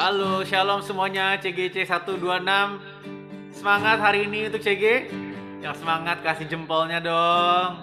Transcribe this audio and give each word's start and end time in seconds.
Halo, 0.00 0.40
shalom 0.40 0.80
semuanya 0.80 1.36
CGC 1.36 1.84
126 1.84 2.16
Semangat 3.52 4.00
hari 4.00 4.24
ini 4.24 4.48
untuk 4.48 4.64
CG 4.64 5.12
Yang 5.60 5.84
semangat 5.84 6.24
kasih 6.24 6.48
jempolnya 6.48 6.96
dong 7.04 7.76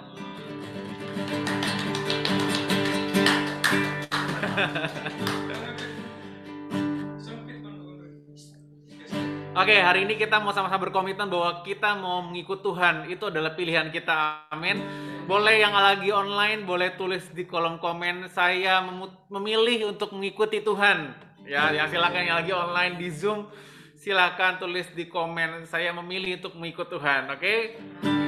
Oke, 9.60 9.76
hari 9.76 10.06
ini 10.06 10.14
kita 10.16 10.42
mau 10.42 10.54
sama-sama 10.56 10.78
berkomitmen 10.78 11.28
bahwa 11.28 11.60
kita 11.66 11.92
mau 11.98 12.22
mengikut 12.22 12.64
Tuhan. 12.64 13.10
Itu 13.12 13.28
adalah 13.28 13.52
pilihan 13.58 13.92
kita. 13.92 14.46
Amin. 14.48 14.80
Boleh 15.28 15.60
yang 15.60 15.76
lagi 15.76 16.08
online, 16.14 16.64
boleh 16.64 16.94
tulis 16.94 17.28
di 17.34 17.44
kolom 17.44 17.76
komen. 17.76 18.30
Saya 18.32 18.80
memilih 19.28 19.92
untuk 19.92 20.16
mengikuti 20.16 20.64
Tuhan. 20.64 21.29
Ya, 21.50 21.66
yang 21.74 21.90
silakan 21.90 22.22
yang 22.22 22.38
lagi 22.38 22.54
online 22.54 22.94
di 22.94 23.10
Zoom, 23.10 23.50
silakan 23.98 24.62
tulis 24.62 24.86
di 24.94 25.10
komen. 25.10 25.66
Saya 25.66 25.90
memilih 25.90 26.38
untuk 26.38 26.54
mengikut 26.54 26.86
Tuhan. 26.86 27.26
Oke? 27.26 27.74
Yesus 28.06 28.19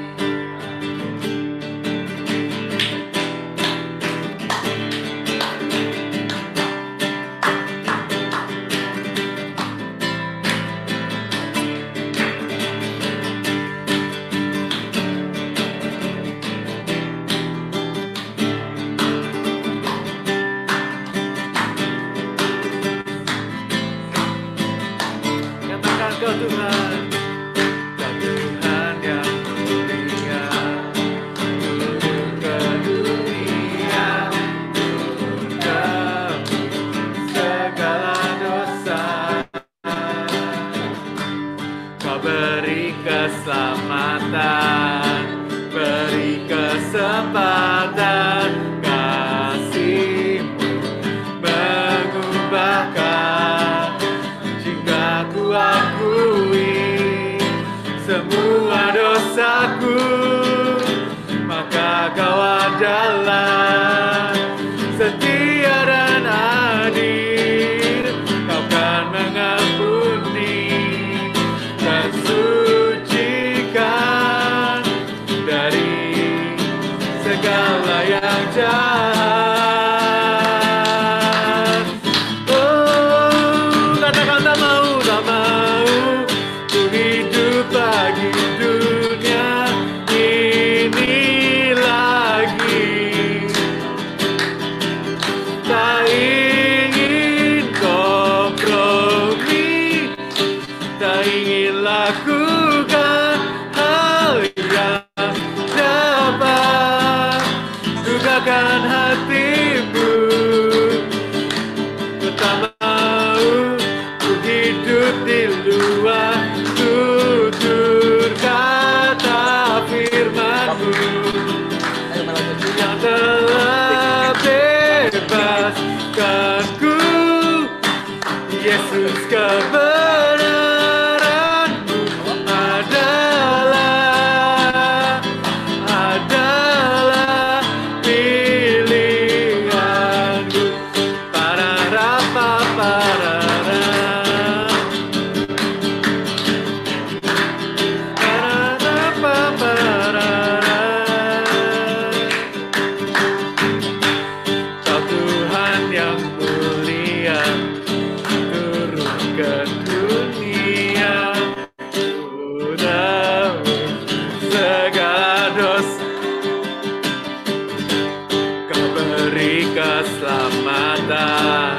verdade. 171.06 171.71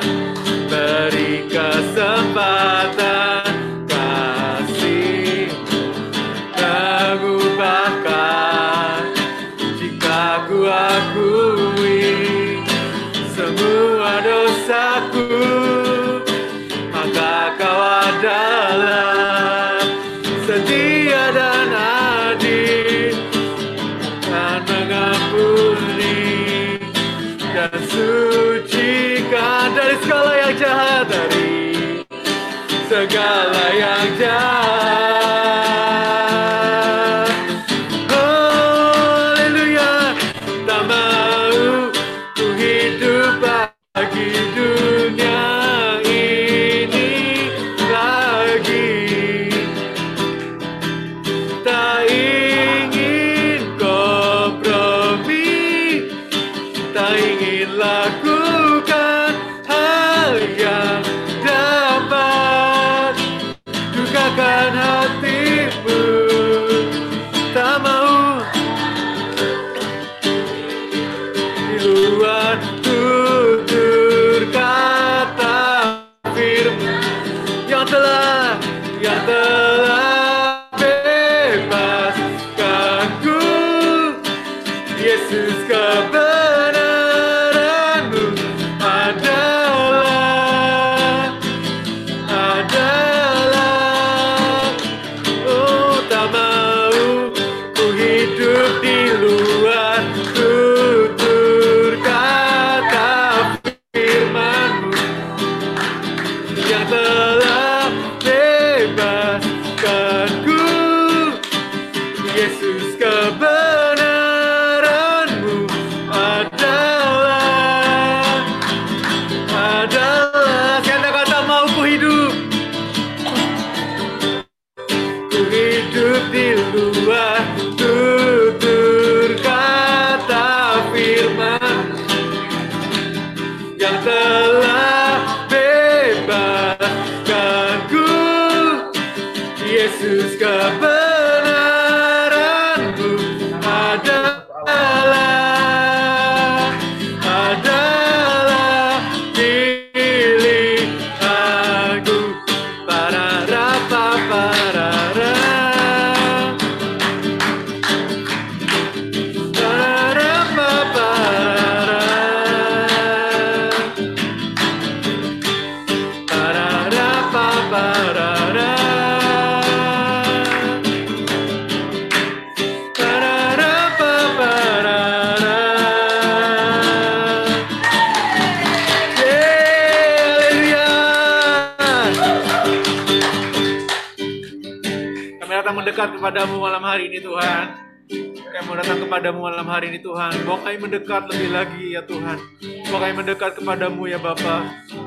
Kepadamu 194.03 194.11
ya 194.11 194.19
Bapa. 194.19 194.55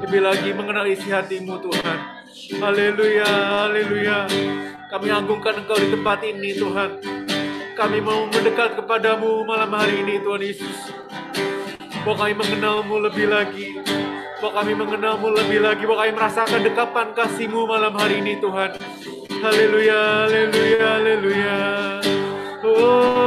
Lebih 0.04 0.20
lagi 0.24 0.50
mengenal 0.56 0.86
isi 0.88 1.08
hatimu 1.12 1.60
Tuhan. 1.60 1.98
Haleluya, 2.56 3.28
haleluya. 3.28 4.18
Kami 4.88 5.08
agungkan 5.12 5.60
Engkau 5.60 5.76
di 5.76 5.88
tempat 5.92 6.18
ini 6.24 6.56
Tuhan. 6.56 6.90
Kami 7.76 7.98
mau 8.00 8.24
mendekat 8.32 8.80
kepadamu 8.80 9.44
malam 9.44 9.68
hari 9.76 10.00
ini 10.00 10.16
Tuhan 10.24 10.40
Yesus. 10.40 10.78
Bawa 12.06 12.24
kami 12.24 12.34
mengenalmu 12.38 12.96
lebih 13.04 13.26
lagi. 13.28 13.76
Bawa 14.40 14.62
kami 14.62 14.72
mengenalmu 14.72 15.28
lebih 15.34 15.58
lagi. 15.60 15.82
Bawa 15.84 16.06
kami 16.06 16.12
merasakan 16.16 16.60
dekapan 16.64 17.06
kasihmu 17.12 17.68
malam 17.68 17.92
hari 17.98 18.24
ini 18.24 18.40
Tuhan. 18.40 18.80
Haleluya, 19.44 20.00
haleluya, 20.24 20.86
haleluya. 20.96 21.58
Oh, 22.64 23.25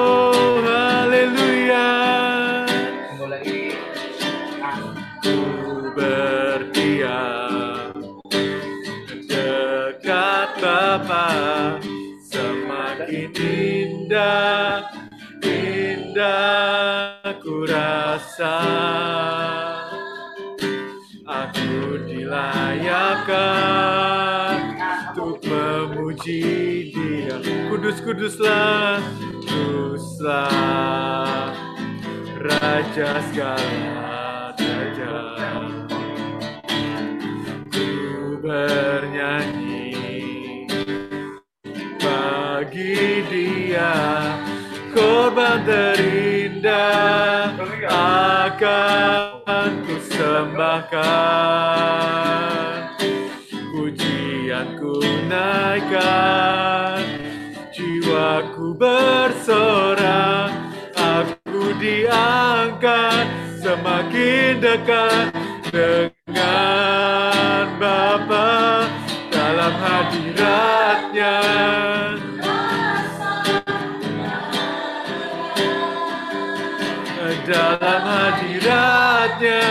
indah, 14.19 14.83
indah 15.48 17.24
ku 17.39 17.63
rasa. 17.63 18.60
Aku 21.30 22.04
dilayakkan 22.10 23.38
untuk 25.16 25.39
memuji 25.45 26.92
dia. 26.92 27.38
Kudus 27.69 28.01
kuduslah 28.04 29.00
Kuduslah. 29.48 30.50
Raja 32.39 33.19
segala 33.30 34.56
raja. 34.56 35.16
Ku 37.68 38.39
bernyanyi 38.39 39.92
Bagi 42.00 43.27
dia 43.27 43.58
Korban 44.89 45.62
terindah 45.66 47.54
Akan 47.89 49.86
ku 49.86 49.95
sembahkan 50.10 51.69
pujianku 53.89 55.01
naikkan 55.30 57.01
jiwaku 57.74 58.75
bersorak. 58.75 60.51
Aku 61.00 61.74
diangkat 61.80 63.25
semakin 63.63 64.60
dekat 64.60 65.31
dengan 65.71 67.66
Bapa 67.80 68.86
dalam 69.31 69.74
hadiratnya 69.80 71.39
dalam 77.50 78.01
hadiratnya 78.06 79.66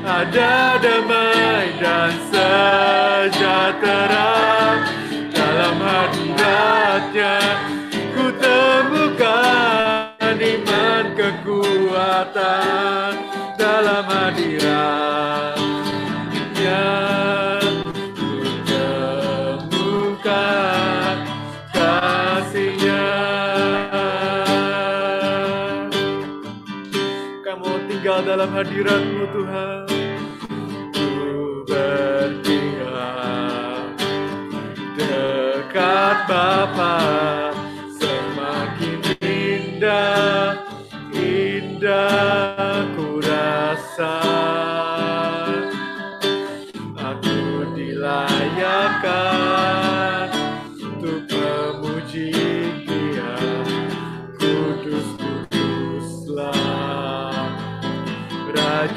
ada 0.00 0.80
damai 0.80 1.68
dan 1.76 2.16
sejahtera. 2.32 4.32
Dalam 5.28 5.76
hadiratnya 5.76 7.36
ku 8.16 8.32
temukan 8.40 10.32
iman 10.32 11.04
kekuatan. 11.12 13.12
Dalam 13.60 14.08
hadiratnya 14.08 15.09
dalam 28.30 28.54
hadiratmu 28.54 29.26
Tuhan. 29.34 29.90
Ku 30.94 31.10
berdiam 31.66 32.30
dekat 34.94 36.30
Bapa. 36.30 37.02
Semakin 37.98 39.02
indah, 39.18 40.62
indah 41.10 42.86
ku 42.94 43.18
rasa 43.18 44.14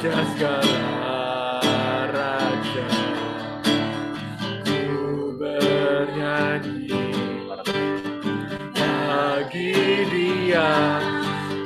Raja 0.04 0.20
segala 0.36 1.64
raja 2.12 2.88
Ku 4.68 5.32
bernyanyi. 5.40 7.08
Bagi 8.76 9.80
dia 10.12 11.00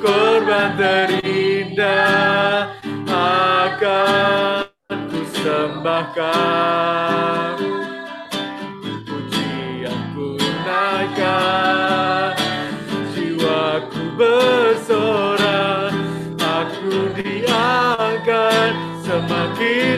Korban 0.06 0.78
terindah 0.78 2.78
Akan 3.10 4.70
ku 5.10 5.26
sembahkan 5.42 7.47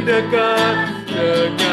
dekat 0.09 1.05
dekat 1.05 1.68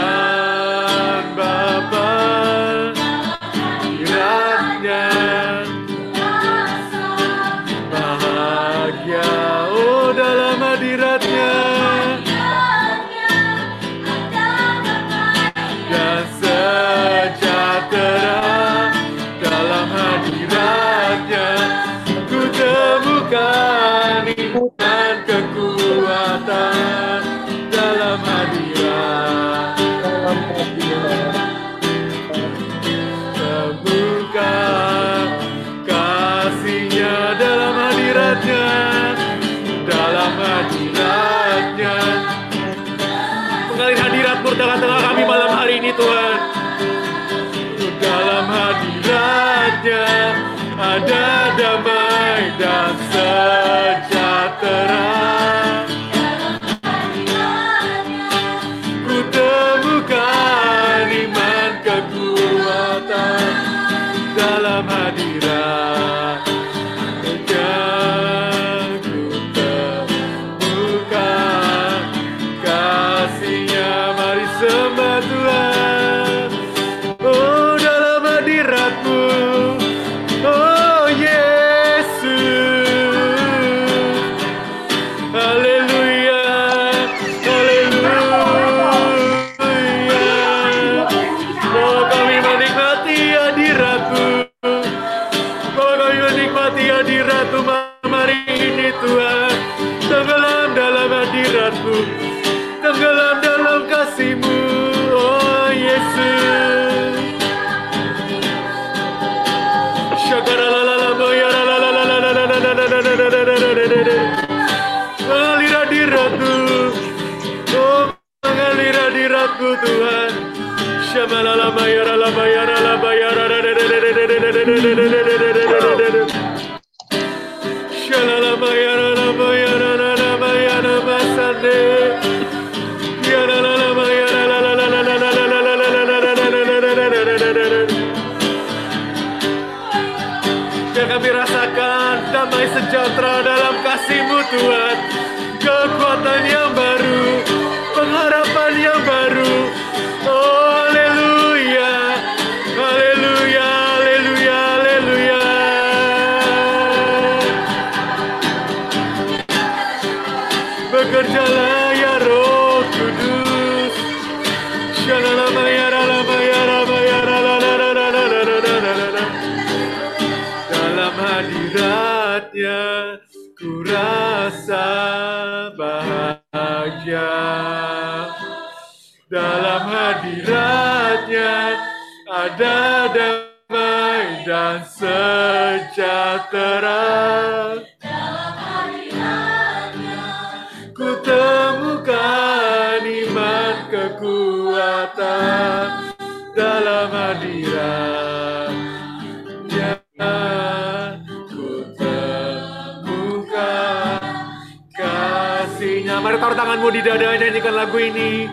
mau 206.87 206.95
di 206.95 207.03
dada 207.03 207.35
nyanyikan 207.35 207.75
lagu 207.75 207.99
ini. 207.99 208.47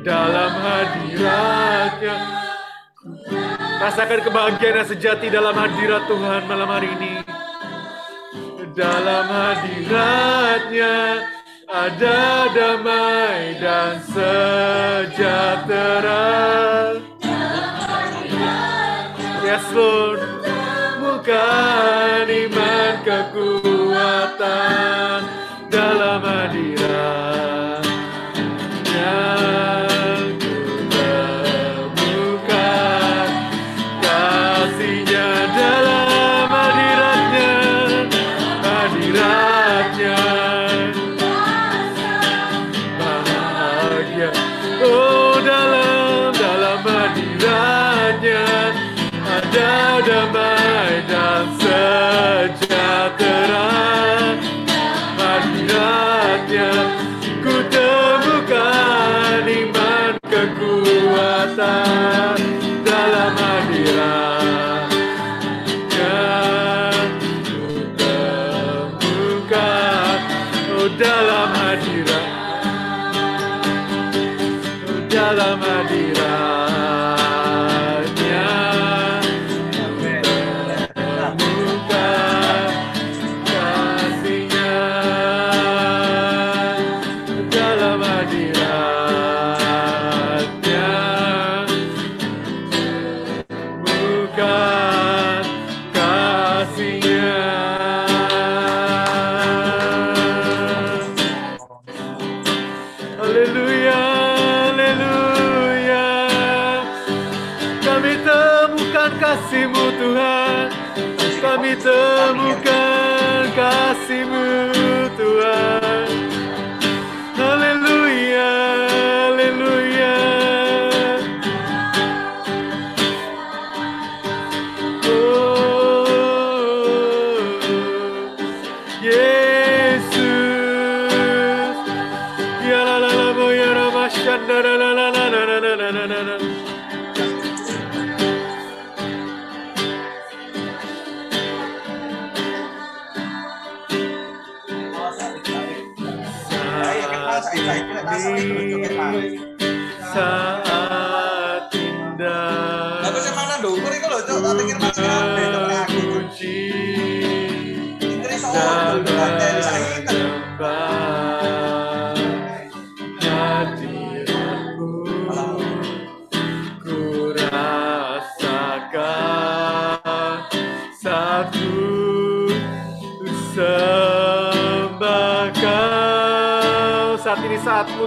Dalam 0.00 0.48
hadiratnya. 0.64 2.16
Rasakan 3.76 4.24
kebahagiaan 4.24 4.80
yang 4.80 4.88
sejati 4.88 5.28
dalam 5.28 5.52
hadirat 5.52 6.08
Tuhan 6.08 6.48
malam 6.48 6.72
hari 6.72 6.88
ini. 6.96 7.20
Dalam 8.72 9.28
hadiratnya 9.28 11.20
ada 11.68 12.48
damai 12.56 13.60
dan 13.60 14.00
sejahtera. 14.08 15.36
Yes 19.44 19.68
Lord. 19.76 20.24
Bukan 20.96 22.24
iman 22.24 23.04
kekuatan 23.04 24.08
dalam 25.68 26.24
hadirat. 26.24 26.75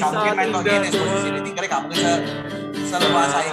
kampung 0.00 0.34
kan 0.34 0.46
to 0.48 0.60
Guinness 0.64 0.94
World 0.96 1.20
City 1.20 1.40
tinggal 1.44 1.66
kampung 1.68 1.96
sa 2.00 2.12
sa 2.88 2.96
labas 2.98 3.30
ay 3.36 3.48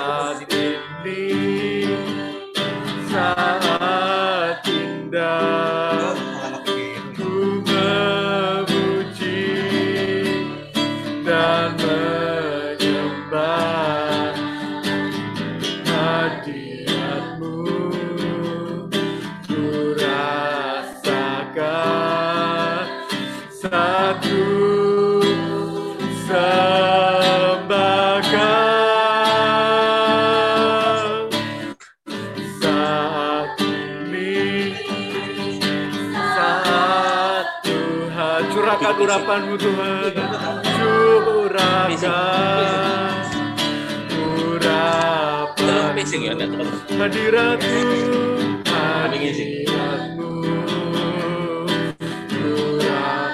Tuhan 39.58 40.14
ya, 40.14 40.30
curahkan 40.78 41.90
urapan 44.22 45.98
hadiratmu 46.94 47.82
hadiratmu. 48.70 50.30
Curah 52.30 53.34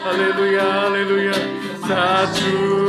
Haleluya, 0.00 0.66
haleluya, 0.86 1.36
satu. 1.84 2.79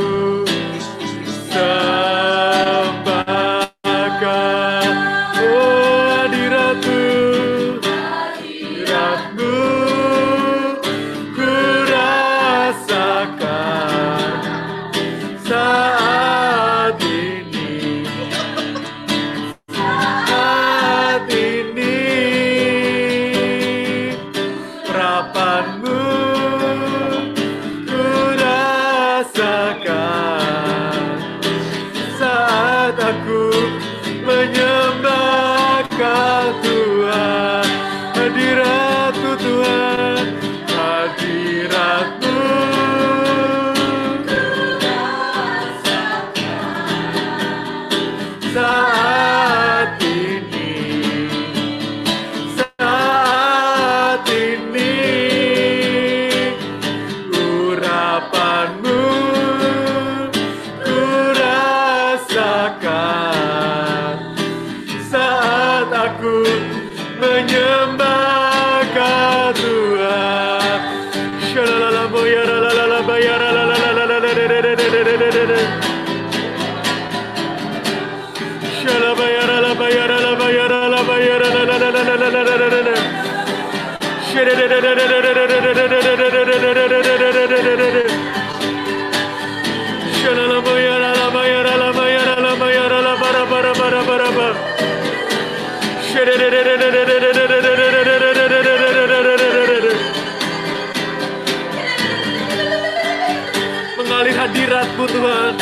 Mengalir 103.98 104.36
hadiratmu 104.38 105.06
Tuhan. 105.10 105.54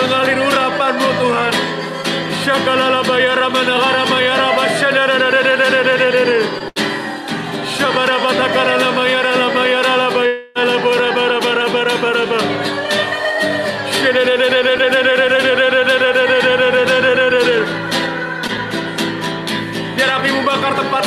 Mengalir 0.00 0.38
urapanmu 0.40 1.10
Tuhan. 1.20 1.52
Syakalala 2.40 3.04
bayara 3.04 3.52
manahara 3.52 4.04
mayara 4.08 4.48
basyadara 4.56 5.28
Syabara 7.76 8.16
batakara 8.24 8.80
lamayara 8.80 9.32
lamayara 9.36 9.92
labayara 10.00 10.62
labara 10.68 11.08
bara 11.16 11.38
bara 11.44 11.66
bara 11.68 11.94
bara 12.00 12.24
bara 12.32 12.78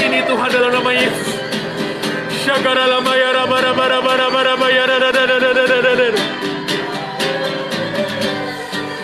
ini 0.01 0.19
Tuhan 0.25 0.49
dalam 0.49 0.71
nama 0.73 0.91
Yesus. 0.93 1.29
Syakara 2.41 2.85
lama 2.89 3.13
ya 3.13 3.29
rama 3.37 3.57
rama 3.61 3.85
rama 3.85 4.13
rama 4.17 4.41
rama 4.41 4.67
ya 4.73 4.83
rama 4.89 5.09
rama 5.13 5.35
rama 5.37 5.63
rama 5.69 5.93
rama 5.93 6.41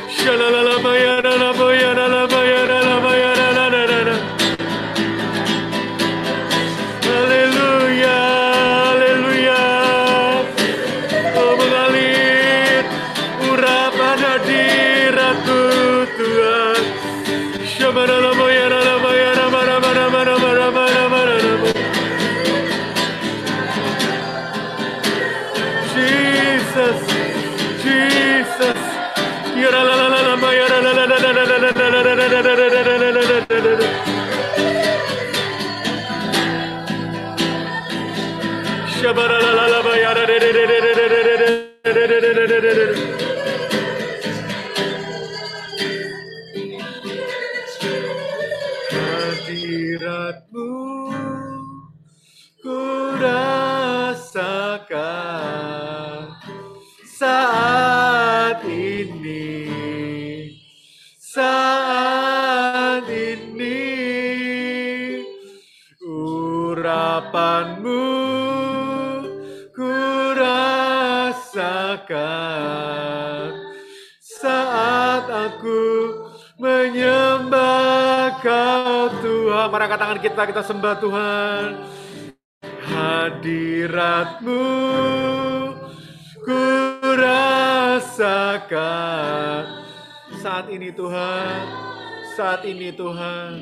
Shalala 0.10 0.62
lama 0.66 0.92
ya 0.98 1.22
rama 1.22 1.68
ya 1.78 1.92
re 42.20 42.34
re 42.34 42.48
re 42.48 42.60
re 42.60 42.74
re. 42.74 43.37
Angkat 79.98 80.06
tangan 80.06 80.22
kita 80.22 80.46
kita 80.54 80.62
sembah 80.62 81.02
Tuhan. 81.02 81.74
Hadiratmu 82.86 84.62
ku 86.46 86.62
rasakan 87.18 88.62
saat 90.38 90.70
ini 90.70 90.94
Tuhan 90.94 91.66
saat 92.38 92.62
ini 92.70 92.94
Tuhan 92.94 93.58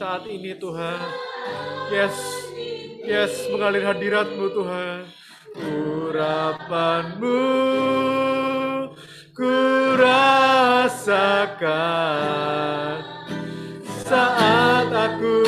saat 0.00 0.24
ini 0.24 0.56
Tuhan. 0.56 1.04
Yes 1.92 2.16
yes 3.04 3.44
mengalir 3.52 3.84
hadiratmu 3.84 4.48
Tuhan. 4.48 5.04
Urapanmu 5.68 7.44
ku 9.36 9.52
rasakan 10.00 11.28
saat 14.08 14.88
aku 14.88 15.44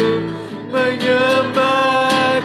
menyembah 0.68 2.44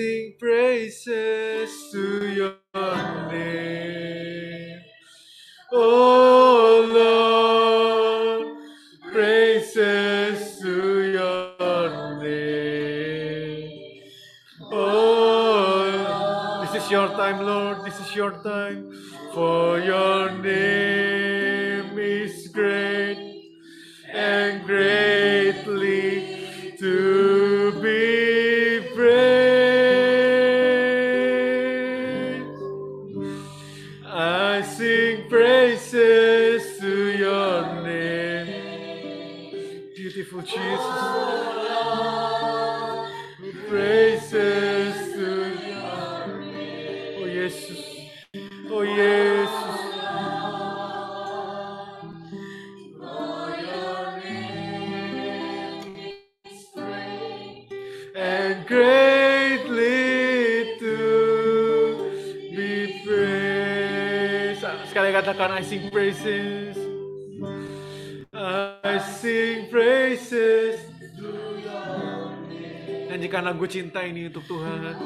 sing 0.00 0.34
praises 0.38 1.70
to 1.92 2.04
your 2.40 2.54
name. 3.30 4.80
Oh 5.72 6.88
Lord, 7.00 8.46
praises 9.12 10.58
to 10.60 10.76
your 11.18 12.22
name. 12.22 14.02
Oh, 14.72 15.84
Lord. 16.08 16.68
this 16.68 16.84
is 16.84 16.90
your 16.90 17.08
time, 17.08 17.40
Lord. 17.44 17.84
This 17.84 18.00
is 18.00 18.14
your 18.14 18.32
time. 18.42 18.89
gue 73.60 73.68
cinta 73.68 74.00
ini 74.08 74.32
untuk 74.32 74.40
Tuhan. 74.48 74.96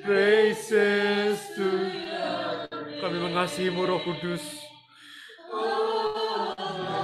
Praises 0.00 1.36
to 1.52 1.68
Kami 3.04 3.18
mengasihimu 3.20 3.84
Roh 3.84 4.00
Kudus. 4.00 4.40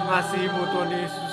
Mengasihimu 0.08 0.62
Tuhan 0.72 0.88
Yesus. 0.88 1.29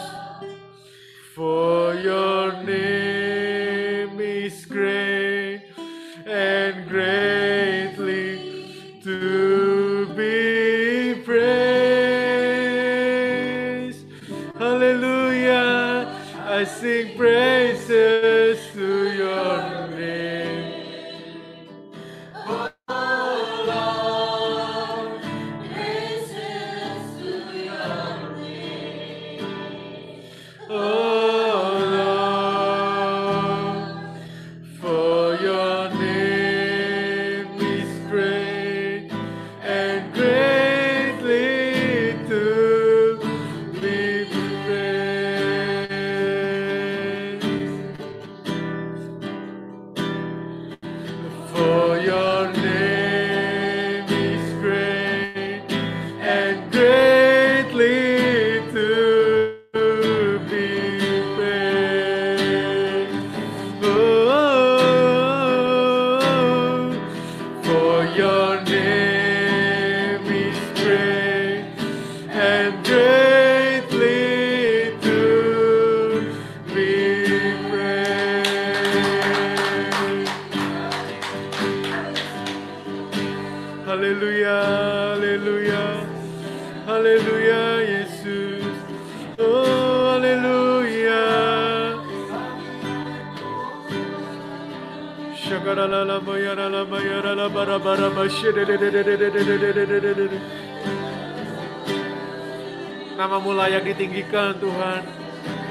Namamu 103.17 103.54
layak 103.54 103.86
ditinggikan 103.86 104.58
Tuhan. 104.58 105.06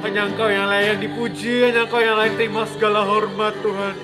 Hanya 0.07 0.31
Engkau 0.31 0.47
yang 0.47 0.71
layak 0.71 1.03
dipuji, 1.03 1.67
hanya 1.67 1.83
Engkau 1.91 1.99
yang 1.99 2.15
layak 2.15 2.39
terima 2.39 2.63
segala 2.71 3.03
hormat 3.03 3.59
Tuhan. 3.59 3.95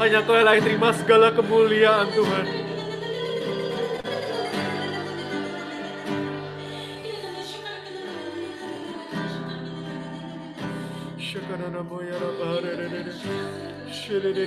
Hanya 0.00 0.24
Engkau 0.24 0.40
yang 0.40 0.46
layak 0.48 0.64
terima 0.64 0.88
segala 0.96 1.28
kemuliaan 1.36 2.08
Tuhan. 2.16 2.68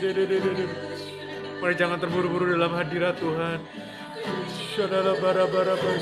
Ya 0.01 0.90
Mari 1.61 1.77
jangan 1.77 2.01
terburu-buru 2.01 2.57
dalam 2.57 2.73
hadirat 2.73 3.21
Tuhan. 3.21 3.61
Shadala 4.73 5.13
bara 5.21 5.45
bara 5.45 5.77
bara 5.77 6.01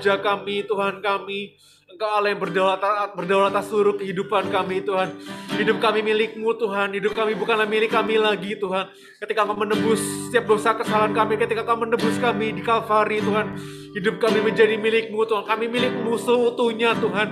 Raja 0.00 0.16
kami, 0.16 0.64
Tuhan 0.64 1.04
kami. 1.04 1.60
Engkau 1.92 2.08
Allah 2.08 2.32
yang 2.32 2.40
berdaulat, 2.40 2.80
berdaulat 3.12 3.52
atas 3.52 3.68
seluruh 3.68 4.00
kehidupan 4.00 4.48
kami 4.48 4.80
Tuhan. 4.80 5.12
Hidup 5.60 5.76
kami 5.76 6.00
milikmu 6.00 6.56
Tuhan, 6.56 6.96
hidup 6.96 7.12
kami 7.12 7.36
bukanlah 7.36 7.68
milik 7.68 7.92
kami 7.92 8.16
lagi 8.16 8.56
Tuhan. 8.56 8.88
Ketika 9.20 9.44
Kau 9.44 9.52
menebus 9.52 10.00
setiap 10.00 10.48
dosa 10.48 10.72
kesalahan 10.72 11.12
kami, 11.12 11.36
ketika 11.36 11.68
Kau 11.68 11.76
menebus 11.76 12.16
kami 12.16 12.56
di 12.56 12.64
Kalvari 12.64 13.20
Tuhan. 13.20 13.60
Hidup 13.92 14.16
kami 14.16 14.40
menjadi 14.40 14.80
milikmu 14.80 15.20
Tuhan, 15.28 15.44
kami 15.44 15.68
milikmu 15.68 16.16
seutuhnya 16.16 16.96
Tuhan. 16.96 17.28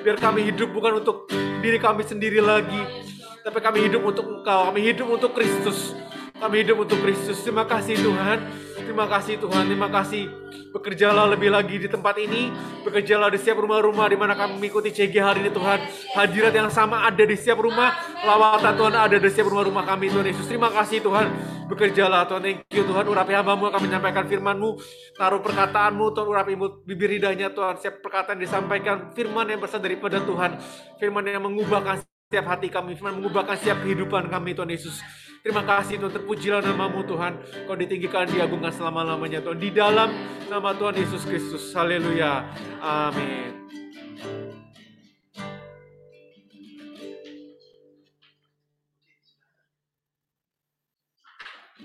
Biar 0.00 0.16
kami 0.16 0.48
hidup 0.48 0.72
bukan 0.72 1.04
untuk 1.04 1.28
diri 1.60 1.76
kami 1.76 2.08
sendiri 2.08 2.40
lagi, 2.40 3.04
tapi 3.44 3.60
kami 3.60 3.84
hidup 3.84 4.00
untuk 4.00 4.24
Engkau, 4.24 4.72
kami 4.72 4.80
hidup 4.80 5.12
untuk 5.12 5.36
Kristus. 5.36 5.92
Kami 6.38 6.62
hidup 6.62 6.86
untuk 6.86 7.02
Kristus. 7.02 7.42
Terima 7.42 7.66
kasih 7.66 7.98
Tuhan. 7.98 8.38
Terima 8.78 9.10
kasih 9.10 9.42
Tuhan. 9.42 9.66
Terima 9.66 9.90
kasih. 9.90 10.30
Bekerjalah 10.70 11.26
lebih 11.34 11.50
lagi 11.50 11.82
di 11.82 11.90
tempat 11.90 12.14
ini. 12.22 12.54
Bekerjalah 12.86 13.26
di 13.34 13.42
setiap 13.42 13.58
rumah-rumah 13.58 14.06
di 14.06 14.14
mana 14.14 14.38
kami 14.38 14.54
mengikuti 14.54 14.94
CG 14.94 15.18
hari 15.18 15.42
ini 15.42 15.50
Tuhan. 15.50 15.82
Hadirat 16.14 16.54
yang 16.54 16.70
sama 16.70 17.02
ada 17.02 17.18
di 17.26 17.34
setiap 17.34 17.58
rumah. 17.58 17.90
Lawatan 18.22 18.70
Tuhan 18.78 18.94
ada 18.94 19.16
di 19.18 19.28
setiap 19.34 19.50
rumah-rumah 19.50 19.82
kami 19.82 20.14
Tuhan 20.14 20.30
Yesus. 20.30 20.46
Terima 20.46 20.70
kasih 20.70 21.02
Tuhan. 21.02 21.26
Bekerjalah 21.66 22.30
Tuhan. 22.30 22.40
Thank 22.46 22.70
you 22.70 22.86
Tuhan. 22.86 23.04
Urapi 23.10 23.32
hambamu 23.34 23.74
akan 23.74 23.80
menyampaikan 23.82 24.24
firman-Mu. 24.30 24.70
Taruh 25.18 25.42
perkataanmu 25.42 26.14
Tuhan. 26.14 26.26
Urapi 26.30 26.52
bibir 26.86 27.18
lidahnya 27.18 27.50
Tuhan. 27.50 27.82
Setiap 27.82 27.98
perkataan 27.98 28.38
disampaikan. 28.38 29.10
Firman 29.10 29.50
yang 29.50 29.58
berasal 29.58 29.82
daripada 29.82 30.22
Tuhan. 30.22 30.54
Firman 31.02 31.26
yang 31.26 31.42
mengubahkan 31.42 32.06
setiap 32.28 32.44
hati 32.44 32.68
kami, 32.68 32.92
firman 32.92 33.24
mengubahkan 33.24 33.56
setiap 33.56 33.80
kehidupan 33.80 34.28
kami 34.28 34.52
Tuhan 34.52 34.68
Yesus. 34.68 35.00
Terima 35.48 35.64
kasih 35.64 35.96
Tuhan, 35.96 36.12
terpujilah 36.12 36.60
namamu 36.60 37.08
Tuhan. 37.08 37.40
Kau 37.64 37.72
ditinggikan, 37.72 38.28
diagungkan 38.28 38.68
selama-lamanya 38.68 39.40
Tuhan. 39.40 39.56
Di 39.56 39.72
dalam 39.72 40.12
nama 40.44 40.76
Tuhan 40.76 40.92
Yesus 40.92 41.24
Kristus. 41.24 41.72
Haleluya. 41.72 42.44
Amin. 42.84 43.56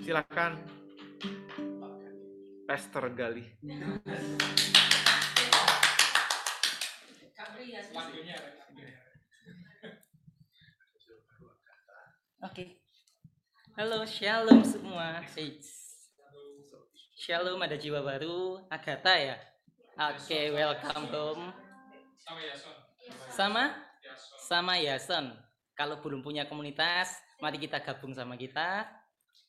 Silakan 0.04 0.60
Pastor 2.68 3.16
Gali. 3.16 3.48
Oke. 12.44 12.83
Halo, 13.74 14.06
shalom 14.06 14.62
semua. 14.62 15.18
Shalom 17.18 17.58
ada 17.58 17.74
jiwa 17.74 18.06
baru, 18.06 18.62
Agatha 18.70 19.18
ya. 19.18 19.34
Oke, 20.14 20.54
welcome 20.54 21.10
home. 21.10 21.44
Sama? 23.34 23.74
Sama 24.38 24.78
Yason. 24.78 25.34
Kalau 25.74 25.98
belum 25.98 26.22
punya 26.22 26.46
komunitas, 26.46 27.18
mari 27.42 27.58
kita 27.58 27.82
gabung 27.82 28.14
sama 28.14 28.38
kita. 28.38 28.86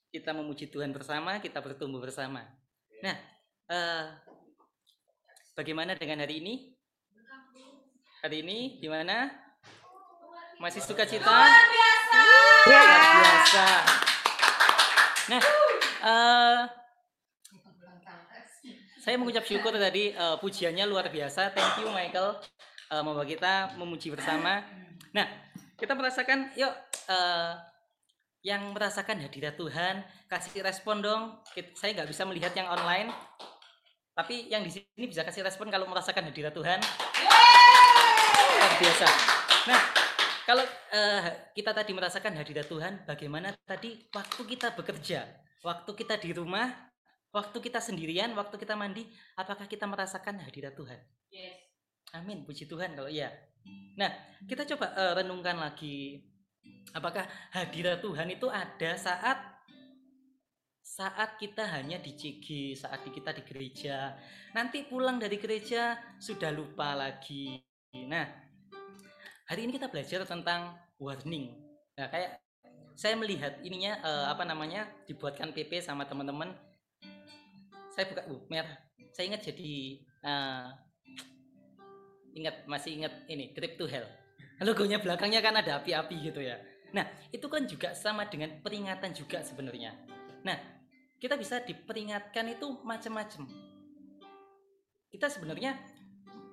Kita 0.09 0.33
memuji 0.33 0.73
Tuhan 0.73 0.89
bersama, 0.89 1.37
kita 1.37 1.61
bertumbuh 1.61 2.01
bersama. 2.01 2.49
Nah, 3.05 3.17
eh, 3.69 4.05
bagaimana 5.53 5.93
dengan 5.93 6.25
hari 6.25 6.41
ini? 6.41 6.73
Hari 8.25 8.41
ini 8.41 8.81
gimana? 8.81 9.29
Masih 10.57 10.81
suka 10.81 11.05
cita? 11.05 11.29
Luar 12.65 12.89
biasa. 13.21 14.04
Nah, 15.25 15.41
eh, 16.05 16.61
saya 19.01 19.15
mengucap 19.17 19.45
syukur 19.45 19.73
tadi 19.73 20.13
eh, 20.13 20.35
pujiannya 20.37 20.85
luar 20.85 21.09
biasa. 21.09 21.53
Thank 21.53 21.81
you 21.81 21.89
Michael 21.89 22.37
eh, 22.93 23.01
membawa 23.01 23.25
kita 23.25 23.77
memuji 23.77 24.13
bersama. 24.13 24.61
Nah, 25.13 25.25
kita 25.77 25.97
merasakan 25.97 26.53
yuk 26.53 26.73
eh, 27.09 27.53
yang 28.45 28.69
merasakan 28.77 29.25
hadirat 29.25 29.57
Tuhan 29.57 30.05
kasih 30.29 30.61
respon 30.61 31.01
dong. 31.01 31.41
Saya 31.73 31.97
nggak 31.97 32.09
bisa 32.13 32.21
melihat 32.29 32.53
yang 32.53 32.69
online, 32.69 33.09
tapi 34.13 34.45
yang 34.53 34.61
di 34.61 34.69
sini 34.69 35.09
bisa 35.09 35.25
kasih 35.25 35.41
respon 35.41 35.73
kalau 35.73 35.89
merasakan 35.89 36.29
hadirat 36.29 36.53
Tuhan. 36.53 36.77
Luar 38.61 38.73
biasa. 38.77 39.07
Nah, 39.65 40.04
kalau 40.45 40.61
eh, 40.93 41.51
kita 41.57 41.73
tadi 41.73 41.91
merasakan 41.91 42.37
hadirat 42.37 42.69
Tuhan, 42.69 43.01
bagaimana 43.09 43.49
tadi 43.65 43.97
waktu 44.13 44.41
kita 44.45 44.77
bekerja, 44.77 45.25
waktu 45.65 45.91
kita 45.97 46.21
di 46.21 46.37
rumah, 46.37 46.69
waktu 47.33 47.57
kita 47.57 47.81
sendirian, 47.81 48.29
waktu 48.37 48.61
kita 48.61 48.77
mandi, 48.77 49.09
apakah 49.33 49.65
kita 49.65 49.89
merasakan 49.89 50.37
hadirat 50.45 50.77
Tuhan? 50.77 51.01
Amin, 52.13 52.45
puji 52.45 52.69
Tuhan 52.69 52.93
kalau 52.93 53.09
iya. 53.09 53.33
Nah, 53.97 54.13
kita 54.45 54.69
coba 54.69 54.93
eh, 54.93 55.13
renungkan 55.17 55.57
lagi, 55.57 56.21
apakah 56.93 57.25
hadirat 57.49 58.05
Tuhan 58.05 58.29
itu 58.29 58.45
ada 58.45 58.93
saat 59.01 59.55
saat 60.85 61.41
kita 61.41 61.65
hanya 61.73 61.97
di 61.97 62.13
CG, 62.13 62.77
saat 62.77 63.01
kita 63.01 63.33
di 63.33 63.43
gereja, 63.43 64.13
nanti 64.53 64.85
pulang 64.85 65.17
dari 65.17 65.41
gereja 65.41 65.97
sudah 66.21 66.53
lupa 66.53 66.93
lagi. 66.93 67.57
Nah, 68.05 68.44
hari 69.45 69.69
ini 69.69 69.77
kita 69.77 69.87
belajar 69.89 70.25
tentang 70.25 70.73
warning. 70.97 71.53
Nah, 71.95 72.09
kayak 72.09 72.41
saya 72.97 73.13
melihat 73.19 73.61
ininya 73.61 74.01
eh, 74.01 74.25
apa 74.29 74.43
namanya 74.43 74.89
dibuatkan 75.05 75.53
PP 75.53 75.81
sama 75.85 76.09
teman-teman. 76.09 76.53
Saya 77.93 78.11
buka 78.11 78.27
uh, 78.27 78.41
merah. 78.51 78.75
Saya 79.15 79.31
ingat 79.31 79.47
jadi 79.47 79.71
eh, 80.03 80.67
ingat 82.35 82.67
masih 82.67 82.99
ingat 82.99 83.13
ini 83.31 83.55
Trip 83.55 83.79
to 83.79 83.87
Hell. 83.87 84.07
Logonya 84.63 84.99
belakangnya 84.99 85.39
kan 85.39 85.55
ada 85.55 85.79
api-api 85.79 86.31
gitu 86.31 86.43
ya. 86.43 86.59
Nah, 86.95 87.07
itu 87.31 87.47
kan 87.51 87.67
juga 87.67 87.91
sama 87.95 88.27
dengan 88.27 88.59
peringatan 88.63 89.11
juga 89.11 89.43
sebenarnya. 89.43 89.95
Nah, 90.47 90.55
kita 91.19 91.35
bisa 91.35 91.59
diperingatkan 91.63 92.55
itu 92.55 92.67
macam-macam. 92.83 93.47
Kita 95.11 95.27
sebenarnya 95.27 95.75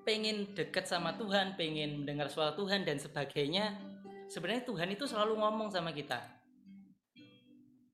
pengen 0.02 0.50
dekat 0.54 0.86
sama 0.86 1.14
Tuhan, 1.14 1.54
pengen 1.54 2.02
mendengar 2.02 2.26
suara 2.30 2.54
Tuhan 2.54 2.82
dan 2.82 2.98
sebagainya. 2.98 3.78
Sebenarnya 4.30 4.66
Tuhan 4.66 4.88
itu 4.90 5.04
selalu 5.06 5.38
ngomong 5.38 5.68
sama 5.70 5.94
kita. 5.94 6.18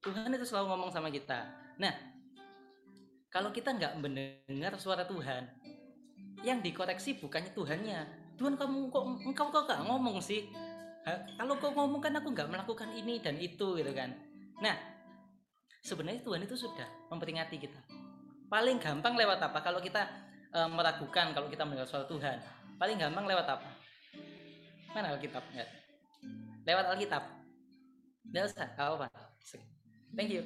Tuhan 0.00 0.30
itu 0.32 0.46
selalu 0.46 0.66
ngomong 0.72 0.90
sama 0.94 1.10
kita. 1.10 1.48
Nah, 1.76 1.92
kalau 3.28 3.52
kita 3.52 3.74
nggak 3.74 3.98
mendengar 4.00 4.72
suara 4.80 5.04
Tuhan, 5.04 5.50
yang 6.46 6.62
dikoreksi 6.62 7.18
bukannya 7.18 7.50
Tuhannya. 7.52 8.00
Tuhan 8.38 8.54
kamu 8.54 8.94
kok 8.94 9.04
engkau 9.26 9.50
kok 9.50 9.66
nggak 9.66 9.82
ngomong 9.90 10.22
sih? 10.22 10.46
Ha, 11.02 11.42
kalau 11.42 11.58
kau 11.58 11.74
ngomong 11.74 11.98
kan 11.98 12.14
aku 12.14 12.30
nggak 12.30 12.46
melakukan 12.46 12.94
ini 12.94 13.18
dan 13.18 13.34
itu 13.42 13.74
gitu 13.74 13.90
kan. 13.90 14.14
Nah, 14.62 14.78
sebenarnya 15.82 16.22
Tuhan 16.22 16.46
itu 16.46 16.54
sudah 16.54 16.86
memperingati 17.10 17.58
kita. 17.58 17.80
Paling 18.46 18.78
gampang 18.78 19.18
lewat 19.18 19.42
apa? 19.42 19.58
Kalau 19.60 19.82
kita 19.82 20.06
eh, 20.54 20.68
meragukan 20.68 21.36
kalau 21.36 21.48
kita 21.50 21.62
mendengar 21.66 21.88
suara 21.88 22.06
Tuhan, 22.08 22.38
paling 22.78 22.96
gampang 22.96 23.26
lewat 23.26 23.46
apa? 23.58 23.68
Mana 24.94 25.12
Alkitab? 25.14 25.44
Nggak. 25.52 25.68
Lewat 26.64 26.84
Alkitab. 26.94 27.22
Nggak 28.28 28.44
usah, 28.52 28.66
nggak 28.76 28.86
apa-apa. 28.88 29.28
Thank 30.16 30.32
you. 30.32 30.42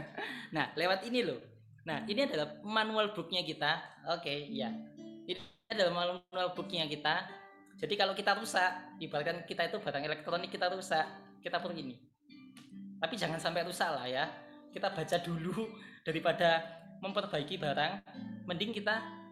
nah, 0.56 0.72
lewat 0.74 1.04
ini 1.04 1.20
loh. 1.24 1.40
Nah, 1.84 2.08
ini 2.08 2.24
adalah 2.24 2.56
manual 2.64 3.12
booknya 3.12 3.44
kita. 3.44 3.80
Oke, 4.16 4.48
ya. 4.48 4.72
Ini 5.28 5.36
adalah 5.68 5.92
manual 5.92 6.56
booknya 6.56 6.88
kita. 6.88 7.28
Jadi 7.76 7.94
kalau 8.00 8.16
kita 8.16 8.32
rusak, 8.38 8.96
ibaratkan 9.02 9.44
kita 9.44 9.68
itu 9.68 9.76
barang 9.82 10.04
elektronik 10.04 10.48
kita 10.48 10.72
rusak, 10.72 11.04
kita 11.44 11.60
perlu 11.60 11.76
ini. 11.76 12.00
Tapi 12.96 13.14
jangan 13.20 13.36
sampai 13.36 13.66
rusak 13.66 13.90
lah 13.92 14.06
ya. 14.08 14.24
Kita 14.72 14.88
baca 14.88 15.16
dulu 15.20 15.68
daripada 16.08 16.64
memperbaiki 17.04 17.60
barang. 17.60 17.92
Mending 18.48 18.72
kita 18.72 19.23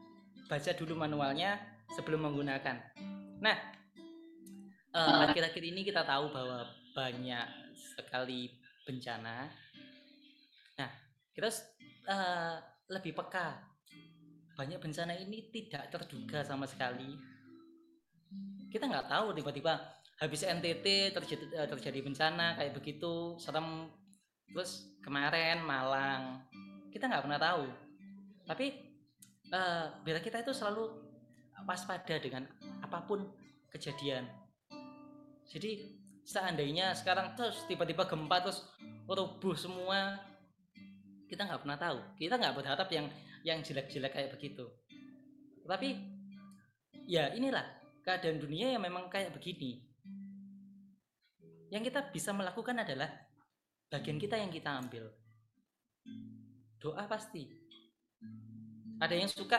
baca 0.53 0.71
dulu 0.77 0.93
manualnya 1.01 1.57
sebelum 1.97 2.29
menggunakan. 2.29 2.77
Nah, 3.41 3.57
eh, 4.93 5.17
akhir-akhir 5.25 5.65
ini 5.65 5.81
kita 5.81 6.05
tahu 6.05 6.29
bahwa 6.29 6.69
banyak 6.93 7.49
sekali 7.97 8.53
bencana. 8.85 9.49
Nah, 10.77 10.91
kita 11.33 11.49
eh, 12.05 12.57
lebih 12.93 13.17
peka. 13.17 13.65
Banyak 14.53 14.77
bencana 14.77 15.17
ini 15.17 15.49
tidak 15.49 15.89
terduga 15.89 16.45
sama 16.45 16.69
sekali. 16.69 17.17
Kita 18.69 18.85
nggak 18.85 19.09
tahu 19.09 19.33
tiba-tiba 19.33 19.81
habis 20.21 20.45
NTT 20.45 21.17
terjadi 21.17 21.45
eh, 21.65 21.69
terjadi 21.73 22.05
bencana 22.05 22.61
kayak 22.61 22.77
begitu 22.77 23.41
serem. 23.41 23.89
Terus 24.53 24.85
kemarin 25.01 25.65
Malang 25.65 26.45
kita 26.93 27.09
nggak 27.09 27.25
pernah 27.25 27.41
tahu. 27.41 27.65
Tapi 28.45 28.67
eh, 29.53 29.87
biar 30.03 30.19
kita 30.25 30.41
itu 30.41 30.57
selalu 30.57 30.89
waspada 31.69 32.17
dengan 32.19 32.49
apa 32.83 33.05
pun 33.05 33.29
kejadian. 33.71 34.27
Jadi 35.47 36.01
seandainya 36.25 36.97
sekarang 36.97 37.37
terus 37.37 37.63
tiba-tiba 37.69 38.09
gempa 38.09 38.41
terus 38.41 38.65
rubuh 39.05 39.55
semua 39.55 40.17
kita 41.29 41.49
nggak 41.49 41.63
pernah 41.65 41.79
tahu. 41.79 41.99
Kita 42.17 42.35
nggak 42.37 42.57
berharap 42.57 42.89
yang 42.93 43.07
yang 43.43 43.59
jelek-jelek 43.61 44.13
kayak 44.13 44.31
begitu. 44.37 44.69
Tapi 45.65 45.97
ya 47.07 47.33
inilah 47.33 47.65
keadaan 48.03 48.43
dunia 48.43 48.75
yang 48.75 48.83
memang 48.83 49.09
kayak 49.09 49.33
begini. 49.35 49.81
Yang 51.73 51.89
kita 51.89 52.01
bisa 52.13 52.31
melakukan 52.37 52.85
adalah 52.85 53.09
bagian 53.89 54.21
kita 54.21 54.37
yang 54.37 54.53
kita 54.53 54.77
ambil. 54.77 55.09
Doa 56.77 57.07
pasti 57.07 57.62
ada 59.03 59.15
yang 59.19 59.27
suka? 59.27 59.59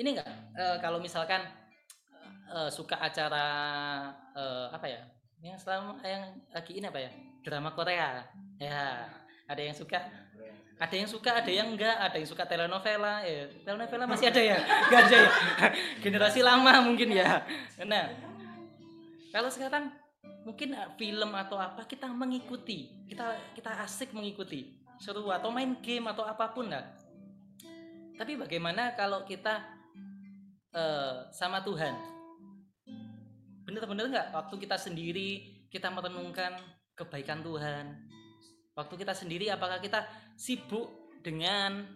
Ini 0.00 0.16
enggak 0.16 0.28
kalau 0.80 0.96
misalkan 0.96 1.44
eh, 2.48 2.70
suka 2.72 2.96
acara 2.96 3.46
eh, 4.32 4.66
apa 4.72 4.86
ya? 4.88 5.00
Yang 5.44 5.68
selama 5.68 6.00
yang 6.00 6.24
lagi 6.48 6.72
ini 6.80 6.88
apa 6.88 7.00
ya? 7.00 7.10
Drama 7.44 7.76
Korea. 7.76 8.24
Ya 8.56 9.04
ada 9.44 9.60
yang 9.60 9.76
suka? 9.76 10.00
Ada 10.80 10.96
yang 10.96 11.08
suka 11.12 11.44
ada 11.44 11.52
yang 11.52 11.76
enggak 11.76 11.92
ada 11.92 12.16
yang 12.16 12.28
suka 12.28 12.48
telenovela? 12.48 13.20
Ya 13.20 13.52
telenovela 13.68 14.08
masih 14.08 14.32
ada 14.32 14.40
ya? 14.40 14.58
Enggak 14.64 15.00
ada 15.12 15.16
ya? 15.16 15.30
Generasi 16.04 16.40
lama 16.40 16.80
mungkin 16.80 17.12
ya. 17.12 17.44
Nah 17.84 18.08
kalau 19.28 19.52
sekarang 19.52 19.92
mungkin 20.48 20.72
eh, 20.72 20.88
film 20.96 21.36
atau 21.36 21.60
apa 21.60 21.84
kita 21.84 22.08
mengikuti 22.08 22.88
kita 23.12 23.36
kita 23.52 23.84
asik 23.84 24.16
mengikuti. 24.16 24.80
Seru 25.00 25.28
atau 25.32 25.48
main 25.48 25.80
game 25.80 26.12
atau 26.12 26.24
apa 26.28 26.52
pun 26.52 26.68
lah 26.68 26.84
tapi 28.20 28.36
bagaimana 28.36 28.92
kalau 28.92 29.24
kita 29.24 29.64
eh, 30.76 31.32
sama 31.32 31.64
Tuhan? 31.64 31.96
Bener-bener 33.64 34.12
nggak? 34.12 34.28
Waktu 34.36 34.54
kita 34.60 34.76
sendiri 34.76 35.48
kita 35.72 35.88
merenungkan 35.88 36.60
kebaikan 36.92 37.40
Tuhan. 37.40 37.96
Waktu 38.76 38.94
kita 39.00 39.16
sendiri 39.16 39.48
apakah 39.48 39.80
kita 39.80 40.04
sibuk 40.36 41.16
dengan 41.24 41.88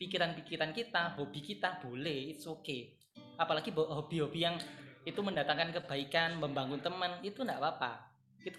pikiran-pikiran 0.00 0.72
kita 0.72 1.12
hobi 1.20 1.44
kita? 1.44 1.76
Boleh 1.84 2.32
it's 2.32 2.48
okay. 2.48 2.96
Apalagi 3.36 3.68
hobi-hobi 3.76 4.48
yang 4.48 4.56
itu 5.04 5.20
mendatangkan 5.20 5.76
kebaikan 5.76 6.40
membangun 6.40 6.80
teman 6.80 7.20
itu 7.20 7.44
enggak 7.44 7.60
apa-apa. 7.60 8.00
Itu 8.40 8.56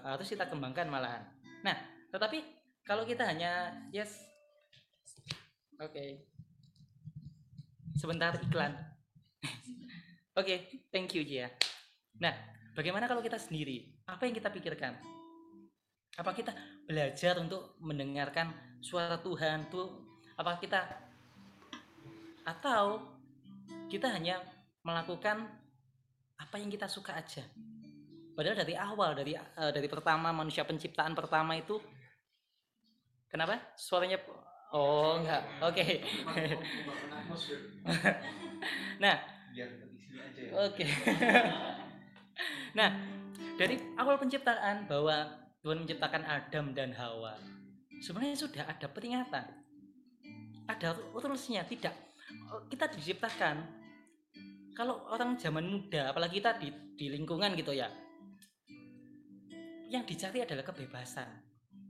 harus 0.00 0.32
kita 0.32 0.48
kembangkan 0.48 0.88
malahan. 0.88 1.28
Nah 1.60 1.76
tetapi 2.08 2.40
kalau 2.88 3.04
kita 3.04 3.28
hanya 3.28 3.76
yes 3.92 4.31
oke. 5.80 6.04
Sebentar 7.92 8.34
iklan. 8.40 8.72
Oke 10.40 10.84
thank 10.88 11.12
you 11.12 11.22
Jia. 11.22 11.52
Nah 12.18 12.32
bagaimana 12.72 13.04
kalau 13.04 13.20
kita 13.20 13.36
sendiri? 13.36 14.00
Apa 14.08 14.24
yang 14.24 14.34
kita 14.34 14.48
pikirkan? 14.48 14.96
Apa 16.16 16.32
kita 16.36 16.52
belajar 16.88 17.40
untuk 17.40 17.76
mendengarkan 17.80 18.52
suara 18.80 19.20
Tuhan 19.20 19.68
tuh? 19.68 20.08
Apa 20.36 20.56
kita 20.56 20.80
atau 22.42 23.00
kita 23.86 24.08
hanya 24.10 24.40
melakukan 24.82 25.46
apa 26.40 26.56
yang 26.58 26.72
kita 26.72 26.88
suka 26.88 27.16
aja? 27.16 27.44
Padahal 28.32 28.56
dari 28.64 28.74
awal 28.74 29.12
dari 29.12 29.36
eh, 29.36 29.72
dari 29.72 29.88
pertama 29.88 30.32
manusia 30.32 30.64
penciptaan 30.64 31.12
pertama 31.12 31.54
itu 31.60 31.76
kenapa? 33.28 33.76
Suaranya 33.76 34.16
oh 34.72 35.20
enggak 35.20 35.42
oke 35.60 35.84
nah 39.02 39.16
Biar 39.52 39.68
di 39.68 39.98
sini 40.00 40.16
aja 40.16 40.40
ya. 40.40 40.52
Oke. 40.64 40.84
nah, 42.78 42.90
dari 43.60 43.76
awal 44.00 44.16
penciptaan 44.16 44.88
bahwa 44.88 45.28
Tuhan 45.60 45.84
menciptakan 45.84 46.24
Adam 46.24 46.72
dan 46.72 46.96
Hawa, 46.96 47.36
sebenarnya 48.00 48.40
sudah 48.40 48.64
ada 48.64 48.88
peringatan. 48.88 49.44
Ada 50.66 50.96
rulesnya, 51.12 51.68
tidak. 51.68 51.92
Kita 52.72 52.88
diciptakan. 52.88 53.84
Kalau 54.72 55.04
orang 55.12 55.36
zaman 55.36 55.68
muda, 55.68 56.16
apalagi 56.16 56.40
kita 56.40 56.56
di, 56.56 56.72
di 56.96 57.12
lingkungan 57.12 57.52
gitu 57.52 57.76
ya, 57.76 57.92
yang 59.92 60.08
dicari 60.08 60.40
adalah 60.40 60.64
kebebasan. 60.64 61.28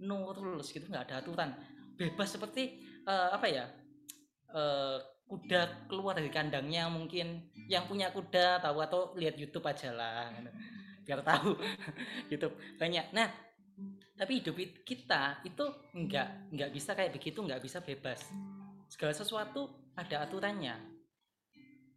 No 0.03 0.35
rules 0.35 0.75
gitu, 0.75 0.91
nggak 0.91 1.07
ada 1.07 1.23
aturan. 1.23 1.55
Bebas 2.03 2.29
seperti 2.35 2.83
eh, 3.07 3.29
apa 3.31 3.47
ya? 3.47 3.65
eh, 4.53 4.99
kuda 5.33 5.89
keluar 5.89 6.13
dari 6.19 6.29
kandangnya 6.29 6.93
mungkin 6.93 7.49
yang 7.65 7.89
punya 7.89 8.13
kuda 8.13 8.61
tahu 8.61 8.85
atau 8.85 9.17
lihat 9.17 9.41
YouTube 9.41 9.65
aja 9.65 9.89
lah 9.95 10.29
biar 11.03 11.25
tahu. 11.25 11.57
YouTube 12.29 12.55
banyak. 12.81 13.11
Nah 13.17 13.33
tapi 14.13 14.39
hidup 14.39 14.57
it- 14.61 14.85
kita 14.85 15.41
itu 15.43 15.65
nggak 15.97 16.53
nggak 16.53 16.71
bisa 16.71 16.93
kayak 16.93 17.17
begitu 17.17 17.41
nggak 17.41 17.65
bisa 17.65 17.81
bebas. 17.81 18.29
Segala 18.93 19.17
sesuatu 19.17 19.93
ada 19.97 20.29
aturannya. 20.29 20.77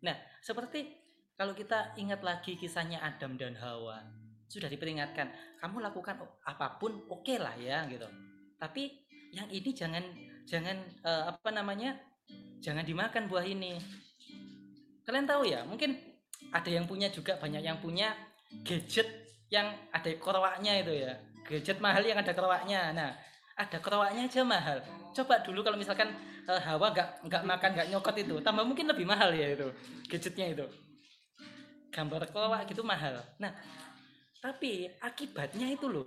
Nah 0.01 0.16
seperti 0.39 0.95
kalau 1.36 1.51
kita 1.51 1.93
ingat 1.99 2.24
lagi 2.24 2.56
kisahnya 2.56 3.03
Adam 3.03 3.36
dan 3.36 3.60
Hawa 3.60 3.99
sudah 4.47 4.72
diperingatkan 4.72 5.60
kamu 5.60 5.84
lakukan 5.84 6.16
apa 6.47 6.80
pun 6.80 7.03
oke 7.12 7.36
lah 7.36 7.53
ya 7.60 7.84
gitu. 7.91 8.08
Tapi 8.56 9.05
yang 9.36 9.52
ini 9.52 9.70
jangan 9.76 10.04
jangan 10.48 10.80
eh, 11.04 11.24
apa 11.28 11.50
namanya 11.52 12.00
jangan 12.64 12.88
dimakan 12.88 13.28
buah 13.28 13.44
ini. 13.44 13.76
Kalian 15.04 15.28
tahu 15.28 15.44
ya 15.52 15.68
mungkin 15.68 16.00
ada 16.56 16.70
yang 16.72 16.88
punya 16.88 17.12
juga 17.12 17.36
banyak 17.36 17.62
yang 17.62 17.78
punya 17.84 18.16
gadget 18.64 19.06
yang 19.52 19.76
ada 19.92 20.08
kerowaknya 20.16 20.80
itu 20.80 21.04
ya. 21.04 21.14
Gadget 21.46 21.78
mahal 21.84 22.02
yang 22.02 22.18
ada 22.18 22.32
kerowaknya 22.32 22.96
nah 22.96 23.12
ada 23.60 23.78
kerowaknya 23.84 24.32
aja 24.32 24.42
mahal. 24.48 24.80
Coba 25.12 25.44
dulu 25.44 25.60
kalau 25.68 25.76
misalkan 25.76 26.16
eh, 26.48 26.62
Hawa 26.64 26.96
nggak 26.96 27.28
nggak 27.28 27.44
makan 27.44 27.70
nggak 27.76 27.88
nyokot 27.92 28.16
itu 28.16 28.36
tambah 28.40 28.64
mungkin 28.64 28.88
lebih 28.88 29.04
mahal 29.04 29.36
ya 29.36 29.52
itu 29.52 29.68
gadgetnya 30.08 30.56
itu. 30.56 30.66
Gambar 31.92 32.32
kerowak 32.32 32.64
gitu 32.72 32.88
mahal. 32.88 33.20
Nah 33.40 33.52
Tapi 34.46 34.86
akibatnya 35.02 35.74
itu 35.74 35.90
loh. 35.90 36.06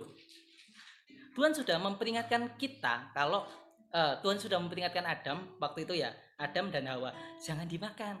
Tuhan 1.39 1.55
sudah 1.55 1.79
memperingatkan 1.79 2.59
kita 2.59 3.15
kalau 3.15 3.47
eh, 3.95 4.19
Tuhan 4.19 4.35
sudah 4.35 4.59
memperingatkan 4.59 5.07
Adam 5.07 5.55
waktu 5.55 5.87
itu 5.87 6.03
ya, 6.03 6.11
Adam 6.35 6.67
dan 6.67 6.83
Hawa, 6.91 7.15
jangan 7.39 7.63
dimakan. 7.63 8.19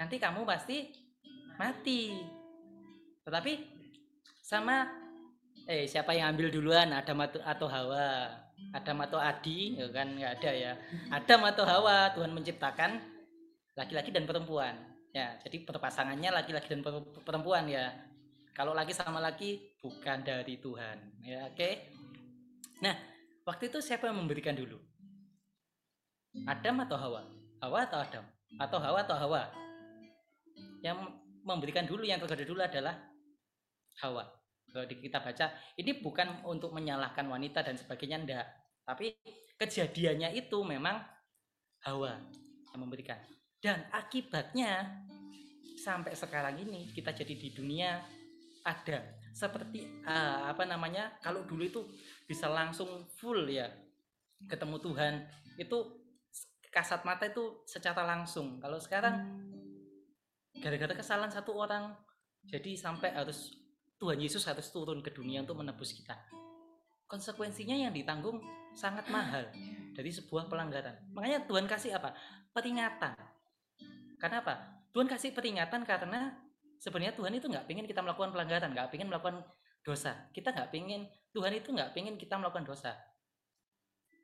Nanti 0.00 0.16
kamu 0.16 0.48
pasti 0.48 0.96
mati. 1.60 2.16
Tetapi 3.20 3.52
sama 4.40 4.88
eh 5.68 5.84
siapa 5.84 6.16
yang 6.16 6.32
ambil 6.32 6.48
duluan 6.48 6.88
Adam 6.96 7.20
atau, 7.20 7.68
Hawa? 7.68 8.32
Adam 8.72 9.04
atau 9.04 9.20
Adi? 9.20 9.76
Ya 9.76 9.92
kan 9.92 10.16
nggak 10.16 10.40
ada 10.40 10.50
ya. 10.56 10.72
Adam 11.12 11.44
atau 11.44 11.68
Hawa 11.68 12.16
Tuhan 12.16 12.32
menciptakan 12.32 12.96
laki-laki 13.76 14.08
dan 14.08 14.24
perempuan. 14.24 14.72
Ya, 15.12 15.36
jadi 15.44 15.68
perpasangannya 15.68 16.32
laki-laki 16.32 16.72
dan 16.72 16.80
per- 16.80 17.12
perempuan 17.28 17.68
ya. 17.68 17.92
Kalau 18.56 18.72
laki 18.72 18.96
sama 18.96 19.20
laki 19.20 19.76
bukan 19.84 20.24
dari 20.24 20.56
Tuhan. 20.56 20.96
Ya, 21.24 21.44
oke. 21.48 21.89
Nah, 22.80 22.96
waktu 23.44 23.68
itu 23.68 23.78
siapa 23.84 24.08
yang 24.08 24.18
memberikan 24.20 24.56
dulu? 24.56 24.80
Adam 26.48 26.80
atau 26.88 26.96
Hawa? 26.96 27.22
Hawa 27.60 27.78
atau 27.84 27.98
Adam? 28.00 28.24
Atau 28.56 28.78
Hawa 28.80 28.98
atau 29.04 29.16
Hawa? 29.16 29.42
Yang 30.80 31.12
memberikan 31.44 31.84
dulu 31.84 32.08
yang 32.08 32.20
tergada 32.20 32.44
dulu 32.44 32.60
adalah 32.64 32.96
Hawa. 34.00 34.24
Kalau 34.70 34.86
kita 34.86 35.18
baca, 35.18 35.46
ini 35.76 35.98
bukan 35.98 36.46
untuk 36.46 36.70
menyalahkan 36.70 37.26
wanita 37.26 37.60
dan 37.66 37.74
sebagainya 37.76 38.18
enggak. 38.22 38.46
Tapi 38.86 39.12
kejadiannya 39.58 40.32
itu 40.38 40.62
memang 40.62 41.02
Hawa 41.84 42.16
yang 42.72 42.80
memberikan. 42.80 43.18
Dan 43.60 43.84
akibatnya 43.92 45.04
sampai 45.76 46.16
sekarang 46.16 46.56
ini 46.64 46.88
kita 46.96 47.12
jadi 47.12 47.34
di 47.36 47.52
dunia 47.52 48.00
ada 48.64 49.19
seperti 49.30 49.86
eh, 50.04 50.40
apa 50.50 50.66
namanya 50.66 51.14
kalau 51.22 51.46
dulu 51.46 51.62
itu 51.62 51.80
bisa 52.26 52.50
langsung 52.50 53.06
full 53.18 53.46
ya 53.46 53.70
ketemu 54.48 54.76
Tuhan. 54.80 55.14
Itu 55.60 56.00
kasat 56.70 57.02
mata 57.02 57.26
itu 57.26 57.66
secara 57.66 58.06
langsung. 58.06 58.62
Kalau 58.62 58.78
sekarang 58.78 59.26
gara-gara 60.60 60.94
kesalahan 60.94 61.32
satu 61.32 61.56
orang 61.56 61.94
jadi 62.46 62.78
sampai 62.78 63.12
harus 63.14 63.52
Tuhan 64.00 64.16
Yesus 64.16 64.48
harus 64.48 64.72
turun 64.72 65.04
ke 65.04 65.12
dunia 65.12 65.44
untuk 65.44 65.60
menebus 65.60 65.92
kita. 65.92 66.16
Konsekuensinya 67.04 67.74
yang 67.74 67.92
ditanggung 67.92 68.40
sangat 68.72 69.10
mahal 69.10 69.50
dari 69.92 70.08
sebuah 70.14 70.46
pelanggaran. 70.46 71.10
Makanya 71.12 71.44
Tuhan 71.44 71.66
kasih 71.66 71.98
apa? 71.98 72.14
Peringatan. 72.54 73.18
Karena 74.16 74.40
apa? 74.40 74.54
Tuhan 74.94 75.10
kasih 75.10 75.34
peringatan 75.34 75.84
karena 75.84 76.32
sebenarnya 76.80 77.12
Tuhan 77.12 77.36
itu 77.36 77.46
nggak 77.46 77.68
pengen 77.68 77.84
kita 77.84 78.00
melakukan 78.00 78.32
pelanggaran, 78.32 78.72
nggak 78.72 78.88
pengen 78.88 79.12
melakukan 79.12 79.44
dosa. 79.84 80.32
Kita 80.32 80.50
nggak 80.50 80.72
pengen 80.72 81.06
Tuhan 81.30 81.52
itu 81.52 81.68
nggak 81.70 81.92
pengen 81.92 82.16
kita 82.16 82.40
melakukan 82.40 82.64
dosa. 82.64 82.96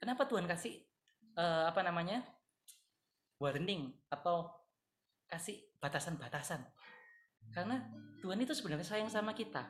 Kenapa 0.00 0.24
Tuhan 0.24 0.48
kasih 0.48 0.80
eh, 1.36 1.64
apa 1.68 1.84
namanya 1.84 2.24
warning 3.36 3.92
atau 4.08 4.48
kasih 5.28 5.60
batasan-batasan? 5.78 6.64
Karena 7.52 7.78
Tuhan 8.24 8.40
itu 8.40 8.56
sebenarnya 8.56 8.88
sayang 8.88 9.12
sama 9.12 9.36
kita. 9.36 9.62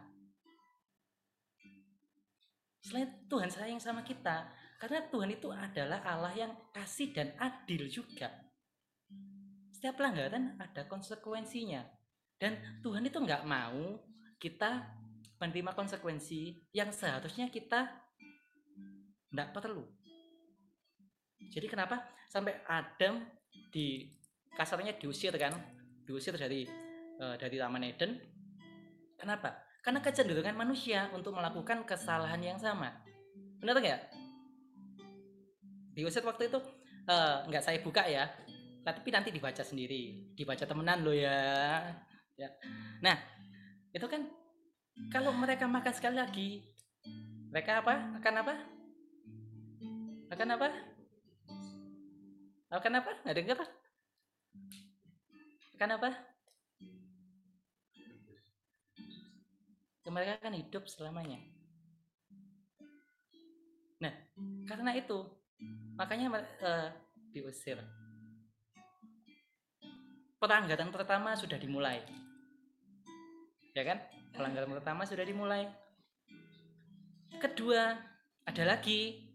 Selain 2.87 3.11
Tuhan 3.27 3.51
sayang 3.51 3.83
sama 3.83 4.07
kita, 4.07 4.47
karena 4.79 5.03
Tuhan 5.11 5.31
itu 5.35 5.51
adalah 5.51 6.07
Allah 6.07 6.31
yang 6.39 6.53
kasih 6.71 7.11
dan 7.11 7.35
adil 7.43 7.91
juga. 7.91 8.31
Setiap 9.75 9.99
pelanggaran 9.99 10.55
ada 10.63 10.87
konsekuensinya. 10.87 11.96
Dan 12.37 12.61
Tuhan 12.85 13.05
itu 13.09 13.17
nggak 13.17 13.49
mau 13.49 13.97
kita 14.37 14.85
menerima 15.41 15.73
konsekuensi 15.73 16.73
yang 16.73 16.93
seharusnya 16.93 17.49
kita 17.49 17.89
nggak 19.33 19.53
perlu. 19.53 19.85
Jadi 21.53 21.67
kenapa 21.69 22.01
sampai 22.29 22.61
Adam 22.69 23.25
di 23.73 24.09
kasarnya 24.57 24.97
diusir 24.97 25.33
kan, 25.37 25.53
diusir 26.05 26.37
dari 26.37 26.65
eh, 27.21 27.37
dari 27.37 27.57
Taman 27.57 27.85
Eden? 27.85 28.17
Kenapa? 29.17 29.65
Karena 29.81 30.01
kecenderungan 30.03 30.57
manusia 30.57 31.09
untuk 31.13 31.37
melakukan 31.37 31.85
kesalahan 31.89 32.41
yang 32.41 32.59
sama. 32.61 32.93
Benar 33.61 33.81
nggak? 33.81 34.03
Diusir 35.97 36.25
waktu 36.25 36.49
itu 36.53 36.59
eh, 37.09 37.39
nggak 37.49 37.65
saya 37.65 37.79
buka 37.81 38.05
ya, 38.09 38.29
tapi 38.85 39.09
nanti 39.13 39.33
dibaca 39.33 39.65
sendiri, 39.65 40.33
dibaca 40.37 40.65
temenan 40.65 41.05
lo 41.05 41.13
ya. 41.13 41.85
Ya. 42.37 42.53
Nah, 43.01 43.17
itu 43.97 44.05
kan 44.05 44.29
kalau 45.09 45.33
mereka 45.33 45.65
makan 45.65 45.93
sekali 45.97 46.21
lagi, 46.21 46.61
mereka 47.49 47.81
apa? 47.81 48.13
Akan 48.21 48.35
apa? 48.45 48.55
Akan 50.29 50.49
apa? 50.53 50.69
Akan 52.69 52.93
apa? 52.93 53.11
Nggak 53.25 53.37
dengar? 53.41 53.59
Akan 55.77 55.91
apa? 55.97 56.11
Mereka 60.07 60.33
akan 60.41 60.55
hidup 60.57 60.85
selamanya. 60.89 61.37
Nah, 64.01 64.13
karena 64.69 64.93
itu 64.97 65.25
makanya 65.97 66.41
eh, 66.41 66.89
diusir. 67.33 67.81
Pelanggaran 70.37 70.93
pertama 70.93 71.33
sudah 71.33 71.57
dimulai. 71.57 72.05
Ya 73.73 73.83
kan? 73.89 73.99
Pelanggaran 74.37 74.69
pertama 74.77 75.09
sudah 75.09 75.25
dimulai. 75.25 75.65
Kedua, 77.41 77.97
ada 78.45 78.65
lagi 78.65 79.33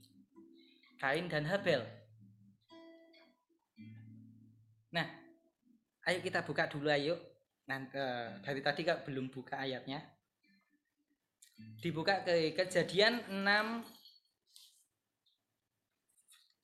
Kain 1.02 1.26
dan 1.26 1.49
Habel. 1.49 1.82
Nah, 4.93 5.08
ayo 6.06 6.22
kita 6.22 6.45
buka 6.45 6.70
dulu 6.70 6.93
ayo. 6.93 7.18
Nanti, 7.66 7.97
dari 8.45 8.62
tadi 8.62 8.86
kak 8.86 9.02
belum 9.10 9.34
buka 9.34 9.58
ayatnya. 9.58 10.06
Dibuka 11.82 12.22
ke 12.22 12.54
kejadian 12.54 13.26
6 13.26 14.02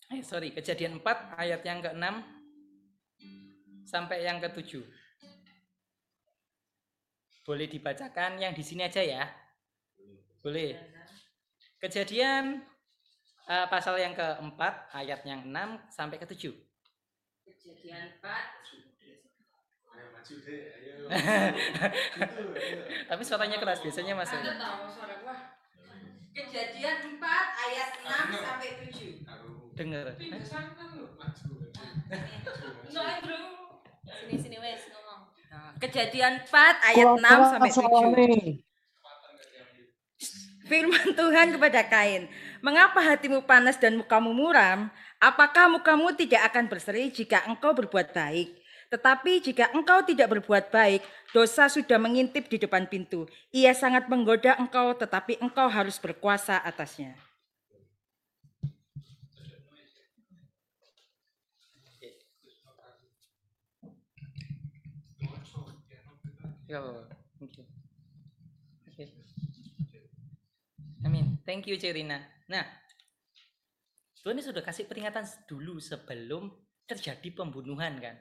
Eh, 0.08 0.24
sorry, 0.24 0.56
kejadian 0.56 1.04
4 1.04 1.36
ayat 1.36 1.62
yang 1.68 1.84
ke-6 1.84 2.37
sampai 3.88 4.28
yang 4.28 4.44
ke-7. 4.44 4.84
Boleh 7.48 7.72
dibacakan 7.72 8.36
yang 8.36 8.52
di 8.52 8.60
sini 8.60 8.84
aja 8.84 9.00
ya. 9.00 9.24
Boleh. 10.44 10.76
Kejadian 11.80 12.68
eh, 13.48 13.66
pasal 13.72 13.96
yang 13.96 14.12
keempat 14.12 14.92
ayat 14.92 15.24
yang 15.24 15.48
6 15.48 15.88
sampai 15.88 16.20
ke-7. 16.20 16.52
Kejadian 17.48 18.20
4 18.20 18.28
Tapi 23.08 23.24
suaranya 23.24 23.64
keras 23.64 23.80
biasanya 23.80 24.12
masuk. 24.12 24.44
Gua. 24.44 25.56
Kejadian 26.36 27.16
4 27.16 27.64
ayat 27.64 27.90
6 28.04 28.44
sampai 28.44 28.92
7. 28.92 29.24
Dengar. 29.80 30.20
Sini 34.08 34.36
sini 34.40 34.58
wes 34.64 34.88
ngomong. 34.88 35.28
Kejadian 35.84 36.40
4 36.48 36.88
ayat 36.94 37.08
6 37.20 37.52
sampai 37.52 37.72
7. 37.72 38.64
Firman 40.68 41.16
Tuhan 41.16 41.56
kepada 41.56 41.80
Kain, 41.88 42.28
"Mengapa 42.60 43.00
hatimu 43.00 43.48
panas 43.48 43.80
dan 43.80 43.96
mukamu 43.96 44.36
muram? 44.36 44.92
Apakah 45.16 45.72
mukamu 45.72 46.12
tidak 46.12 46.44
akan 46.52 46.68
berseri 46.68 47.08
jika 47.08 47.48
engkau 47.48 47.72
berbuat 47.72 48.12
baik? 48.12 48.52
Tetapi 48.92 49.44
jika 49.44 49.72
engkau 49.72 50.04
tidak 50.04 50.28
berbuat 50.36 50.72
baik, 50.72 51.04
dosa 51.32 51.72
sudah 51.72 51.96
mengintip 52.00 52.52
di 52.52 52.60
depan 52.60 52.84
pintu. 52.88 53.28
Ia 53.56 53.72
sangat 53.72 54.12
menggoda 54.12 54.60
engkau, 54.60 54.92
tetapi 54.96 55.40
engkau 55.40 55.72
harus 55.72 55.96
berkuasa 56.00 56.60
atasnya." 56.60 57.27
Ya, 66.68 66.84
oke. 66.84 67.64
Amin. 71.08 71.40
Thank 71.48 71.72
you 71.72 71.80
Cerina. 71.80 72.20
Nah, 72.52 72.68
Tuhan 74.20 74.44
sudah 74.44 74.60
kasih 74.60 74.84
peringatan 74.84 75.24
dulu 75.48 75.80
sebelum 75.80 76.52
terjadi 76.84 77.32
pembunuhan 77.32 77.96
kan. 78.04 78.20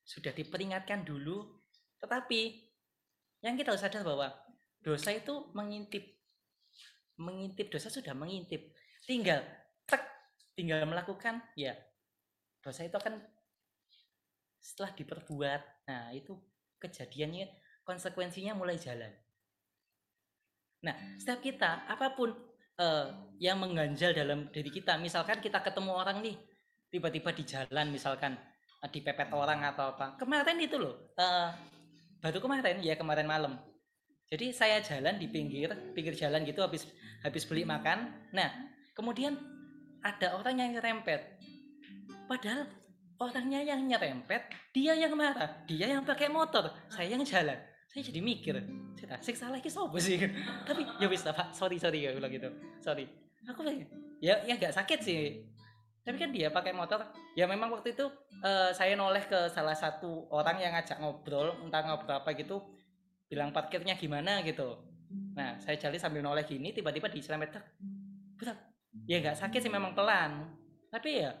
Sudah 0.00 0.32
diperingatkan 0.32 1.04
dulu, 1.04 1.60
tetapi 2.00 2.72
yang 3.44 3.60
kita 3.60 3.76
harus 3.76 3.84
sadar 3.84 4.00
bahwa 4.00 4.32
dosa 4.80 5.12
itu 5.12 5.52
mengintip. 5.52 6.08
Mengintip 7.20 7.68
dosa 7.68 7.92
sudah 7.92 8.16
mengintip. 8.16 8.72
Tinggal 9.04 9.44
tek, 9.84 10.00
tinggal 10.56 10.88
melakukan 10.88 11.44
ya. 11.52 11.76
Dosa 12.64 12.88
itu 12.88 12.96
akan 12.96 13.20
setelah 14.56 14.96
diperbuat. 14.96 15.84
Nah, 15.84 16.16
itu 16.16 16.32
kejadiannya 16.78 17.46
konsekuensinya 17.82 18.54
mulai 18.54 18.78
jalan. 18.78 19.10
Nah, 20.84 20.94
setiap 21.18 21.42
kita 21.42 21.90
apa 21.90 22.14
pun 22.14 22.30
eh, 22.78 23.06
yang 23.42 23.58
mengganjal 23.58 24.14
dalam 24.14 24.46
diri 24.54 24.70
kita, 24.70 24.94
misalkan 24.98 25.42
kita 25.42 25.58
ketemu 25.58 25.90
orang 25.90 26.22
nih, 26.22 26.36
tiba-tiba 26.88 27.34
di 27.34 27.44
jalan 27.44 27.86
misalkan 27.90 28.38
eh, 28.84 28.88
dipepet 28.90 29.34
orang 29.34 29.66
atau 29.66 29.96
apa. 29.96 30.14
Kemarin 30.20 30.58
itu 30.62 30.78
loh, 30.78 31.10
eh, 31.18 31.50
baru 32.22 32.38
kemarin 32.38 32.78
ya 32.84 32.94
kemarin 32.94 33.26
malam. 33.26 33.58
Jadi 34.28 34.52
saya 34.52 34.84
jalan 34.84 35.16
di 35.16 35.26
pinggir 35.26 35.72
pinggir 35.96 36.12
jalan 36.12 36.44
gitu 36.44 36.60
habis 36.60 36.84
habis 37.24 37.48
beli 37.48 37.64
makan. 37.64 38.12
Nah, 38.30 38.52
kemudian 38.92 39.34
ada 40.04 40.36
orang 40.36 40.60
yang 40.60 40.70
nyerempet. 40.76 41.40
Padahal 42.28 42.68
orangnya 43.18 43.60
yang 43.66 43.82
nyerempet, 43.82 44.54
dia 44.70 44.94
yang 44.94 45.14
marah, 45.18 45.66
dia 45.66 45.90
yang 45.90 46.06
pakai 46.06 46.30
motor, 46.30 46.70
saya 46.86 47.10
yang 47.10 47.22
jalan. 47.26 47.58
Saya 47.88 48.02
jadi 48.04 48.20
mikir, 48.22 48.54
saya 48.94 49.16
tak 49.16 49.20
siksa 49.26 49.50
lagi 49.50 49.66
sopo 49.66 49.98
sih. 49.98 50.20
Tapi 50.68 50.86
ya 51.02 51.06
wis 51.10 51.26
lah, 51.26 51.34
Pak, 51.34 51.56
sorry 51.56 51.80
sorry 51.82 52.06
ya 52.06 52.14
bilang 52.14 52.30
gitu. 52.30 52.48
Sorry. 52.78 53.08
Aku 53.48 53.64
bilang, 53.64 53.82
ya 54.22 54.38
ya 54.44 54.54
nggak 54.54 54.76
sakit 54.76 55.00
sih. 55.02 55.42
Tapi 56.04 56.16
kan 56.20 56.30
dia 56.30 56.52
pakai 56.52 56.76
motor. 56.76 57.04
Ya 57.34 57.48
memang 57.48 57.72
waktu 57.72 57.96
itu 57.96 58.06
eh, 58.44 58.70
saya 58.76 58.94
noleh 58.94 59.24
ke 59.26 59.50
salah 59.50 59.74
satu 59.74 60.28
orang 60.30 60.60
yang 60.62 60.76
ngajak 60.76 61.00
ngobrol, 61.00 61.58
entah 61.64 61.82
ngobrol 61.84 62.20
apa 62.20 62.36
gitu, 62.36 62.60
bilang 63.26 63.50
parkirnya 63.50 63.96
gimana 63.96 64.44
gitu. 64.44 64.78
Nah, 65.32 65.56
saya 65.56 65.80
jalan 65.80 65.96
sambil 65.96 66.20
noleh 66.20 66.44
gini, 66.44 66.76
tiba-tiba 66.76 67.08
truk. 67.08 67.64
Betul. 68.36 68.56
Ya 69.08 69.16
nggak 69.24 69.40
sakit 69.40 69.60
sih 69.64 69.72
memang 69.72 69.96
pelan. 69.96 70.52
Tapi 70.92 71.24
ya 71.24 71.32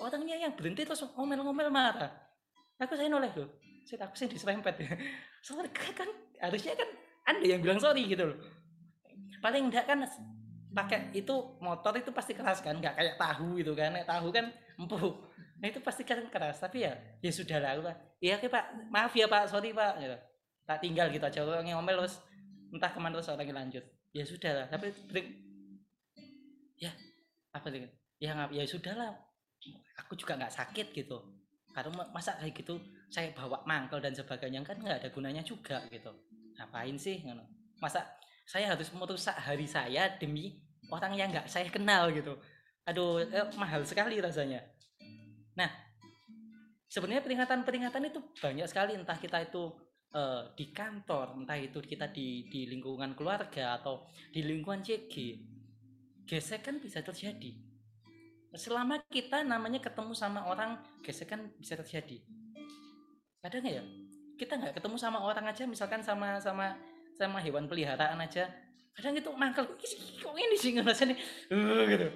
orangnya 0.00 0.36
yang 0.38 0.52
berhenti 0.56 0.86
terus 0.86 1.04
ngomel-ngomel 1.16 1.68
marah. 1.68 2.12
Aku 2.80 2.94
saya 2.98 3.10
noleh 3.10 3.30
loh. 3.36 3.48
Saya 3.86 4.06
takut 4.06 4.16
sih 4.16 4.30
diserempet 4.30 4.74
ya. 4.84 4.92
Soalnya 5.42 5.70
kan 5.74 6.08
harusnya 6.42 6.74
kan 6.78 6.88
anda 7.22 7.46
yang 7.46 7.62
bilang 7.62 7.78
sorry 7.78 8.06
gitu 8.06 8.34
loh. 8.34 8.38
Paling 9.42 9.70
enggak 9.70 9.86
kan 9.86 10.02
pakai 10.72 11.12
itu 11.14 11.34
motor 11.60 11.92
itu 11.98 12.10
pasti 12.10 12.32
keras 12.32 12.64
kan, 12.64 12.78
nggak 12.78 12.94
kayak 12.94 13.16
tahu 13.18 13.58
gitu 13.58 13.74
kan. 13.74 13.94
Kayak 13.94 14.08
tahu 14.08 14.28
kan 14.34 14.46
empuk. 14.78 15.14
Nah 15.62 15.66
itu 15.70 15.78
pasti 15.78 16.02
kan 16.02 16.18
keras. 16.26 16.58
Tapi 16.58 16.82
ya 16.82 16.92
ya 17.22 17.30
sudah 17.30 17.58
lah. 17.62 17.78
aku. 17.78 17.82
Iya 18.22 18.38
oke 18.38 18.46
pak, 18.50 18.64
maaf 18.90 19.14
ya 19.14 19.26
pak, 19.30 19.46
sorry 19.50 19.70
pak. 19.70 19.98
Gitu. 20.02 20.16
Tak 20.66 20.78
tinggal 20.82 21.06
gitu 21.10 21.22
aja. 21.22 21.42
Orang 21.42 21.66
ngomel 21.66 22.02
terus 22.02 22.18
entah 22.74 22.90
ke 22.90 22.98
mana 22.98 23.18
terus 23.18 23.30
orangnya 23.30 23.54
lanjut. 23.62 23.84
Ya 24.10 24.24
sudah 24.26 24.52
lah. 24.62 24.66
Tapi 24.70 24.90
ya 26.78 26.90
apa 27.54 27.66
sih? 27.70 27.86
Ya 28.18 28.34
ya 28.50 28.64
sudah 28.66 28.94
lah. 28.94 29.12
Aku 30.06 30.16
juga 30.18 30.36
nggak 30.38 30.52
sakit 30.52 30.92
gitu. 30.94 31.18
Karena 31.72 31.90
ma- 32.04 32.10
masa 32.12 32.36
kayak 32.36 32.52
gitu 32.52 32.76
saya 33.08 33.32
bawa 33.32 33.64
mangkel 33.64 34.00
dan 34.00 34.12
sebagainya 34.12 34.60
kan 34.64 34.76
nggak 34.80 35.04
ada 35.04 35.08
gunanya 35.08 35.42
juga 35.44 35.80
gitu. 35.88 36.12
Ngapain 36.56 36.96
sih? 36.96 37.24
Masa 37.80 38.04
saya 38.44 38.74
harus 38.74 38.92
merusak 38.92 39.36
hari 39.38 39.64
saya 39.64 40.12
demi 40.20 40.60
orang 40.92 41.16
yang 41.16 41.28
nggak 41.32 41.48
saya 41.48 41.68
kenal 41.72 42.12
gitu. 42.12 42.36
Aduh, 42.84 43.22
eh, 43.22 43.46
mahal 43.56 43.86
sekali 43.86 44.18
rasanya. 44.18 44.60
Nah, 45.54 45.70
sebenarnya 46.90 47.22
peringatan-peringatan 47.22 48.10
itu 48.10 48.20
banyak 48.42 48.66
sekali 48.68 48.98
entah 48.98 49.16
kita 49.16 49.48
itu 49.48 49.72
eh, 50.12 50.42
di 50.58 50.66
kantor, 50.74 51.40
entah 51.40 51.56
itu 51.56 51.80
kita 51.80 52.12
di 52.12 52.50
di 52.52 52.68
lingkungan 52.68 53.16
keluarga 53.16 53.80
atau 53.80 54.04
di 54.28 54.44
lingkungan 54.44 54.84
CG. 54.84 55.14
Gesekan 56.28 56.82
bisa 56.82 57.00
terjadi. 57.00 57.71
Selama 58.52 59.00
kita 59.08 59.40
namanya 59.42 59.80
ketemu 59.80 60.12
sama 60.12 60.44
orang, 60.44 60.76
gesekan 61.00 61.48
bisa 61.56 61.72
terjadi. 61.76 62.20
Kadang 63.40 63.64
ya, 63.64 63.82
kita 64.36 64.60
nggak 64.60 64.76
ketemu 64.76 64.96
sama 65.00 65.24
orang 65.24 65.48
aja, 65.48 65.64
misalkan 65.64 66.04
sama 66.04 66.36
sama 66.36 66.76
sama 67.16 67.38
hewan 67.40 67.64
peliharaan 67.68 68.20
aja, 68.20 68.48
kadang 68.92 69.16
itu 69.16 69.30
mangkal 69.32 69.64
kok 69.64 70.36
ini- 70.36 70.60
sih 70.60 70.76
rasanya 70.80 71.16
uh, 71.52 71.84
gitu. 71.88 72.06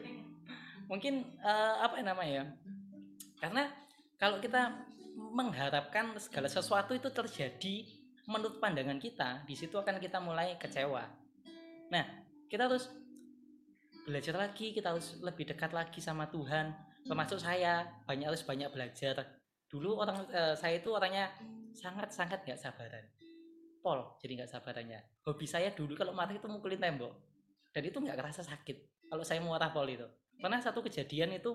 Mungkin 0.87 1.25
eh, 1.41 1.75
apa 1.83 1.99
namanya? 2.05 2.47
Karena 3.41 3.69
kalau 4.17 4.39
kita 4.39 4.87
mengharapkan 5.17 6.15
segala 6.21 6.47
sesuatu 6.47 6.93
itu 6.93 7.09
terjadi 7.09 7.89
menurut 8.29 8.61
pandangan 8.61 9.01
kita, 9.01 9.43
di 9.49 9.55
situ 9.57 9.75
akan 9.79 9.99
kita 10.03 10.19
mulai 10.21 10.59
kecewa. 10.61 11.05
Nah, 11.91 12.05
kita 12.51 12.67
harus 12.67 12.91
belajar 14.07 14.39
lagi, 14.39 14.71
kita 14.71 14.95
harus 14.95 15.19
lebih 15.19 15.51
dekat 15.51 15.75
lagi 15.75 15.99
sama 15.99 16.31
Tuhan. 16.31 16.71
Termasuk 17.03 17.43
saya, 17.43 17.91
banyak 18.07 18.31
harus 18.31 18.47
banyak 18.47 18.71
belajar. 18.71 19.27
Dulu 19.67 19.99
orang 19.99 20.23
eh, 20.31 20.55
saya 20.55 20.79
itu 20.79 20.95
orangnya 20.95 21.35
sangat-sangat 21.75 22.47
nggak 22.47 22.59
sabaran. 22.59 23.03
Pol, 23.83 24.15
jadi 24.23 24.43
nggak 24.43 24.51
sabarannya. 24.51 25.03
Hobi 25.27 25.47
saya 25.51 25.75
dulu 25.75 25.99
kalau 25.99 26.15
marah 26.15 26.35
itu 26.35 26.47
mukulin 26.47 26.79
tembok. 26.79 27.13
Dan 27.75 27.83
itu 27.83 27.99
nggak 27.99 28.17
kerasa 28.17 28.47
sakit. 28.47 29.11
Kalau 29.11 29.27
saya 29.27 29.43
marah 29.43 29.75
pol 29.75 29.91
itu. 29.91 30.07
Pernah 30.39 30.63
satu 30.63 30.81
kejadian 30.87 31.35
itu 31.35 31.55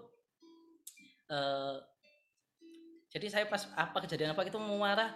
eh 1.32 1.78
jadi 3.12 3.28
saya 3.28 3.45
pas 3.47 3.68
apa 3.76 4.04
kejadian 4.08 4.32
apa 4.32 4.47
gitu 4.47 4.60
mau 4.60 4.80
marah 4.80 5.12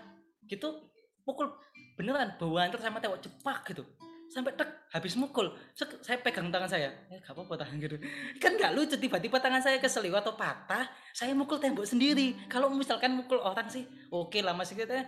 gitu 0.48 0.92
pukul 1.24 1.48
beneran 1.96 2.36
bawa 2.36 2.68
antar 2.68 2.84
sama 2.84 3.00
tembok 3.00 3.24
cepak 3.24 3.72
gitu 3.72 3.84
sampai 4.32 4.52
tek 4.58 4.68
habis 4.92 5.14
mukul 5.20 5.54
saya 5.76 6.18
pegang 6.22 6.50
tangan 6.50 6.70
saya. 6.70 6.90
Ya 7.12 7.18
gak 7.22 7.36
apa-apa 7.36 7.66
tangan 7.66 7.78
gitu. 7.80 7.96
Kan 8.42 8.58
nggak 8.58 8.74
lucu 8.76 8.96
tiba-tiba 8.98 9.38
tangan 9.40 9.62
saya 9.62 9.78
keseliwat 9.80 10.26
atau 10.26 10.36
patah 10.36 10.88
saya 11.12 11.32
mukul 11.36 11.60
tembok 11.62 11.86
sendiri. 11.88 12.36
Kalau 12.48 12.72
misalkan 12.72 13.16
mukul 13.16 13.40
orang 13.40 13.68
sih 13.68 13.86
oke 14.10 14.40
lah 14.42 14.56
masih 14.56 14.80
gitu 14.80 14.94
ya. 14.94 15.06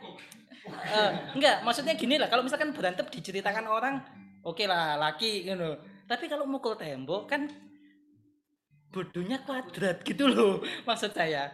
Eh, 0.68 1.11
enggak 1.38 1.63
maksudnya 1.63 1.95
gini 1.95 2.20
lah 2.20 2.28
kalau 2.28 2.43
misalkan 2.43 2.76
berantem 2.76 3.07
diceritakan 3.07 3.65
orang 3.68 4.03
oke 4.43 4.63
lah 4.68 4.99
laki 4.99 5.47
gitu. 5.47 5.80
Tapi 6.07 6.26
kalau 6.32 6.47
mukul 6.47 6.76
tembok 6.76 7.28
kan 7.28 7.47
bodohnya 8.91 9.43
kuadrat 9.43 10.01
gitu 10.03 10.28
loh 10.28 10.63
maksud 10.88 11.11
saya. 11.11 11.51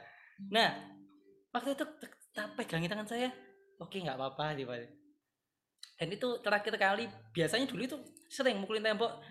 Nah 0.49 0.73
waktu 1.53 1.77
itu 1.77 1.85
tak 2.33 2.57
pegangin 2.57 2.89
tangan 2.89 3.05
saya 3.05 3.29
oke 3.77 3.93
nggak 3.93 4.17
apa-apa 4.17 4.57
tiba 4.57 4.73
dan 5.97 6.07
itu 6.09 6.41
terakhir 6.41 6.73
kali 6.75 7.05
biasanya 7.33 7.69
dulu 7.69 7.81
itu 7.85 7.97
sering 8.29 8.57
mukulin 8.57 8.81
tembok. 8.81 9.21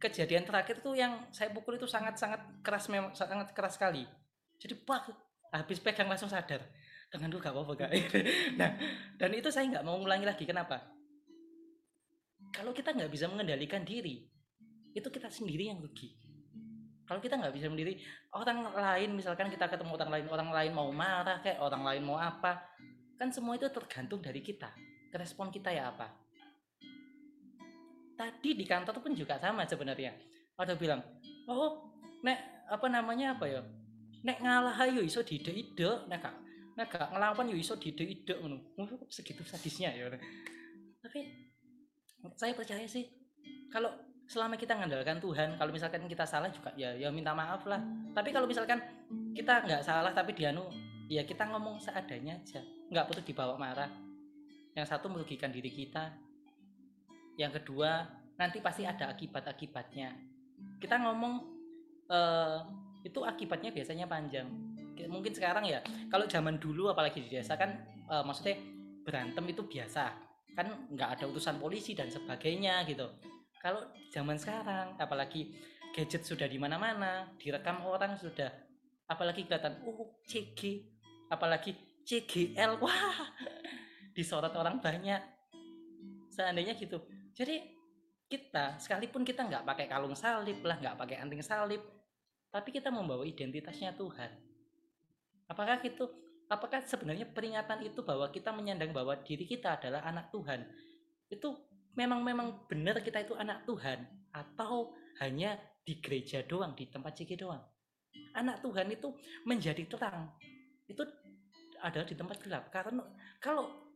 Kejadian 0.00 0.48
terakhir 0.48 0.80
itu 0.80 0.96
yang 0.96 1.28
saya 1.28 1.52
pukul 1.52 1.76
itu 1.76 1.84
sangat-sangat 1.84 2.64
keras 2.64 2.88
memang 2.88 3.12
sangat 3.12 3.52
keras 3.52 3.76
sekali. 3.76 4.08
Jadi 4.56 4.80
pak 4.80 5.12
habis 5.52 5.76
pegang 5.80 6.08
langsung 6.08 6.28
sadar. 6.28 6.64
Tangan 7.12 7.28
lu 7.28 7.42
gak 7.42 7.52
apa-apa 7.52 7.74
kak. 7.84 7.90
Nah 8.60 8.70
dan 9.20 9.30
itu 9.36 9.52
saya 9.52 9.68
nggak 9.68 9.84
mau 9.84 10.00
ngulangi 10.00 10.24
lagi 10.24 10.48
kenapa? 10.48 10.80
Kalau 12.48 12.72
kita 12.72 12.96
nggak 12.96 13.12
bisa 13.12 13.28
mengendalikan 13.28 13.84
diri 13.84 14.24
itu 14.96 15.08
kita 15.12 15.28
sendiri 15.28 15.68
yang 15.68 15.84
rugi. 15.84 16.16
Kalau 17.04 17.20
kita 17.20 17.36
nggak 17.36 17.52
bisa 17.52 17.66
sendiri 17.68 18.00
orang 18.32 18.72
lain 18.72 19.10
misalkan 19.18 19.52
kita 19.52 19.68
ketemu 19.68 19.98
orang 20.00 20.10
lain 20.14 20.26
orang 20.30 20.50
lain 20.54 20.72
mau 20.72 20.88
marah 20.94 21.42
kayak 21.44 21.60
orang 21.60 21.82
lain 21.82 22.02
mau 22.06 22.16
apa 22.16 22.62
kan 23.18 23.28
semua 23.34 23.58
itu 23.58 23.66
tergantung 23.68 24.22
dari 24.22 24.40
kita 24.40 24.70
respon 25.14 25.50
kita 25.50 25.74
ya 25.74 25.90
apa? 25.90 26.06
Tadi 28.14 28.50
di 28.52 28.64
kantor 28.68 29.00
pun 29.00 29.12
juga 29.16 29.40
sama 29.40 29.64
sebenarnya. 29.64 30.12
Ada 30.60 30.76
bilang 30.76 31.00
oh 31.48 31.90
nek 32.20 32.68
apa 32.68 32.86
namanya 32.86 33.34
apa 33.34 33.48
ya? 33.48 33.60
Nek 34.20 34.38
ngalah 34.44 34.76
ayo 34.84 35.00
iso 35.00 35.24
dide-ide 35.24 36.04
nek 36.06 36.18
gak 36.20 36.36
nek 36.76 36.86
gak 36.92 37.08
ngelawan 37.10 37.48
yo 37.48 37.56
iso 37.56 37.80
dide-ide 37.80 38.36
ngono. 38.38 38.76
Wah, 38.76 38.86
kok 38.86 39.08
segitu 39.08 39.40
sadisnya 39.42 39.96
ya. 39.96 40.12
Tapi 41.00 41.20
saya 42.36 42.52
percaya 42.52 42.84
sih 42.84 43.08
kalau 43.72 43.88
selama 44.28 44.54
kita 44.54 44.76
mengandalkan 44.76 45.18
Tuhan 45.18 45.56
kalau 45.58 45.72
misalkan 45.74 46.06
kita 46.06 46.22
salah 46.28 46.52
juga 46.52 46.70
ya 46.76 46.92
ya 46.92 47.08
minta 47.08 47.32
maaf 47.32 47.64
lah. 47.64 47.80
Tapi 48.12 48.30
kalau 48.30 48.44
misalkan 48.44 48.78
kita 49.32 49.64
nggak 49.64 49.82
salah 49.82 50.12
tapi 50.12 50.36
dianu 50.36 50.68
ya 51.10 51.26
kita 51.26 51.48
ngomong 51.50 51.82
seadanya 51.82 52.38
aja 52.38 52.62
nggak 52.92 53.06
perlu 53.10 53.22
dibawa 53.26 53.58
marah 53.58 54.09
yang 54.80 54.88
satu 54.88 55.12
merugikan 55.12 55.52
diri 55.52 55.68
kita. 55.68 56.08
Yang 57.36 57.60
kedua 57.60 58.08
nanti 58.40 58.64
pasti 58.64 58.88
ada 58.88 59.12
akibat-akibatnya. 59.12 60.16
Kita 60.80 60.96
ngomong 60.96 61.34
eh, 62.08 62.58
itu 63.04 63.20
akibatnya 63.20 63.68
biasanya 63.76 64.08
panjang. 64.08 64.48
Mungkin 65.00 65.32
sekarang 65.32 65.68
ya 65.68 65.84
kalau 66.08 66.24
zaman 66.24 66.56
dulu 66.56 66.88
apalagi 66.88 67.20
di 67.20 67.36
desa 67.36 67.60
kan 67.60 67.76
eh, 68.08 68.24
maksudnya 68.24 68.56
berantem 69.04 69.44
itu 69.52 69.68
biasa. 69.68 70.16
Kan 70.56 70.88
nggak 70.96 71.20
ada 71.20 71.24
utusan 71.28 71.60
polisi 71.60 71.92
dan 71.92 72.08
sebagainya 72.08 72.88
gitu. 72.88 73.04
Kalau 73.60 73.84
zaman 74.08 74.40
sekarang 74.40 74.96
apalagi 74.96 75.52
gadget 75.92 76.24
sudah 76.24 76.48
di 76.48 76.56
mana-mana 76.56 77.28
direkam 77.36 77.84
orang 77.84 78.16
sudah 78.16 78.48
apalagi 79.10 79.44
kelihatan 79.44 79.82
uh 79.84 80.08
CG 80.24 80.86
apalagi 81.28 81.74
CGL 82.06 82.78
wah 82.82 83.26
disorot 84.14 84.54
orang 84.54 84.82
banyak. 84.82 85.20
Seandainya 86.30 86.74
gitu. 86.78 87.02
Jadi 87.34 87.80
kita 88.30 88.78
sekalipun 88.78 89.26
kita 89.26 89.42
nggak 89.42 89.66
pakai 89.66 89.90
kalung 89.90 90.14
salib 90.14 90.62
lah 90.62 90.78
nggak 90.78 90.94
pakai 90.94 91.18
anting 91.18 91.42
salib 91.42 91.82
tapi 92.54 92.70
kita 92.70 92.90
membawa 92.90 93.26
identitasnya 93.26 93.94
Tuhan. 93.98 94.30
Apakah 95.50 95.82
itu 95.82 96.06
apakah 96.46 96.82
sebenarnya 96.82 97.26
peringatan 97.26 97.82
itu 97.82 98.06
bahwa 98.06 98.30
kita 98.30 98.54
menyandang 98.54 98.94
bahwa 98.94 99.18
diri 99.18 99.46
kita 99.46 99.78
adalah 99.78 100.06
anak 100.06 100.30
Tuhan? 100.30 100.62
Itu 101.26 101.58
memang 101.98 102.22
memang 102.22 102.70
benar 102.70 103.02
kita 103.02 103.22
itu 103.22 103.34
anak 103.34 103.66
Tuhan 103.66 104.06
atau 104.30 104.94
hanya 105.22 105.58
di 105.82 105.98
gereja 105.98 106.46
doang 106.46 106.74
di 106.78 106.86
tempat 106.86 107.18
CG 107.18 107.34
doang? 107.34 107.62
Anak 108.34 108.62
Tuhan 108.62 108.90
itu 108.94 109.10
menjadi 109.42 109.86
terang. 109.90 110.30
Itu 110.86 111.02
adalah 111.82 112.06
di 112.06 112.14
tempat 112.14 112.36
gelap. 112.42 112.70
Karena 112.70 113.02
kalau 113.42 113.89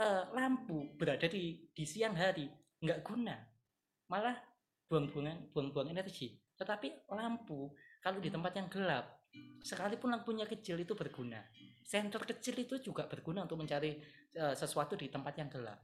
eh, 0.00 0.22
lampu 0.32 0.96
berada 0.96 1.28
di 1.28 1.68
di 1.70 1.84
siang 1.84 2.16
hari 2.16 2.48
nggak 2.80 3.04
guna. 3.04 3.36
Malah 4.08 4.36
buang-buangan 4.88 5.52
buang-buang 5.52 5.92
energi. 5.92 6.40
Tetapi 6.56 7.12
lampu 7.12 7.70
kalau 8.00 8.18
di 8.18 8.32
tempat 8.32 8.52
yang 8.56 8.68
gelap 8.72 9.20
sekalipun 9.62 10.10
lampunya 10.10 10.48
kecil 10.48 10.80
itu 10.80 10.96
berguna. 10.96 11.38
Senter 11.84 12.22
kecil 12.22 12.56
itu 12.58 12.80
juga 12.82 13.06
berguna 13.06 13.44
untuk 13.44 13.60
mencari 13.60 14.00
eh, 14.34 14.54
sesuatu 14.56 14.96
di 14.96 15.12
tempat 15.12 15.34
yang 15.36 15.52
gelap. 15.52 15.78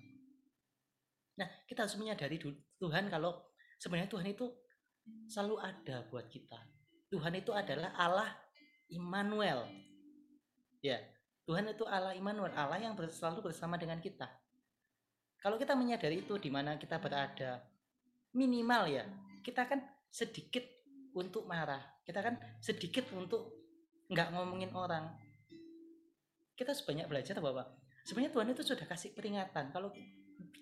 Nah 1.36 1.48
kita 1.68 1.84
harus 1.84 1.96
menyadari 2.00 2.40
Tuhan 2.80 3.12
kalau 3.12 3.52
sebenarnya 3.76 4.08
Tuhan 4.08 4.28
itu 4.32 4.46
selalu 5.28 5.56
ada 5.60 6.02
buat 6.08 6.26
kita. 6.26 6.58
Tuhan 7.12 7.38
itu 7.38 7.54
adalah 7.54 7.94
Allah 7.94 8.30
Immanuel. 8.90 9.68
Ya 10.82 10.98
Tuhan 11.47 11.70
itu 11.70 11.86
Allah 11.86 12.12
Immanuel 12.18 12.51
Allah 12.59 12.82
yang 12.82 12.99
selalu 12.99 13.51
bersama 13.51 13.78
dengan 13.78 14.03
kita. 14.03 14.26
Kalau 15.38 15.55
kita 15.55 15.78
menyadari 15.78 16.26
itu 16.26 16.34
di 16.42 16.51
mana 16.51 16.74
kita 16.74 16.99
berada 16.99 17.62
minimal 18.34 18.90
ya 18.90 19.07
kita 19.47 19.64
kan 19.64 19.78
sedikit 20.11 20.66
untuk 21.14 21.47
marah 21.47 21.80
kita 22.03 22.20
kan 22.20 22.34
sedikit 22.59 23.07
untuk 23.14 23.55
nggak 24.11 24.34
ngomongin 24.34 24.74
orang. 24.74 25.07
Kita 26.59 26.74
sebanyak 26.74 27.07
belajar 27.07 27.38
bahwa 27.38 27.62
sebenarnya 28.03 28.34
Tuhan 28.34 28.49
itu 28.51 28.62
sudah 28.66 28.86
kasih 28.90 29.14
peringatan. 29.14 29.70
Kalau 29.70 29.94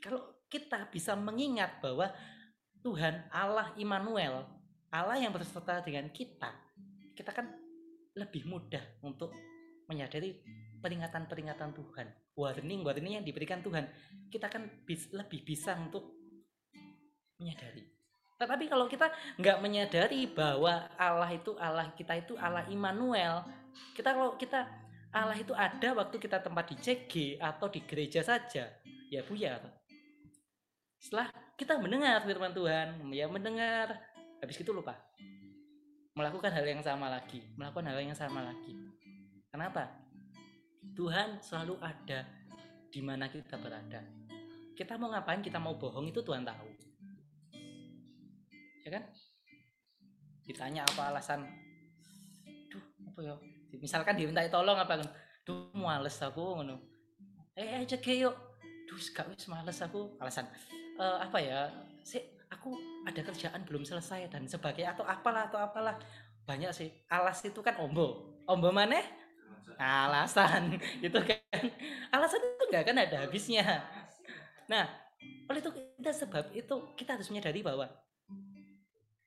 kalau 0.04 0.20
kita 0.52 0.92
bisa 0.92 1.16
mengingat 1.16 1.80
bahwa 1.80 2.12
Tuhan 2.84 3.24
Allah 3.32 3.72
Immanuel 3.80 4.44
Allah 4.92 5.16
yang 5.16 5.32
berserta 5.32 5.80
dengan 5.80 6.12
kita 6.12 6.52
kita 7.16 7.30
kan 7.32 7.48
lebih 8.14 8.46
mudah 8.46 8.82
untuk 9.02 9.32
menyadari 9.88 10.38
peringatan-peringatan 10.84 11.72
Tuhan. 11.72 12.06
Warning 12.36 12.84
warning 12.84 13.16
yang 13.16 13.24
diberikan 13.24 13.64
Tuhan. 13.64 13.88
Kita 14.28 14.52
kan 14.52 14.68
bis- 14.84 15.08
lebih 15.08 15.40
bisa 15.40 15.72
untuk 15.80 16.12
menyadari. 17.40 17.88
Tetapi 18.36 18.64
kalau 18.68 18.84
kita 18.84 19.08
nggak 19.40 19.58
menyadari 19.64 20.28
bahwa 20.28 20.84
Allah 21.00 21.30
itu 21.32 21.56
Allah 21.56 21.88
kita 21.96 22.20
itu 22.20 22.36
Allah 22.36 22.68
Immanuel 22.68 23.46
kita 23.96 24.12
kalau 24.12 24.36
kita 24.36 24.68
Allah 25.14 25.38
itu 25.38 25.54
ada 25.54 25.94
waktu 25.94 26.18
kita 26.18 26.42
tempat 26.42 26.74
di 26.74 26.76
CG 26.76 27.38
atau 27.38 27.70
di 27.70 27.80
gereja 27.86 28.20
saja 28.20 28.68
ya 29.08 29.20
buyar. 29.24 29.62
Setelah 31.00 31.30
kita 31.56 31.78
mendengar 31.78 32.20
firman 32.26 32.52
Tuhan 32.52 33.08
ya 33.14 33.30
mendengar 33.30 33.96
habis 34.42 34.58
itu 34.60 34.74
lupa. 34.74 34.98
Melakukan 36.18 36.52
hal 36.52 36.66
yang 36.66 36.82
sama 36.82 37.08
lagi 37.08 37.42
melakukan 37.54 37.86
hal 37.90 37.98
yang 38.02 38.18
sama 38.18 38.42
lagi. 38.42 38.74
Kenapa 39.48 40.03
Tuhan 40.92 41.40
selalu 41.40 41.80
ada 41.80 42.28
di 42.92 43.00
mana 43.00 43.26
kita 43.32 43.56
berada. 43.56 44.04
Kita 44.76 45.00
mau 45.00 45.10
ngapain 45.10 45.40
kita 45.40 45.58
mau 45.58 45.74
bohong 45.80 46.12
itu 46.12 46.20
Tuhan 46.20 46.44
tahu. 46.44 46.70
Ya 48.84 48.90
kan? 49.00 49.04
Ditanya 50.44 50.84
apa 50.84 51.08
alasan? 51.08 51.48
Duh 52.68 52.84
apa 53.08 53.20
ya? 53.24 53.34
Misalkan 53.80 54.14
diminta 54.14 54.44
tolong 54.52 54.76
apa 54.76 55.00
kan? 55.00 55.08
Duh 55.42 55.72
males 55.74 56.14
aku 56.20 56.60
ngono. 56.60 56.76
Eh 57.56 57.82
aja 57.82 57.96
yuk. 57.96 58.34
Duh 58.84 58.98
gak 59.16 59.32
wis 59.32 59.48
males 59.48 59.78
aku. 59.80 60.14
Alasan 60.20 60.46
"Eh, 61.00 61.18
apa 61.18 61.38
ya? 61.40 61.66
Sih 62.06 62.22
aku 62.52 62.76
ada 63.08 63.20
kerjaan 63.24 63.66
belum 63.66 63.82
selesai 63.82 64.30
dan 64.30 64.46
sebagainya 64.46 64.94
atau 64.94 65.02
apalah 65.02 65.50
atau 65.50 65.58
apalah. 65.58 65.98
Banyak 66.46 66.70
sih. 66.70 66.92
Alas 67.08 67.40
itu 67.42 67.58
kan 67.64 67.74
ombo. 67.80 68.38
Ombo 68.44 68.68
mana 68.70 69.00
alasan 69.78 70.76
gitu 71.04 71.18
kan. 71.22 71.64
Alasan 72.14 72.40
itu 72.40 72.64
nggak 72.70 72.84
kan 72.84 72.96
ada 72.98 73.16
habisnya. 73.26 73.64
Nah 74.70 74.86
oleh 75.48 75.60
itu 75.60 75.70
kita 76.00 76.12
sebab 76.12 76.44
itu 76.56 76.74
kita 76.96 77.16
harus 77.20 77.28
menyadari 77.28 77.60
bahwa 77.60 77.88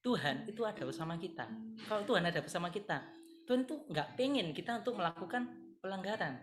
Tuhan 0.01 0.47
itu 0.47 0.61
ada 0.63 0.83
bersama 0.87 1.19
kita. 1.19 1.45
Kalau 1.85 2.03
Tuhan 2.07 2.23
ada 2.23 2.39
bersama 2.39 2.71
kita 2.71 3.03
Tuhan 3.47 3.63
itu 3.63 3.79
nggak 3.87 4.19
pengen 4.19 4.51
kita 4.51 4.83
untuk 4.83 4.99
melakukan 4.99 5.47
pelanggaran. 5.79 6.35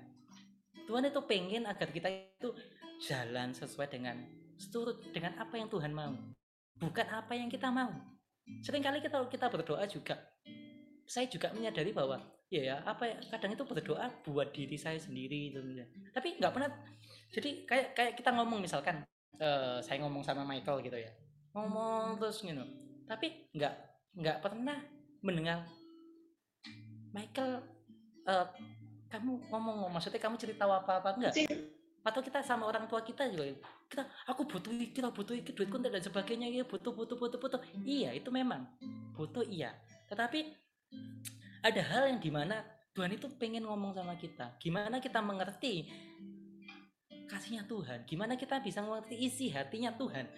Tuhan 0.89 1.05
itu 1.05 1.21
pengen 1.29 1.69
agar 1.69 1.93
kita 1.93 2.09
itu 2.09 2.49
jalan 3.05 3.53
sesuai 3.53 3.93
dengan 3.93 4.17
seturut 4.57 5.05
dengan 5.13 5.37
apa 5.37 5.61
yang 5.61 5.69
Tuhan 5.69 5.93
mau 5.93 6.17
bukan 6.81 7.07
apa 7.13 7.37
yang 7.37 7.53
kita 7.53 7.69
mau. 7.69 7.93
Seringkali 8.65 9.05
kita 9.05 9.21
kita 9.29 9.47
berdoa 9.53 9.85
juga 9.85 10.17
saya 11.05 11.27
juga 11.29 11.53
menyadari 11.53 11.93
bahwa 11.93 12.21
ya 12.53 12.63
ya 12.63 12.77
apa 12.87 13.09
ya 13.09 13.17
kadang 13.35 13.57
itu 13.57 13.65
berdoa 13.67 14.07
buat 14.23 14.53
diri 14.55 14.77
saya 14.79 15.01
sendiri 15.01 15.51
gitu 15.51 15.61
tapi 16.15 16.39
nggak 16.39 16.53
pernah 16.55 16.71
jadi 17.35 17.51
kayak 17.67 17.87
kayak 17.99 18.13
kita 18.15 18.31
ngomong 18.31 18.63
misalkan 18.63 19.03
eh, 19.41 19.79
saya 19.83 19.99
ngomong 20.05 20.23
sama 20.23 20.47
Michael 20.47 20.85
gitu 20.85 20.99
ya 21.01 21.11
ngomong 21.55 22.19
terus 22.19 22.43
gitu. 22.43 22.65
Tapi 23.07 23.49
nggak 23.55 23.75
nggak 24.19 24.39
pernah 24.43 24.79
mendengar 25.23 25.63
Michael 27.15 27.63
eh, 28.27 28.47
kamu 29.09 29.47
ngomong 29.55 29.87
maksudnya 29.95 30.19
kamu 30.19 30.35
cerita 30.35 30.67
apa 30.67 30.99
apa 30.99 31.15
enggak 31.15 31.35
atau 32.05 32.21
kita 32.21 32.45
sama 32.45 32.69
orang 32.69 32.85
tua 32.85 33.01
kita 33.01 33.33
juga 33.33 33.49
kita 33.89 34.05
aku 34.29 34.45
butuh 34.45 34.75
kita 34.93 35.09
butuh 35.09 35.33
duit 35.41 35.71
kontak 35.73 35.95
dan 35.95 36.05
sebagainya 36.05 36.53
ya 36.53 36.67
butuh 36.67 36.93
butuh 36.93 37.17
butuh 37.17 37.39
butuh. 37.39 37.61
Iya 37.87 38.13
itu 38.13 38.29
memang 38.35 38.67
butuh 39.15 39.47
iya. 39.47 39.73
Tetapi 40.11 40.64
ada 41.65 41.81
hal 41.81 42.13
yang 42.13 42.21
di 42.21 42.29
mana 42.29 42.61
Tuhan 42.95 43.11
itu 43.11 43.27
pengen 43.41 43.67
ngomong 43.67 43.97
sama 43.97 44.15
kita. 44.15 44.55
Gimana 44.61 45.03
kita 45.03 45.19
mengerti 45.19 45.89
kasihnya 47.27 47.67
Tuhan? 47.67 48.07
Gimana 48.07 48.39
kita 48.39 48.63
bisa 48.63 48.85
mengerti 48.85 49.19
isi 49.19 49.51
hatinya 49.51 49.91
Tuhan? 49.97 50.29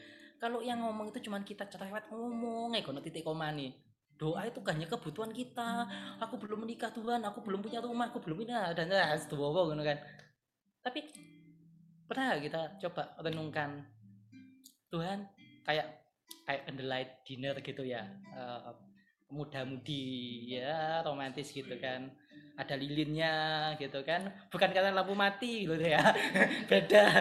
Kalau 0.41 0.65
yang 0.65 0.81
ngomong 0.81 1.13
itu 1.13 1.29
cuman 1.29 1.45
kita 1.45 1.69
cerewet 1.69 2.09
ngomong 2.09 2.73
eh 2.77 2.85
kono 2.85 3.05
titik 3.05 3.27
koma 3.27 3.53
nih. 3.53 3.75
Doa 4.17 4.49
itu 4.49 4.65
hanya 4.65 4.89
kebutuhan 4.89 5.29
kita. 5.35 5.85
Aku 6.25 6.41
belum 6.41 6.65
menikah 6.65 6.89
Tuhan. 6.89 7.21
Aku 7.29 7.45
belum 7.45 7.61
punya 7.61 7.85
rumah. 7.85 8.09
Aku 8.09 8.25
belum 8.25 8.41
punya 8.41 8.73
dan 8.73 8.89
ya 8.89 9.13
gitu 9.21 9.37
kan? 9.37 9.99
Tapi 10.81 11.01
pernah 12.07 12.39
kita 12.39 12.79
coba 12.81 13.19
renungkan 13.21 13.83
Tuhan 14.95 15.27
kayak 15.67 16.07
kayak 16.47 16.63
candlelight 16.71 17.11
dinner 17.27 17.59
gitu 17.59 17.83
ya 17.83 18.07
eh, 18.31 18.71
muda-mudi 19.31 20.55
ya 20.59 21.03
romantis 21.03 21.51
gitu 21.51 21.75
kan. 21.83 22.11
Ada 22.57 22.73
lilinnya 22.79 23.35
gitu 23.77 24.01
kan. 24.07 24.33
Bukan 24.49 24.71
karena 24.73 24.95
lampu 24.95 25.13
mati 25.13 25.69
gitu 25.69 25.77
ya. 25.77 26.01
Beda. 26.71 27.21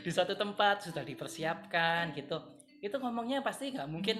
Di 0.00 0.10
suatu 0.10 0.38
tempat 0.38 0.88
sudah 0.88 1.04
dipersiapkan 1.04 2.16
gitu. 2.16 2.38
Itu 2.80 2.96
ngomongnya 3.02 3.42
pasti 3.44 3.74
nggak 3.74 3.90
mungkin 3.90 4.16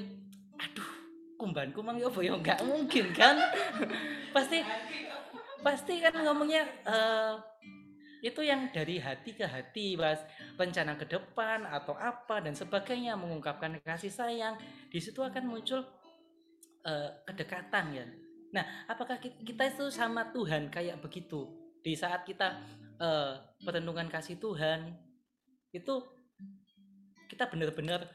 aduh 0.58 0.90
kumbanku 1.38 1.80
mang 1.80 1.96
yo 1.96 2.10
ya? 2.18 2.34
Nggak 2.34 2.60
mungkin 2.66 3.14
kan. 3.14 3.38
Pasti 4.34 4.60
pasti 5.58 5.98
kan 5.98 6.14
ngomongnya 6.22 6.62
eh, 6.86 7.34
itu 8.22 8.42
yang 8.42 8.70
dari 8.74 8.98
hati 8.98 9.34
ke 9.34 9.46
hati 9.46 9.94
mas. 9.94 10.18
Rencana 10.58 10.98
ke 10.98 11.06
depan 11.06 11.62
atau 11.64 11.94
apa 11.94 12.42
dan 12.42 12.54
sebagainya 12.54 13.14
mengungkapkan 13.14 13.78
kasih 13.86 14.10
sayang. 14.10 14.58
Di 14.90 14.98
situ 14.98 15.22
akan 15.22 15.46
muncul 15.46 15.86
eh, 16.88 17.08
kedekatan 17.28 17.86
ya. 17.92 18.06
Nah 18.56 18.64
apakah 18.88 19.20
ki- 19.20 19.44
kita 19.44 19.68
itu 19.68 19.92
sama 19.92 20.32
Tuhan 20.32 20.72
kayak 20.72 21.04
begitu? 21.04 21.44
Di 21.84 21.92
saat 21.92 22.24
kita 22.24 22.56
eh, 22.96 23.32
perenungan 23.60 24.08
kasih 24.08 24.40
Tuhan 24.40 24.96
itu 25.76 25.94
kita 27.28 27.44
benar-benar 27.52 28.08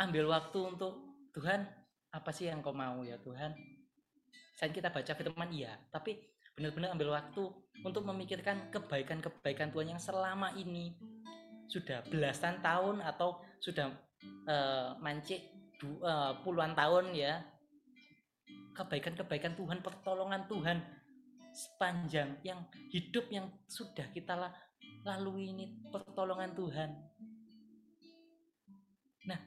ambil 0.00 0.32
waktu 0.32 0.58
untuk 0.64 1.04
Tuhan 1.36 1.68
apa 2.08 2.30
sih 2.32 2.48
yang 2.48 2.64
kau 2.64 2.72
mau 2.72 3.04
ya 3.04 3.20
Tuhan? 3.20 3.52
Saat 4.56 4.72
kita 4.72 4.88
baca 4.88 5.12
firman 5.12 5.52
iya. 5.52 5.76
Tapi 5.92 6.16
benar-benar 6.56 6.96
ambil 6.96 7.14
waktu 7.14 7.42
untuk 7.86 8.02
memikirkan 8.02 8.72
kebaikan-kebaikan 8.74 9.70
Tuhan 9.70 9.94
yang 9.94 10.02
selama 10.02 10.50
ini 10.58 10.98
sudah 11.68 12.02
belasan 12.08 12.58
tahun 12.64 13.04
atau 13.04 13.44
sudah 13.60 13.92
eh, 14.48 14.90
mancik 14.98 15.40
eh, 15.84 16.32
puluhan 16.42 16.72
tahun 16.74 17.14
ya 17.14 17.38
kebaikan-kebaikan 18.78 19.58
Tuhan 19.58 19.82
pertolongan 19.82 20.46
Tuhan 20.46 20.78
sepanjang 21.50 22.38
yang 22.46 22.62
hidup 22.94 23.26
yang 23.34 23.50
sudah 23.66 24.06
kita 24.14 24.38
la- 24.38 24.54
lalui 25.02 25.50
ini 25.50 25.82
pertolongan 25.90 26.54
Tuhan. 26.54 26.90
Nah 29.26 29.40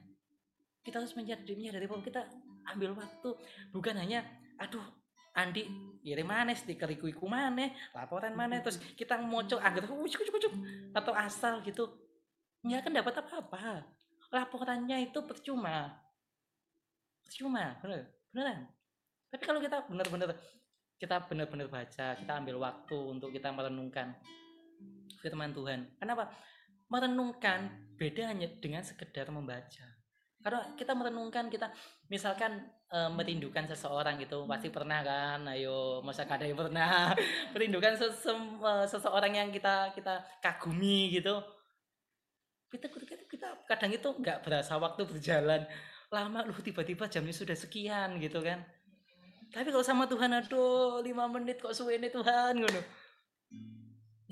kita 0.84 1.00
harus 1.00 1.16
menyadari 1.16 1.56
menyadari 1.56 1.88
bahwa 1.88 2.04
kita 2.04 2.28
ambil 2.76 2.92
waktu. 2.92 3.30
Bukan 3.72 3.96
hanya 3.96 4.20
aduh 4.60 4.84
Andi 5.32 5.64
kirim 6.04 6.28
mana 6.28 6.52
stiker 6.52 6.92
iku 6.92 7.24
mana 7.24 7.72
laporan 7.96 8.36
mana 8.36 8.60
terus 8.60 8.76
kita 8.92 9.16
moco 9.16 9.56
agar 9.56 9.88
atau 10.92 11.12
asal 11.16 11.64
gitu. 11.64 11.88
Nggak 12.60 12.84
akan 12.84 12.92
dapat 13.00 13.14
apa-apa. 13.24 13.64
Laporannya 14.28 15.08
itu 15.08 15.24
percuma. 15.24 15.96
Percuma, 17.24 17.80
bener, 17.80 18.12
beneran. 18.28 18.68
Tapi 19.32 19.48
kalau 19.48 19.64
kita 19.64 19.88
benar-benar 19.88 20.36
kita 21.00 21.24
benar-benar 21.24 21.66
baca, 21.72 22.14
kita 22.14 22.32
ambil 22.36 22.60
waktu 22.60 22.98
untuk 23.00 23.32
kita 23.32 23.48
merenungkan 23.48 24.12
firman 25.24 25.56
Tuhan. 25.56 25.88
Kenapa? 25.96 26.28
Merenungkan 26.92 27.72
beda 27.96 28.28
hanya 28.28 28.46
dengan 28.60 28.84
sekedar 28.84 29.32
membaca. 29.32 29.88
Karena 30.42 30.76
kita 30.76 30.92
merenungkan, 30.92 31.48
kita 31.48 31.72
misalkan 32.12 32.60
eh, 32.92 33.10
merindukan 33.10 33.64
seseorang 33.72 34.20
gitu, 34.20 34.44
pasti 34.44 34.68
pernah 34.68 35.00
kan? 35.00 35.48
Ayo, 35.48 36.04
masa 36.04 36.28
ada 36.28 36.44
yang 36.44 36.60
pernah 36.60 37.16
merindukan 37.56 37.96
sesem- 37.96 38.60
eh, 38.60 38.86
seseorang 38.86 39.32
yang 39.32 39.48
kita 39.48 39.96
kita 39.96 40.20
kagumi 40.44 41.08
gitu. 41.18 41.40
Kita, 42.68 42.86
kita, 42.88 43.14
kita 43.32 43.48
kadang 43.64 43.92
itu 43.96 44.08
nggak 44.12 44.44
berasa 44.44 44.76
waktu 44.76 45.02
berjalan 45.08 45.64
lama 46.12 46.44
loh 46.44 46.56
tiba-tiba 46.60 47.08
jamnya 47.08 47.32
sudah 47.32 47.56
sekian 47.56 48.20
gitu 48.20 48.44
kan 48.44 48.60
tapi 49.52 49.68
kalau 49.68 49.84
sama 49.84 50.08
Tuhan 50.08 50.32
aduh 50.32 51.04
lima 51.04 51.28
menit 51.28 51.60
kok 51.60 51.76
suwe 51.76 52.00
ini 52.00 52.08
Tuhan 52.08 52.56
ngono. 52.56 52.82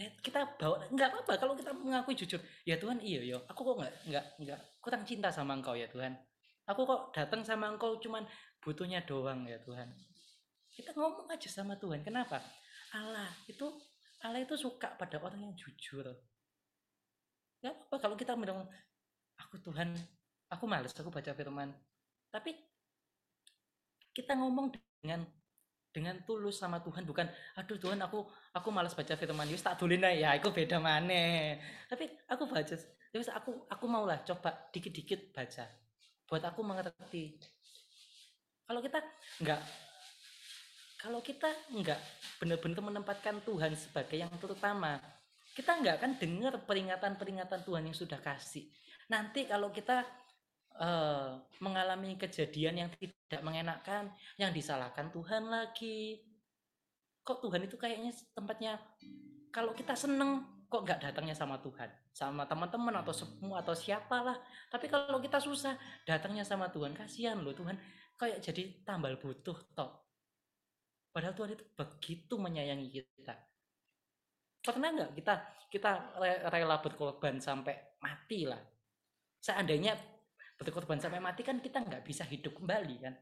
Ya, 0.01 0.09
kita 0.25 0.57
bawa 0.57 0.81
nggak 0.89 1.09
apa-apa 1.13 1.33
kalau 1.37 1.53
kita 1.53 1.77
mengakui 1.77 2.17
jujur. 2.17 2.41
Ya 2.65 2.81
Tuhan 2.81 3.05
iya 3.05 3.21
yo. 3.21 3.45
Aku 3.53 3.61
kok 3.61 3.77
nggak 3.85 3.95
nggak 4.09 4.25
nggak 4.41 4.61
kurang 4.81 5.05
cinta 5.05 5.29
sama 5.29 5.53
engkau 5.61 5.77
ya 5.77 5.85
Tuhan. 5.93 6.17
Aku 6.65 6.89
kok 6.89 7.13
datang 7.13 7.45
sama 7.45 7.69
engkau 7.69 8.01
cuman 8.01 8.25
butuhnya 8.65 9.05
doang 9.05 9.45
ya 9.45 9.61
Tuhan. 9.61 9.93
Kita 10.73 10.97
ngomong 10.97 11.29
aja 11.29 11.49
sama 11.53 11.77
Tuhan. 11.77 12.01
Kenapa? 12.01 12.41
Allah 12.97 13.29
itu 13.45 13.69
Allah 14.25 14.41
itu 14.41 14.57
suka 14.57 14.97
pada 14.97 15.21
orang 15.21 15.53
yang 15.53 15.53
jujur. 15.53 16.09
Nggak 17.61 17.77
apa 17.77 17.97
kalau 18.01 18.17
kita 18.17 18.33
bilang 18.41 18.65
aku 19.37 19.61
Tuhan 19.61 19.93
aku 20.49 20.65
males 20.65 20.97
aku 20.97 21.13
baca 21.13 21.37
firman. 21.37 21.77
Tapi 22.33 22.57
kita 24.17 24.33
ngomong 24.33 24.73
dengan 25.01 25.25
dengan 25.91 26.23
tulus 26.23 26.63
sama 26.63 26.79
Tuhan 26.79 27.03
bukan 27.03 27.27
aduh 27.59 27.75
Tuhan 27.75 27.99
aku 27.99 28.23
aku 28.55 28.69
malas 28.71 28.95
baca 28.95 29.19
firman 29.19 29.51
Yesus 29.51 29.67
tak 29.67 29.81
dolin 29.83 30.07
ae." 30.07 30.23
ya 30.23 30.39
itu 30.39 30.47
beda 30.55 30.79
mana 30.79 31.59
tapi 31.91 32.07
aku 32.31 32.47
baca 32.47 32.79
ya 33.11 33.17
wis, 33.19 33.27
aku 33.27 33.67
aku 33.67 33.85
maulah 33.91 34.23
coba 34.23 34.71
dikit-dikit 34.71 35.35
baca 35.35 35.67
buat 36.31 36.47
aku 36.47 36.63
mengerti. 36.63 37.35
Kalau 38.71 38.79
kita 38.79 39.03
enggak 39.43 39.61
kalau 41.03 41.19
kita 41.19 41.51
enggak 41.75 41.99
benar-benar 42.39 42.83
menempatkan 42.87 43.43
Tuhan 43.43 43.75
sebagai 43.75 44.15
yang 44.15 44.31
terutama 44.39 45.03
kita 45.59 45.75
enggak 45.75 45.99
akan 45.99 46.13
dengar 46.23 46.55
peringatan-peringatan 46.63 47.67
Tuhan 47.67 47.83
yang 47.91 47.97
sudah 47.99 48.23
kasih. 48.23 48.71
Nanti 49.11 49.51
kalau 49.51 49.75
kita 49.75 50.07
eh, 50.79 51.33
mengalami 51.59 52.15
kejadian 52.21 52.87
yang 52.87 52.91
tidak 52.95 53.41
mengenakan, 53.43 54.15
yang 54.39 54.55
disalahkan 54.55 55.11
Tuhan 55.11 55.51
lagi. 55.51 56.21
Kok 57.21 57.43
Tuhan 57.47 57.67
itu 57.67 57.77
kayaknya 57.77 58.11
tempatnya 58.33 58.81
kalau 59.51 59.75
kita 59.75 59.99
seneng 59.99 60.47
kok 60.71 60.87
nggak 60.87 61.03
datangnya 61.03 61.35
sama 61.35 61.59
Tuhan, 61.59 61.91
sama 62.15 62.47
teman-teman 62.47 63.03
atau 63.03 63.11
semua 63.11 63.59
atau 63.59 63.75
siapalah. 63.75 64.39
Tapi 64.71 64.87
kalau 64.87 65.19
kita 65.19 65.43
susah 65.43 65.75
datangnya 66.07 66.47
sama 66.47 66.71
Tuhan, 66.71 66.95
kasihan 66.95 67.43
loh 67.43 67.51
Tuhan 67.51 67.75
kayak 68.15 68.39
jadi 68.39 68.87
tambal 68.87 69.19
butuh 69.19 69.59
toh. 69.75 70.07
Padahal 71.11 71.35
Tuhan 71.35 71.59
itu 71.59 71.65
begitu 71.75 72.35
menyayangi 72.39 72.89
kita. 72.95 73.35
Pernah 74.63 74.89
nggak 74.95 75.11
kita 75.19 75.35
kita 75.67 75.91
re- 76.23 76.43
rela 76.47 76.79
berkorban 76.79 77.43
sampai 77.43 77.99
mati 77.99 78.47
lah? 78.47 78.63
Seandainya 79.43 79.99
berkorban 80.61 81.01
sampai 81.01 81.25
mati 81.25 81.41
kan 81.41 81.57
kita 81.57 81.81
nggak 81.81 82.05
bisa 82.05 82.29
hidup 82.29 82.61
kembali 82.61 82.97
kan. 83.01 83.15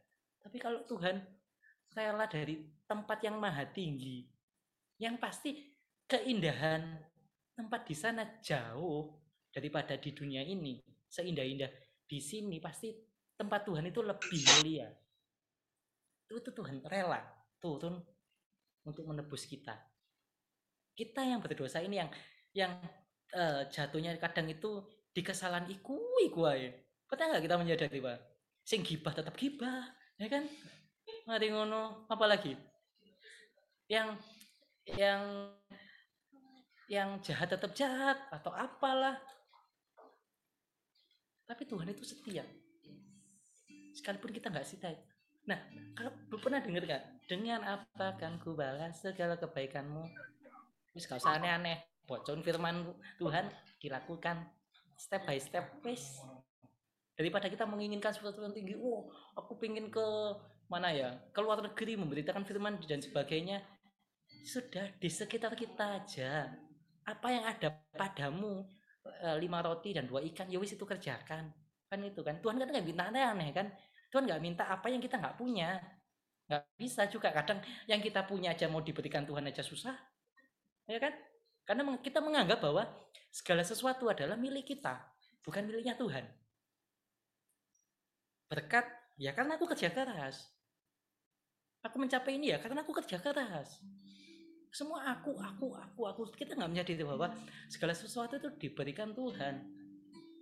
Tapi 0.42 0.58
kalau 0.58 0.82
Tuhan 0.82 1.22
rela 1.94 2.26
dari 2.26 2.66
tempat 2.82 3.22
yang 3.22 3.38
maha 3.38 3.62
tinggi, 3.70 4.26
yang 4.98 5.14
pasti 5.22 5.54
keindahan 6.10 6.98
tempat 7.54 7.86
di 7.86 7.94
sana 7.94 8.26
jauh 8.42 9.14
daripada 9.54 9.94
di 9.94 10.10
dunia 10.10 10.42
ini. 10.42 10.82
Seindah-indah 11.08 11.70
di 12.04 12.18
sini 12.18 12.58
pasti 12.58 12.92
tempat 13.38 13.64
Tuhan 13.70 13.86
itu 13.86 14.02
lebih 14.02 14.42
mulia. 14.58 14.90
Itu, 16.26 16.42
itu 16.42 16.50
Tuhan 16.52 16.82
rela 16.84 17.22
turun 17.62 18.02
untuk 18.82 19.06
menebus 19.06 19.46
kita. 19.46 19.78
Kita 20.98 21.22
yang 21.22 21.38
berdosa 21.38 21.78
ini 21.78 22.02
yang 22.02 22.10
yang 22.50 22.72
eh, 23.30 23.62
jatuhnya 23.70 24.18
kadang 24.18 24.50
itu 24.50 24.82
di 25.14 25.22
kesalahan 25.22 25.70
iku 25.70 25.98
iku. 26.26 26.50
Pernah 27.08 27.24
nggak 27.32 27.44
kita 27.48 27.56
menyadari, 27.56 27.98
Pak? 28.04 28.18
Sing 28.68 28.84
gibah 28.84 29.16
tetap 29.16 29.32
gibah, 29.32 29.88
ya 30.20 30.28
kan? 30.28 30.44
Mari 31.24 31.48
ngono, 31.48 32.04
apalagi? 32.04 32.52
Yang 33.88 34.20
yang 34.84 35.24
yang 36.88 37.16
jahat 37.24 37.48
tetap 37.48 37.72
jahat 37.72 38.20
atau 38.28 38.52
apalah. 38.52 39.16
Tapi 41.48 41.64
Tuhan 41.64 41.88
itu 41.88 42.04
setia. 42.04 42.44
Sekalipun 43.96 44.32
kita 44.36 44.52
nggak 44.52 44.68
setia. 44.68 44.92
Nah, 45.48 45.56
kalau 45.96 46.12
pernah 46.36 46.60
dengar 46.60 46.84
nggak? 46.84 47.04
Dengan 47.24 47.64
apa 47.64 48.16
akan 48.16 48.36
ku 48.36 48.52
balas 48.52 49.00
segala 49.00 49.40
kebaikanmu? 49.40 50.04
Wis 50.92 51.08
gak 51.08 51.24
aneh-aneh. 51.24 51.88
Bocon 52.04 52.40
firman 52.40 52.88
Tuhan 53.20 53.48
dilakukan 53.80 54.44
step 54.96 55.28
by 55.28 55.36
step 55.36 55.68
wis 55.84 56.20
daripada 57.18 57.50
kita 57.50 57.66
menginginkan 57.66 58.14
sesuatu 58.14 58.38
yang 58.38 58.54
tinggi 58.54 58.78
wow 58.78 59.10
aku 59.34 59.58
pengen 59.58 59.90
ke 59.90 60.06
mana 60.68 60.92
ya? 60.92 61.16
Ke 61.32 61.40
luar 61.40 61.64
negeri 61.64 61.96
memberitakan 61.96 62.44
firman 62.44 62.76
dan 62.84 63.00
sebagainya. 63.00 63.64
Sudah 64.44 64.92
di 65.00 65.08
sekitar 65.08 65.56
kita 65.56 66.04
aja. 66.04 66.52
Apa 67.08 67.32
yang 67.32 67.44
ada 67.48 67.72
padamu 67.96 68.68
eh, 69.24 69.36
lima 69.40 69.64
roti 69.64 69.96
dan 69.96 70.04
dua 70.04 70.20
ikan 70.28 70.46
ya 70.46 70.60
wis 70.60 70.76
itu 70.76 70.84
kerjakan. 70.84 71.48
Kan 71.88 71.98
itu 72.04 72.20
kan. 72.20 72.38
Tuhan 72.44 72.60
kan 72.60 72.68
nggak 72.68 72.84
minta 72.84 73.08
aneh-aneh 73.08 73.50
kan. 73.56 73.66
Tuhan 74.12 74.28
nggak 74.28 74.42
minta 74.44 74.68
apa 74.68 74.92
yang 74.92 75.00
kita 75.00 75.16
nggak 75.16 75.40
punya. 75.40 75.80
Nggak 76.44 76.62
bisa 76.76 77.08
juga. 77.08 77.32
Kadang 77.32 77.64
yang 77.88 78.04
kita 78.04 78.28
punya 78.28 78.52
aja 78.52 78.68
mau 78.68 78.84
diberikan 78.84 79.24
Tuhan 79.24 79.48
aja 79.48 79.64
susah. 79.64 79.96
Ya 80.84 81.00
kan? 81.00 81.16
Karena 81.64 81.96
kita 82.00 82.20
menganggap 82.20 82.60
bahwa 82.60 82.84
segala 83.32 83.64
sesuatu 83.64 84.08
adalah 84.08 84.36
milik 84.36 84.76
kita 84.76 85.00
bukan 85.44 85.64
miliknya 85.68 85.96
Tuhan 85.96 86.24
berkat 88.48 88.88
ya 89.20 89.36
karena 89.36 89.60
aku 89.60 89.68
kerja 89.68 89.92
keras. 89.92 90.48
Aku 91.84 92.00
mencapai 92.00 92.40
ini 92.40 92.50
ya 92.50 92.58
karena 92.58 92.82
aku 92.82 92.96
kerja 92.96 93.20
keras. 93.20 93.78
Semua 94.72 95.04
aku 95.12 95.36
aku 95.38 95.76
aku 95.76 96.00
aku 96.08 96.20
kita 96.34 96.56
nggak 96.56 96.70
menyadari 96.72 97.04
bahwa 97.04 97.32
segala 97.70 97.94
sesuatu 97.94 98.40
itu 98.40 98.48
diberikan 98.68 99.12
Tuhan. 99.12 99.62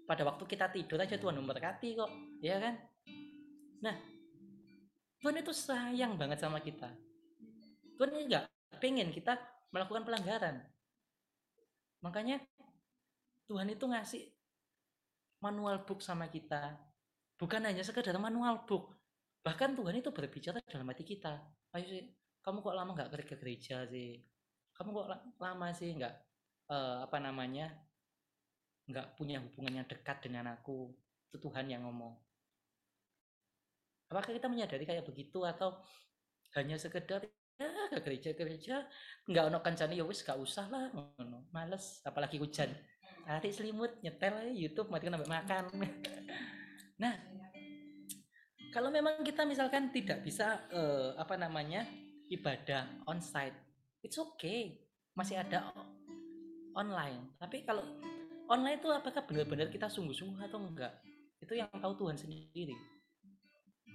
Pada 0.06 0.22
waktu 0.22 0.46
kita 0.46 0.70
tidur 0.70 1.02
aja 1.02 1.18
Tuhan 1.18 1.34
memberkati 1.34 1.88
kok 1.98 2.10
ya 2.40 2.62
kan? 2.62 2.74
Nah 3.82 3.96
Tuhan 5.20 5.42
itu 5.42 5.52
sayang 5.52 6.14
banget 6.14 6.38
sama 6.38 6.62
kita. 6.62 6.88
Tuhan 7.98 8.10
ini 8.14 8.24
nggak 8.30 8.44
pengen 8.78 9.10
kita 9.10 9.34
melakukan 9.74 10.06
pelanggaran. 10.06 10.62
Makanya 12.06 12.38
Tuhan 13.50 13.66
itu 13.66 13.84
ngasih 13.86 14.22
manual 15.42 15.82
book 15.84 16.00
sama 16.00 16.30
kita 16.30 16.85
bukan 17.36 17.62
hanya 17.68 17.84
sekedar 17.84 18.16
manual 18.16 18.64
book 18.64 18.96
bahkan 19.46 19.78
Tuhan 19.78 20.02
itu 20.02 20.10
berbicara 20.10 20.58
dalam 20.66 20.90
hati 20.90 21.06
kita. 21.06 21.38
Ayo 21.70 21.86
sih 21.86 22.02
kamu 22.42 22.66
kok 22.66 22.74
lama 22.74 22.90
nggak 22.98 23.14
ke 23.30 23.38
gereja 23.38 23.86
sih? 23.86 24.18
Kamu 24.74 24.90
kok 24.90 25.06
la- 25.06 25.24
lama 25.38 25.70
sih 25.70 25.94
nggak 25.94 26.14
eh, 26.66 26.98
apa 27.06 27.18
namanya 27.22 27.70
nggak 28.90 29.14
punya 29.14 29.38
hubungan 29.38 29.78
yang 29.82 29.86
dekat 29.86 30.18
dengan 30.26 30.50
aku? 30.50 30.90
Itu 31.30 31.38
Tuhan 31.38 31.70
yang 31.70 31.86
ngomong. 31.86 32.18
Apakah 34.10 34.34
kita 34.34 34.50
menyadari 34.50 34.82
kayak 34.82 35.06
begitu? 35.06 35.46
Atau 35.46 35.78
hanya 36.58 36.74
sekedar 36.74 37.22
ya 37.56 37.88
ke 37.88 37.98
gereja-gereja 38.02 38.84
nggak 39.30 39.44
ono 39.48 39.58
kancane 39.64 39.94
ya 39.94 40.02
wis 40.02 40.26
gak 40.26 40.38
usah 40.42 40.66
lah. 40.66 40.90
Males. 41.54 42.02
Apalagi 42.02 42.42
hujan. 42.42 42.74
Hari 43.26 43.50
selimut 43.50 43.94
nyetel 44.02 44.54
YouTube 44.54 44.90
mati 44.90 45.10
nambah 45.10 45.26
makan 45.26 45.64
nah 46.96 47.14
kalau 48.72 48.92
memang 48.92 49.24
kita 49.24 49.44
misalkan 49.44 49.92
tidak 49.92 50.20
bisa 50.24 50.64
eh, 50.72 51.16
apa 51.16 51.36
namanya 51.36 51.84
ibadah 52.28 53.04
onsite 53.08 53.66
it's 54.06 54.22
okay. 54.22 54.78
Masih 55.18 55.42
ada 55.42 55.74
online. 56.78 57.34
Tapi 57.42 57.66
kalau 57.66 57.82
online 58.46 58.78
itu 58.78 58.86
apakah 58.94 59.26
benar-benar 59.26 59.66
kita 59.66 59.90
sungguh-sungguh 59.90 60.46
atau 60.46 60.62
enggak? 60.62 60.94
Itu 61.42 61.58
yang 61.58 61.66
tahu 61.74 61.98
Tuhan 61.98 62.14
sendiri. 62.14 62.78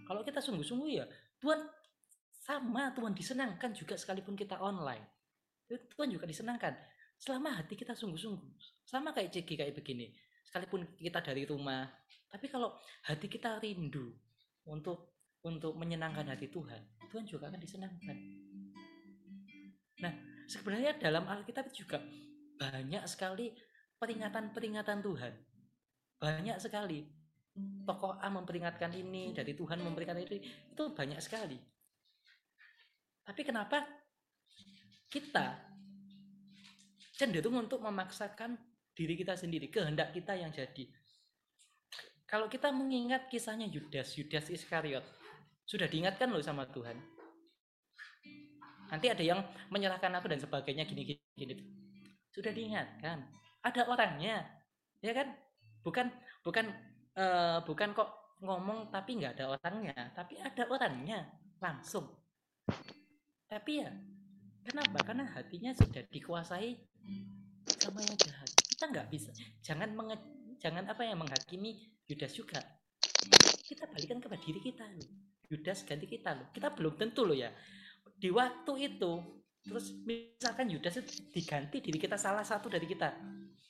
Kalau 0.03 0.27
kita 0.27 0.43
sungguh-sungguh 0.43 0.89
ya 0.91 1.07
Tuhan 1.39 1.63
sama 2.41 2.91
Tuhan 2.91 3.15
disenangkan 3.15 3.71
juga 3.71 3.95
sekalipun 3.95 4.35
kita 4.35 4.59
online. 4.59 5.07
Tuhan 5.71 6.11
juga 6.11 6.27
disenangkan. 6.27 6.75
Selama 7.15 7.55
hati 7.55 7.79
kita 7.79 7.95
sungguh-sungguh 7.95 8.83
sama 8.83 9.15
kayak 9.15 9.31
Cegi 9.31 9.55
kayak 9.55 9.77
begini 9.77 10.11
sekalipun 10.51 10.83
kita 10.99 11.23
dari 11.23 11.47
rumah 11.47 11.87
Tapi 12.27 12.47
kalau 12.51 12.75
hati 13.07 13.31
kita 13.31 13.59
rindu 13.63 14.11
untuk 14.67 15.15
untuk 15.47 15.75
menyenangkan 15.75 16.27
hati 16.31 16.47
Tuhan, 16.47 16.79
Tuhan 17.11 17.27
juga 17.27 17.51
akan 17.51 17.59
disenangkan. 17.59 18.17
Nah, 19.99 20.13
sebenarnya 20.47 20.95
dalam 20.95 21.27
Alkitab 21.27 21.71
juga 21.75 21.99
banyak 22.55 23.03
sekali 23.03 23.51
peringatan-peringatan 23.99 25.03
Tuhan. 25.03 25.33
Banyak 26.23 26.57
sekali. 26.61 27.03
Tokoh 27.83 28.15
A 28.23 28.31
memperingatkan 28.31 28.95
ini, 28.95 29.35
dari 29.35 29.51
Tuhan 29.51 29.83
memperingatkan 29.83 30.23
itu, 30.23 30.39
itu 30.39 30.83
banyak 30.95 31.19
sekali. 31.19 31.59
Tapi 33.27 33.41
kenapa 33.43 33.83
kita 35.11 35.59
cenderung 37.19 37.59
untuk 37.67 37.83
memaksakan 37.83 38.70
diri 39.01 39.17
kita 39.17 39.33
sendiri, 39.33 39.73
kehendak 39.73 40.13
kita 40.13 40.37
yang 40.37 40.53
jadi. 40.53 40.85
Kalau 42.29 42.45
kita 42.45 42.69
mengingat 42.69 43.27
kisahnya 43.33 43.65
Yudas, 43.65 44.13
Yudas 44.13 44.47
Iskariot, 44.53 45.03
sudah 45.65 45.89
diingatkan 45.89 46.29
loh 46.29 46.39
sama 46.45 46.69
Tuhan. 46.69 46.95
Nanti 48.93 49.07
ada 49.09 49.23
yang 49.25 49.41
menyerahkan 49.73 50.13
aku 50.13 50.29
dan 50.29 50.39
sebagainya 50.39 50.85
gini 50.85 51.01
gini, 51.01 51.19
gini. 51.33 51.63
Sudah 52.29 52.53
diingatkan. 52.53 53.25
Ada 53.65 53.89
orangnya, 53.89 54.45
ya 55.01 55.11
kan? 55.17 55.33
Bukan 55.81 56.07
bukan 56.45 56.69
eh, 57.17 57.59
bukan 57.65 57.89
kok 57.97 58.09
ngomong 58.43 58.93
tapi 58.93 59.17
nggak 59.17 59.39
ada 59.39 59.57
orangnya, 59.57 59.95
tapi 60.13 60.37
ada 60.37 60.63
orangnya 60.69 61.19
langsung. 61.59 62.05
Tapi 63.47 63.71
ya, 63.83 63.91
kenapa? 64.63 65.03
Karena 65.03 65.27
hatinya 65.35 65.71
sudah 65.75 66.03
dikuasai 66.07 66.79
sama 67.79 67.99
yang 68.03 68.17
jahat. 68.19 68.50
Kita 68.81 68.97
nggak 68.97 69.13
bisa. 69.13 69.29
Jangan 69.61 69.93
menge, 69.93 70.17
jangan 70.57 70.89
apa 70.89 71.05
yang 71.05 71.21
menghakimi 71.21 71.77
Yudas 72.09 72.33
juga. 72.33 72.57
Kita 73.61 73.85
balikan 73.85 74.17
kepada 74.17 74.41
diri 74.41 74.57
kita 74.57 74.89
loh. 74.89 75.05
Yudas 75.53 75.85
ganti 75.85 76.09
kita 76.09 76.33
loh. 76.33 76.49
Kita 76.49 76.73
belum 76.73 76.97
tentu 76.97 77.21
loh 77.21 77.37
ya. 77.37 77.53
Di 78.17 78.33
waktu 78.33 78.73
itu 78.81 79.21
terus 79.61 79.93
misalkan 80.01 80.65
Yudas 80.73 80.97
itu 80.97 81.29
diganti 81.29 81.77
diri 81.77 82.01
kita 82.01 82.17
salah 82.17 82.41
satu 82.41 82.73
dari 82.73 82.89
kita 82.89 83.13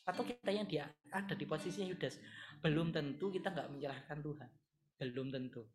atau 0.08 0.24
kita 0.24 0.48
yang 0.48 0.64
dia 0.64 0.88
ada 1.12 1.36
di 1.36 1.44
posisinya 1.44 1.92
Yudas 1.92 2.16
belum 2.64 2.96
tentu 2.96 3.28
kita 3.36 3.52
nggak 3.52 3.68
menyerahkan 3.68 4.24
Tuhan 4.24 4.50
belum 4.96 5.28
tentu 5.36 5.68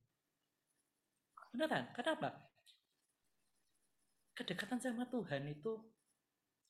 beneran 1.52 1.92
kenapa 1.92 2.48
kedekatan 4.32 4.80
sama 4.80 5.04
Tuhan 5.12 5.52
itu 5.52 5.76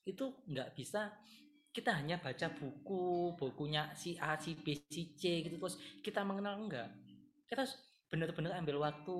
itu 0.03 0.25
nggak 0.51 0.75
bisa 0.75 1.15
kita 1.77 1.93
hanya 1.93 2.17
baca 2.17 2.49
buku 2.57 3.37
bukunya 3.37 3.93
si 3.93 4.17
A 4.17 4.33
si 4.41 4.57
B 4.57 4.73
si 4.89 5.13
C 5.13 5.45
gitu 5.45 5.61
terus 5.61 5.77
kita 6.01 6.25
mengenal 6.25 6.57
enggak? 6.57 6.89
Kita 7.45 7.61
harus 7.61 7.77
benar-benar 8.09 8.57
ambil 8.57 8.81
waktu 8.81 9.17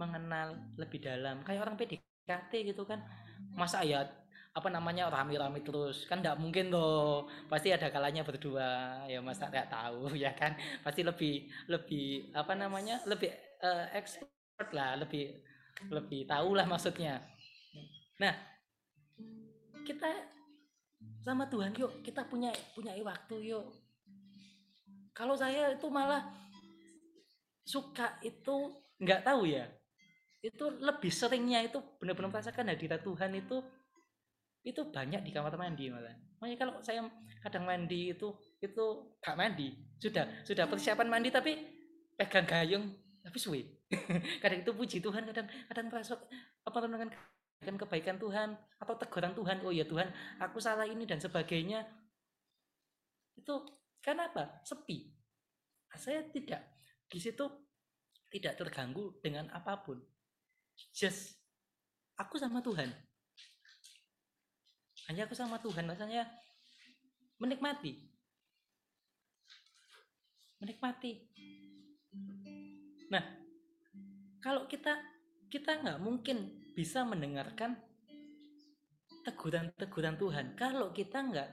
mengenal 0.00 0.56
lebih 0.80 1.04
dalam. 1.04 1.44
Kayak 1.44 1.68
orang 1.68 1.76
PDKT 1.76 2.72
gitu 2.72 2.88
kan. 2.88 3.04
Masa 3.52 3.84
ya 3.84 4.08
apa 4.56 4.68
namanya 4.72 5.12
rame-rame 5.12 5.60
terus? 5.60 6.08
Kan 6.08 6.24
nggak 6.24 6.40
mungkin 6.40 6.72
tuh 6.72 7.28
pasti 7.52 7.68
ada 7.68 7.92
kalanya 7.92 8.24
berdua. 8.24 9.04
Ya 9.04 9.20
masa 9.20 9.52
nggak 9.52 9.68
tahu 9.68 10.16
ya 10.24 10.32
kan? 10.32 10.56
Pasti 10.80 11.04
lebih 11.04 11.52
lebih 11.68 12.32
apa 12.32 12.56
namanya? 12.56 13.04
Lebih 13.04 13.28
eh, 13.60 13.84
expert 13.92 14.72
lah 14.72 14.96
lebih 14.96 15.36
lebih 15.92 16.24
tahu 16.24 16.56
lah 16.56 16.64
maksudnya. 16.64 17.20
Nah 18.16 18.32
kita 19.84 20.08
sama 21.26 21.50
Tuhan 21.50 21.74
yuk 21.74 22.06
kita 22.06 22.22
punya 22.30 22.54
punya 22.70 22.94
waktu 23.02 23.50
yuk 23.50 23.66
kalau 25.10 25.34
saya 25.34 25.74
itu 25.74 25.90
malah 25.90 26.22
suka 27.66 28.22
itu 28.22 28.70
nggak 29.02 29.26
tahu 29.26 29.50
ya 29.50 29.66
itu 30.46 30.64
lebih 30.78 31.10
seringnya 31.10 31.66
itu 31.66 31.82
benar-benar 31.98 32.30
merasakan 32.30 32.70
hadirat 32.70 33.02
Tuhan 33.02 33.34
itu 33.34 33.58
itu 34.66 34.82
banyak 34.90 35.22
di 35.22 35.30
kamar 35.30 35.54
mandi 35.54 35.86
malah. 35.94 36.10
Makanya 36.42 36.56
kalau 36.58 36.74
saya 36.82 37.06
kadang 37.38 37.70
mandi 37.70 38.10
itu 38.10 38.34
itu 38.58 38.84
gak 39.22 39.38
mandi, 39.38 39.70
sudah 40.02 40.26
sudah 40.42 40.66
persiapan 40.66 41.06
mandi 41.06 41.30
tapi 41.30 41.54
pegang 42.18 42.46
gayung 42.46 42.90
tapi 43.22 43.38
suwe. 43.38 43.62
kadang 44.42 44.66
itu 44.66 44.70
puji 44.74 44.98
Tuhan, 44.98 45.22
kadang 45.30 45.46
kadang 45.70 45.86
merasa 45.86 46.18
apa 46.66 46.78
dengan 46.82 47.10
dengan 47.60 47.80
kebaikan 47.82 48.20
Tuhan 48.20 48.54
atau 48.78 48.94
teguran 49.00 49.32
Tuhan, 49.32 49.64
oh 49.64 49.72
ya 49.72 49.88
Tuhan, 49.88 50.08
aku 50.42 50.60
salah 50.60 50.84
ini 50.84 51.08
dan 51.08 51.18
sebagainya. 51.18 51.84
Itu 53.36 53.64
kenapa? 54.04 54.60
Sepi. 54.64 55.12
Saya 55.96 56.24
tidak 56.28 56.60
di 57.08 57.16
situ 57.16 57.48
tidak 58.28 58.60
terganggu 58.60 59.16
dengan 59.24 59.48
apa 59.48 59.80
pun. 59.80 59.96
Just 60.92 61.36
aku 62.16 62.40
sama 62.40 62.64
Tuhan 62.64 62.88
hanya 65.06 65.28
aku 65.28 65.36
sama 65.36 65.60
Tuhan 65.60 65.86
rasanya 65.86 66.24
menikmati 67.38 67.92
menikmati 70.58 71.28
nah 73.12 73.22
kalau 74.40 74.64
kita 74.66 74.96
kita 75.50 75.82
nggak 75.82 75.98
mungkin 76.02 76.66
bisa 76.74 77.06
mendengarkan 77.06 77.78
teguran-teguran 79.26 80.16
Tuhan. 80.18 80.46
Kalau 80.54 80.94
kita 80.94 81.18
nggak 81.22 81.50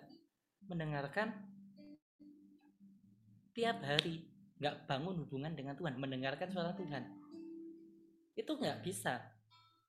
mendengarkan 0.69 1.33
tiap 3.53 3.81
hari 3.85 4.25
nggak 4.57 4.89
bangun 4.89 5.25
hubungan 5.25 5.53
dengan 5.53 5.75
Tuhan 5.77 5.99
mendengarkan 5.99 6.49
suara 6.49 6.73
Tuhan 6.73 7.03
itu 8.33 8.49
nggak 8.49 8.81
bisa. 8.81 9.21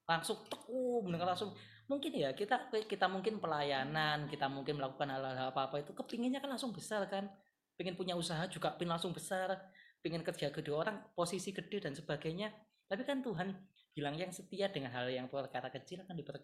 Langsung 0.05 0.45
teku 0.49 1.01
mendengar 1.05 1.33
langsung. 1.33 1.57
Mungkin 1.85 2.17
ya 2.17 2.33
kita 2.33 2.73
kita 2.89 3.07
mungkin 3.13 3.41
pelayanan 3.41 4.25
kita 4.29 4.49
mungkin 4.49 4.81
melakukan 4.81 5.05
hal-hal 5.13 5.53
apa 5.53 5.69
apa 5.69 5.85
itu 5.85 5.93
kepinginnya 5.93 6.41
kan 6.41 6.53
langsung 6.53 6.73
besar 6.73 7.05
kan. 7.09 7.29
Pengen 7.77 7.97
punya 7.97 8.17
usaha 8.17 8.45
juga 8.49 8.73
pengen 8.77 8.97
langsung 8.97 9.13
besar. 9.13 9.73
Pengen 10.01 10.21
kerja 10.21 10.53
kedua 10.53 10.85
orang 10.85 11.01
posisi 11.17 11.53
gede 11.53 11.89
dan 11.89 11.93
sebagainya. 11.97 12.53
Tapi 12.89 13.03
kan 13.05 13.25
Tuhan 13.25 13.53
bilang 13.95 14.19
yang 14.19 14.35
setia 14.35 14.69
dengan 14.69 14.91
hal 14.91 15.07
yang 15.09 15.31
perkara 15.31 15.71
kecil 15.71 16.03
akan 16.03 16.15
diper, 16.19 16.37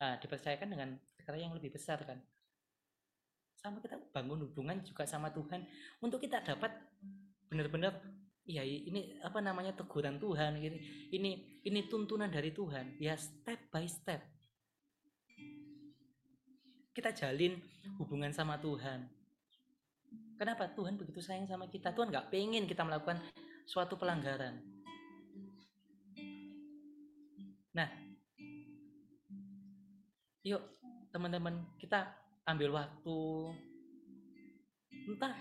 uh, 0.00 0.16
dipercayakan 0.18 0.68
dengan 0.72 0.88
perkara 1.20 1.36
yang 1.36 1.52
lebih 1.52 1.76
besar 1.76 2.00
kan 2.02 2.18
sama 3.56 3.80
kita 3.84 4.00
bangun 4.12 4.48
hubungan 4.48 4.80
juga 4.80 5.04
sama 5.04 5.28
Tuhan 5.32 5.64
untuk 6.00 6.22
kita 6.22 6.40
dapat 6.40 6.72
benar-benar 7.52 8.00
iya 8.46 8.62
ini 8.62 9.18
apa 9.20 9.42
namanya 9.42 9.74
teguran 9.74 10.16
Tuhan 10.16 10.56
ini 10.56 10.78
ini 11.12 11.30
ini 11.66 11.80
tuntunan 11.90 12.30
dari 12.30 12.54
Tuhan 12.54 12.96
ya 13.02 13.18
step 13.18 13.68
by 13.68 13.84
step 13.84 14.22
kita 16.96 17.12
jalin 17.12 17.60
hubungan 18.00 18.32
sama 18.32 18.56
Tuhan. 18.56 19.04
Kenapa 20.40 20.72
Tuhan 20.72 20.96
begitu 20.96 21.20
sayang 21.20 21.44
sama 21.44 21.68
kita? 21.68 21.92
Tuhan 21.92 22.08
nggak 22.08 22.32
pengen 22.32 22.64
kita 22.64 22.88
melakukan 22.88 23.20
suatu 23.68 24.00
pelanggaran. 24.00 24.75
Nah, 27.76 27.88
yuk 30.40 30.62
teman-teman 31.12 31.60
kita 31.76 32.08
ambil 32.48 32.72
waktu. 32.72 33.20
Entah 35.12 35.36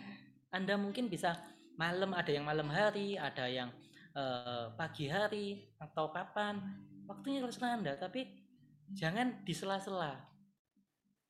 Anda 0.52 0.76
mungkin 0.76 1.08
bisa 1.08 1.40
malam, 1.80 2.12
ada 2.12 2.30
yang 2.30 2.44
malam 2.44 2.68
hari, 2.68 3.16
ada 3.16 3.48
yang 3.48 3.72
eh, 4.12 4.68
pagi 4.76 5.08
hari 5.08 5.64
atau 5.80 6.12
kapan. 6.12 6.60
Waktunya 7.08 7.40
terserah 7.40 7.80
Anda, 7.80 7.96
tapi 7.96 8.28
jangan 8.94 9.42
di 9.42 9.54
sela-sela 9.56 10.36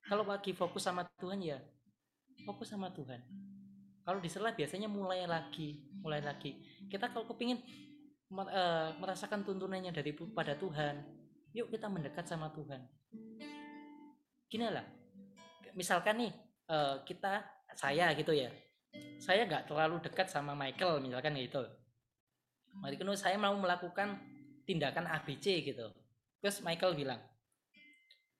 kalau 0.05 0.27
lagi 0.27 0.51
fokus 0.51 0.83
sama 0.83 1.07
Tuhan 1.17 1.39
ya 1.39 1.57
fokus 2.43 2.69
sama 2.69 2.91
Tuhan 2.91 3.21
kalau 4.05 4.19
diserah 4.21 4.53
biasanya 4.53 4.91
mulai 4.91 5.23
lagi 5.25 5.81
mulai 6.03 6.21
lagi 6.21 6.59
kita 6.91 7.09
kalau 7.09 7.25
kepingin 7.25 7.57
merasakan 8.97 9.45
tuntunannya 9.45 9.93
dari 9.93 10.11
pada 10.13 10.57
Tuhan. 10.57 11.01
Yuk 11.55 11.71
kita 11.71 11.87
mendekat 11.87 12.25
sama 12.25 12.51
Tuhan. 12.51 12.81
Gini 14.49 14.67
lah. 14.67 14.83
Misalkan 15.77 16.19
nih 16.19 16.31
uh, 16.67 17.03
kita 17.05 17.43
saya 17.75 18.11
gitu 18.17 18.33
ya. 18.35 18.49
Saya 19.19 19.47
nggak 19.47 19.71
terlalu 19.71 19.99
dekat 20.03 20.27
sama 20.31 20.55
Michael 20.55 21.03
misalkan 21.03 21.35
gitu. 21.37 21.63
Mari 22.75 22.99
saya 23.15 23.39
mau 23.39 23.55
melakukan 23.55 24.19
tindakan 24.67 25.07
ABC 25.07 25.63
gitu. 25.63 25.87
Terus 26.43 26.59
Michael 26.65 26.97
bilang 26.97 27.21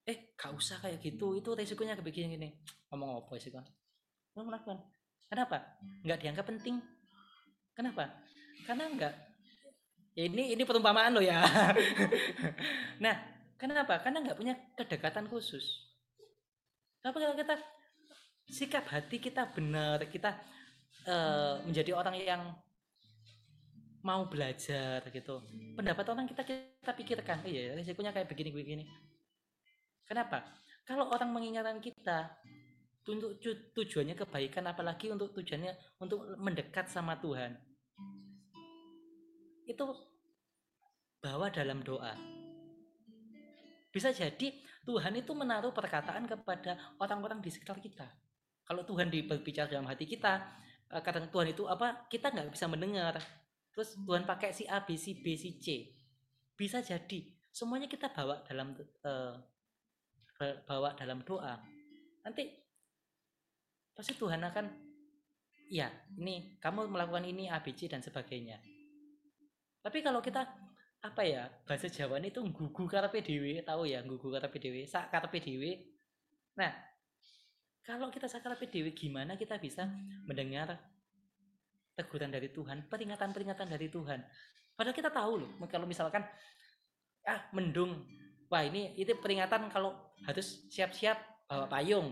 eh 0.05 0.35
gak 0.37 0.53
usah 0.53 0.77
kayak 0.83 0.99
gitu. 1.01 1.39
Itu 1.39 1.55
resikonya 1.55 1.95
kebegini 1.95 2.35
gini. 2.35 2.49
Ngomong 2.91 3.25
apa 3.25 3.39
sih 3.39 3.49
kan 3.49 3.63
melakukan 4.35 4.83
kenapa? 5.31 5.79
Nggak 6.03 6.19
dianggap 6.19 6.45
penting. 6.51 6.83
Kenapa? 7.71 8.11
Karena 8.67 8.91
enggak 8.91 9.13
ya 10.15 10.23
ini 10.31 10.55
ini 10.55 10.63
perumpamaan 10.63 11.11
lo 11.11 11.21
ya. 11.21 11.43
Nah 13.03 13.15
kenapa? 13.59 13.99
Karena 13.99 14.23
nggak 14.23 14.39
punya 14.39 14.55
kedekatan 14.79 15.27
khusus. 15.27 15.91
Tapi 17.03 17.19
kalau 17.19 17.35
kita 17.35 17.59
sikap 18.47 18.87
hati 18.87 19.19
kita 19.19 19.51
benar 19.51 19.99
kita 20.07 20.39
eh, 21.05 21.53
menjadi 21.67 21.91
orang 21.93 22.15
yang 22.15 22.41
mau 24.05 24.25
belajar 24.31 25.03
gitu. 25.11 25.43
Pendapat 25.75 26.05
orang 26.07 26.25
kita 26.25 26.47
kita 26.47 26.91
pikirkan 26.95 27.43
iya 27.43 27.75
resikonya 27.75 28.15
kayak 28.15 28.31
begini 28.31 28.51
begini. 28.55 28.85
Kenapa? 30.07 30.45
Kalau 30.85 31.09
orang 31.09 31.33
mengingatkan 31.33 31.81
kita 31.81 32.29
untuk 33.05 33.37
tu- 33.41 33.69
tujuannya 33.73 34.15
kebaikan 34.17 34.65
apalagi 34.65 35.13
untuk 35.13 35.33
tujuannya 35.33 35.73
untuk 36.01 36.25
mendekat 36.41 36.89
sama 36.89 37.17
Tuhan 37.21 37.57
itu 39.65 39.85
bawa 41.21 41.49
dalam 41.49 41.81
doa. 41.81 42.13
Bisa 43.89 44.13
jadi 44.13 44.61
Tuhan 44.85 45.17
itu 45.17 45.31
menaruh 45.33 45.73
perkataan 45.73 46.29
kepada 46.29 46.77
orang-orang 47.01 47.41
di 47.41 47.49
sekitar 47.49 47.81
kita. 47.81 48.05
Kalau 48.65 48.85
Tuhan 48.85 49.09
berbicara 49.09 49.65
dalam 49.65 49.89
hati 49.89 50.05
kita 50.05 50.45
eh, 50.93 51.01
kadang 51.01 51.31
Tuhan 51.33 51.49
itu 51.49 51.65
apa 51.65 52.05
kita 52.11 52.29
nggak 52.29 52.53
bisa 52.53 52.69
mendengar. 52.69 53.17
Terus 53.73 53.97
Tuhan 53.97 54.23
pakai 54.29 54.53
si 54.53 54.69
A 54.69 54.85
B 54.85 54.93
si 54.95 55.17
B 55.17 55.33
si 55.33 55.57
C. 55.57 55.89
Bisa 56.53 56.79
jadi 56.85 57.25
semuanya 57.49 57.89
kita 57.89 58.13
bawa 58.13 58.45
dalam 58.45 58.77
ba- 60.37 60.59
bawa 60.67 60.93
dalam 60.93 61.25
doa. 61.25 61.57
Nanti 62.21 62.51
pasti 63.95 64.13
Tuhan 64.13 64.43
akan 64.43 64.65
ya 65.71 65.89
ini 66.19 66.59
kamu 66.61 66.91
melakukan 66.91 67.25
ini 67.25 67.49
A 67.49 67.63
B 67.63 67.73
C 67.73 67.89
dan 67.89 68.03
sebagainya 68.03 68.59
tapi 69.85 70.01
kalau 70.01 70.17
kita 70.17 70.41
apa 71.05 71.21
ya 71.21 71.45
bahasa 71.69 71.85
Jawa 71.85 72.17
itu 72.25 72.41
gugu 72.41 72.89
karepe 72.89 73.21
dhewe 73.21 73.61
tahu 73.61 73.85
ya 73.85 74.01
gugu 74.01 74.33
karepe 74.33 74.57
dhewe 74.57 74.89
sak 74.89 75.13
karepe 75.13 75.37
dhewe 75.37 75.85
nah 76.57 76.73
kalau 77.85 78.09
kita 78.09 78.25
sak 78.25 78.41
karepe 78.41 78.65
dhewe 78.65 78.89
gimana 78.97 79.37
kita 79.37 79.61
bisa 79.61 79.85
mendengar 80.25 80.73
teguran 81.95 82.29
dari 82.29 82.51
Tuhan, 82.51 82.91
peringatan-peringatan 82.91 83.67
dari 83.71 83.87
Tuhan. 83.87 84.19
Padahal 84.75 84.95
kita 84.95 85.09
tahu 85.09 85.33
loh, 85.39 85.49
kalau 85.71 85.87
misalkan 85.87 86.21
ah 87.25 87.39
mendung, 87.55 88.03
wah 88.51 88.61
ini 88.61 88.91
itu 88.99 89.15
peringatan 89.15 89.71
kalau 89.71 89.95
harus 90.27 90.67
siap-siap 90.67 91.47
bawa 91.47 91.71
payung, 91.71 92.11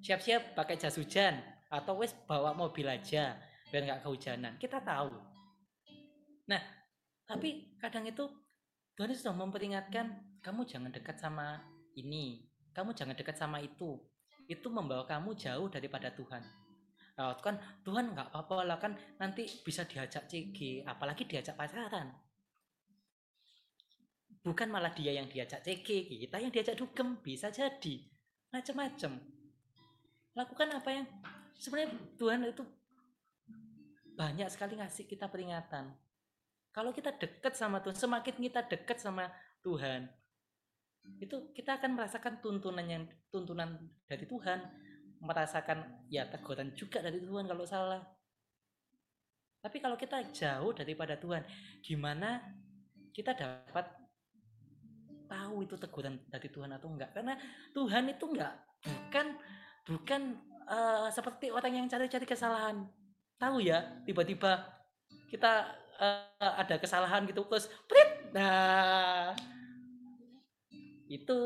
siap-siap 0.00 0.54
pakai 0.54 0.78
jas 0.78 0.94
hujan, 0.94 1.42
atau 1.66 1.98
wes 1.98 2.14
bawa 2.30 2.54
mobil 2.54 2.86
aja 2.86 3.34
biar 3.68 3.82
nggak 3.82 4.06
kehujanan. 4.06 4.54
Kita 4.62 4.78
tahu. 4.78 5.10
Nah, 6.46 6.62
tapi 7.26 7.74
kadang 7.82 8.06
itu 8.06 8.24
Tuhan 8.96 9.12
sudah 9.12 9.34
memperingatkan 9.36 10.40
kamu 10.40 10.62
jangan 10.64 10.94
dekat 10.94 11.18
sama 11.18 11.60
ini, 11.98 12.46
kamu 12.70 12.94
jangan 12.94 13.18
dekat 13.18 13.36
sama 13.36 13.58
itu. 13.58 13.98
Itu 14.46 14.70
membawa 14.70 15.02
kamu 15.04 15.34
jauh 15.34 15.66
daripada 15.66 16.14
Tuhan. 16.14 16.40
Nah, 17.18 17.34
kan 17.42 17.58
Tuhan 17.82 18.14
nggak 18.14 18.30
apa-apa 18.30 18.62
lah 18.62 18.78
kan 18.78 18.94
nanti 19.18 19.42
bisa 19.66 19.82
diajak 19.84 20.30
CG, 20.30 20.86
apalagi 20.86 21.26
diajak 21.26 21.58
pacaran. 21.58 22.14
Bukan 24.46 24.70
malah 24.70 24.94
dia 24.94 25.10
yang 25.10 25.26
diajak 25.26 25.66
CG, 25.66 26.06
kita 26.06 26.38
yang 26.38 26.54
diajak 26.54 26.78
dugem, 26.78 27.18
bisa 27.18 27.50
jadi. 27.50 28.06
Macam-macam. 28.54 29.18
Lakukan 30.38 30.68
apa 30.70 30.88
yang 30.94 31.06
sebenarnya 31.58 31.90
Tuhan 32.14 32.46
itu 32.46 32.62
banyak 34.14 34.46
sekali 34.46 34.78
ngasih 34.78 35.10
kita 35.10 35.26
peringatan. 35.26 36.05
Kalau 36.76 36.92
kita 36.92 37.08
dekat 37.16 37.56
sama 37.56 37.80
Tuhan, 37.80 37.96
semakin 37.96 38.36
kita 38.36 38.68
dekat 38.68 39.00
sama 39.00 39.32
Tuhan, 39.64 40.12
itu 41.16 41.48
kita 41.56 41.80
akan 41.80 41.96
merasakan 41.96 42.44
tuntunan 42.44 42.84
yang 42.84 43.08
tuntunan 43.32 43.80
dari 44.04 44.28
Tuhan, 44.28 44.60
merasakan 45.24 46.04
ya 46.12 46.28
teguran 46.28 46.76
juga 46.76 47.00
dari 47.00 47.16
Tuhan 47.24 47.48
kalau 47.48 47.64
salah. 47.64 48.04
Tapi 49.64 49.80
kalau 49.80 49.96
kita 49.96 50.20
jauh 50.36 50.76
daripada 50.76 51.16
Tuhan, 51.16 51.48
gimana 51.80 52.44
kita 53.16 53.32
dapat 53.32 53.88
tahu 55.32 55.64
itu 55.64 55.80
teguran 55.80 56.20
dari 56.28 56.52
Tuhan 56.52 56.76
atau 56.76 56.92
enggak? 56.92 57.16
Karena 57.16 57.40
Tuhan 57.72 58.04
itu 58.12 58.24
enggak 58.36 58.52
bukan 58.84 59.26
bukan 59.88 60.22
eh, 60.68 61.08
seperti 61.08 61.48
orang 61.48 61.72
yang 61.72 61.86
cari-cari 61.88 62.28
kesalahan. 62.28 62.84
Tahu 63.40 63.64
ya, 63.64 64.04
tiba-tiba 64.04 64.60
kita 65.32 65.72
eh, 66.00 66.52
ada 66.62 66.76
kesalahan 66.80 67.24
gitu 67.28 67.44
terus 67.48 67.66
prit. 67.88 68.32
Nah, 68.36 69.32
itu 71.06 71.38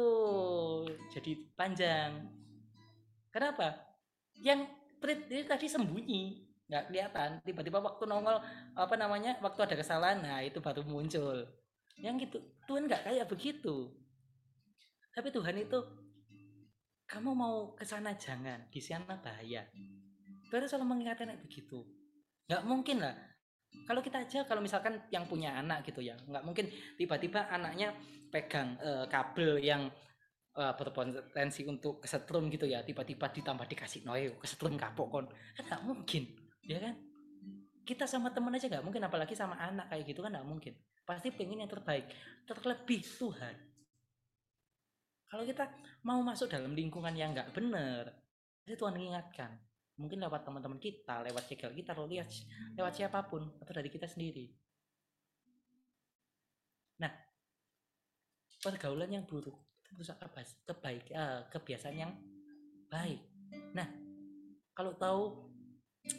jadi 1.13 1.33
panjang. 1.55 2.27
Kenapa? 3.31 3.77
Yang 4.41 4.67
prit 4.99 5.29
ini 5.29 5.45
tadi 5.45 5.67
sembunyi, 5.69 6.23
nggak 6.67 6.85
kelihatan. 6.91 7.31
Tiba-tiba 7.45 7.79
waktu 7.79 8.05
nongol 8.09 8.41
apa 8.75 8.95
namanya, 8.97 9.37
waktu 9.45 9.61
ada 9.69 9.77
kesalahan, 9.77 10.25
nah 10.25 10.41
itu 10.41 10.59
baru 10.59 10.83
muncul. 10.83 11.47
Yang 12.01 12.29
gitu, 12.29 12.39
Tuhan 12.67 12.89
nggak 12.89 13.05
kayak 13.07 13.27
begitu. 13.29 13.93
Tapi 15.13 15.29
Tuhan 15.29 15.57
itu, 15.61 15.79
kamu 17.11 17.31
mau 17.35 17.77
ke 17.77 17.85
sana 17.85 18.17
jangan, 18.17 18.71
di 18.73 18.81
sana 18.81 19.19
bahaya. 19.21 19.67
Tuhan 20.49 20.67
selalu 20.67 20.87
mengingatkan 20.97 21.37
begitu. 21.45 21.85
Nggak 22.51 22.63
mungkin 22.67 22.97
lah. 23.05 23.15
Kalau 23.87 24.01
kita 24.03 24.23
aja, 24.23 24.47
kalau 24.47 24.63
misalkan 24.63 25.03
yang 25.11 25.27
punya 25.27 25.55
anak 25.59 25.83
gitu 25.87 26.03
ya, 26.03 26.15
nggak 26.27 26.45
mungkin 26.47 26.71
tiba-tiba 26.95 27.51
anaknya 27.51 27.95
pegang 28.31 28.79
eh, 28.79 29.07
kabel 29.11 29.59
yang 29.63 29.91
eh, 30.55 30.75
berpotensi 30.75 31.67
untuk 31.67 32.03
kesetrum 32.03 32.47
gitu 32.51 32.67
ya 32.67 32.83
tiba-tiba 32.87 33.31
ditambah 33.31 33.67
dikasih 33.67 34.07
noe 34.07 34.39
kesetrum 34.39 34.79
kapok 34.79 35.09
kon. 35.11 35.27
Kan 35.59 35.65
nggak 35.67 35.83
mungkin 35.83 36.23
ya 36.67 36.79
kan? 36.79 36.95
Kita 37.83 38.07
sama 38.07 38.31
temen 38.31 38.55
aja 38.55 38.71
nggak 38.71 38.85
mungkin 38.87 39.03
apalagi 39.03 39.35
sama 39.35 39.59
anak 39.59 39.91
kayak 39.91 40.07
gitu 40.07 40.23
kan 40.23 40.35
nggak 40.35 40.47
mungkin. 40.47 40.75
Pasti 41.03 41.35
pengen 41.35 41.67
yang 41.67 41.71
terbaik 41.71 42.07
terlebih 42.47 43.03
Tuhan. 43.03 43.55
Kalau 45.31 45.47
kita 45.47 45.67
mau 46.07 46.23
masuk 46.23 46.51
dalam 46.51 46.75
lingkungan 46.75 47.15
yang 47.15 47.35
nggak 47.35 47.55
bener 47.55 48.21
pasti 48.71 48.87
Tuhan 48.87 48.95
mengingatkan 48.95 49.51
mungkin 50.01 50.25
lewat 50.25 50.49
teman-teman 50.49 50.81
kita 50.81 51.21
lewat 51.29 51.45
cekel 51.45 51.77
kita 51.77 51.93
atau 51.93 52.09
lihat 52.09 52.27
lewat 52.73 52.93
siapa 52.97 53.21
pun 53.29 53.45
atau 53.61 53.73
dari 53.77 53.93
kita 53.93 54.09
sendiri. 54.09 54.49
Nah 57.05 57.13
pergaulan 58.65 59.13
yang 59.13 59.29
buruk 59.29 59.61
itu 59.85 59.91
merusak 59.93 60.17
kebaik 60.65 61.13
eh, 61.13 61.41
kebiasaan 61.53 61.97
yang 62.01 62.13
baik. 62.89 63.21
Nah 63.77 63.87
kalau 64.73 64.97
tahu 64.97 65.23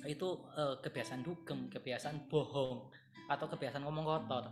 itu 0.05 0.29
eh, 0.53 0.75
kebiasaan 0.85 1.25
dugem 1.25 1.65
kebiasaan 1.73 2.29
bohong 2.29 2.93
atau 3.25 3.45
kebiasaan 3.49 3.81
ngomong 3.81 4.05
kotor. 4.05 4.45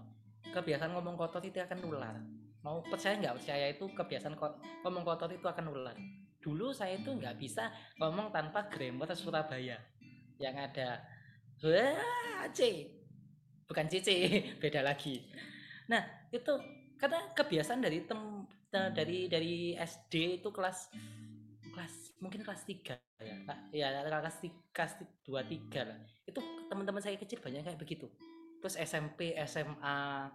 Kebiasaan 0.50 0.98
ngomong 0.98 1.14
kotor 1.14 1.46
itu 1.46 1.62
akan 1.62 1.78
nular. 1.86 2.18
Mau 2.66 2.82
percaya 2.82 3.14
nggak? 3.22 3.38
Percaya 3.38 3.66
itu 3.70 3.86
kebiasaan 3.94 4.34
ko- 4.34 4.58
ngomong 4.82 5.06
kotor 5.06 5.30
itu 5.30 5.46
akan 5.46 5.70
nular 5.70 5.96
dulu 6.40 6.72
saya 6.72 6.96
itu 6.96 7.12
nggak 7.12 7.36
bisa 7.36 7.68
ngomong 8.00 8.32
tanpa 8.32 8.68
grammar 8.72 9.12
Surabaya. 9.16 9.76
Yang 10.40 10.56
ada 10.72 10.90
wah 11.64 12.48
C. 12.56 12.88
Bukan 13.68 13.86
CC 13.92 14.10
beda 14.64 14.82
lagi. 14.82 15.20
Nah 15.92 16.02
itu 16.32 16.56
karena 17.00 17.32
kebiasaan 17.36 17.84
dari 17.84 18.08
tem 18.08 18.48
dari 18.70 19.26
dari 19.28 19.74
SD 19.76 20.44
itu 20.44 20.50
kelas 20.54 20.94
kelas 21.74 21.94
mungkin 22.22 22.44
kelas 22.44 22.62
3 22.68 23.10
ya 23.72 23.88
ya 23.92 24.04
kelas 24.08 24.38
kelas 24.72 24.94
dua 25.28 25.44
tiga 25.44 25.92
lah. 25.92 26.00
Itu 26.24 26.40
teman-teman 26.72 27.04
saya 27.04 27.20
kecil 27.20 27.44
banyak 27.44 27.68
kayak 27.68 27.80
begitu. 27.80 28.08
Terus 28.64 28.76
SMP 28.80 29.36
SMA 29.44 30.28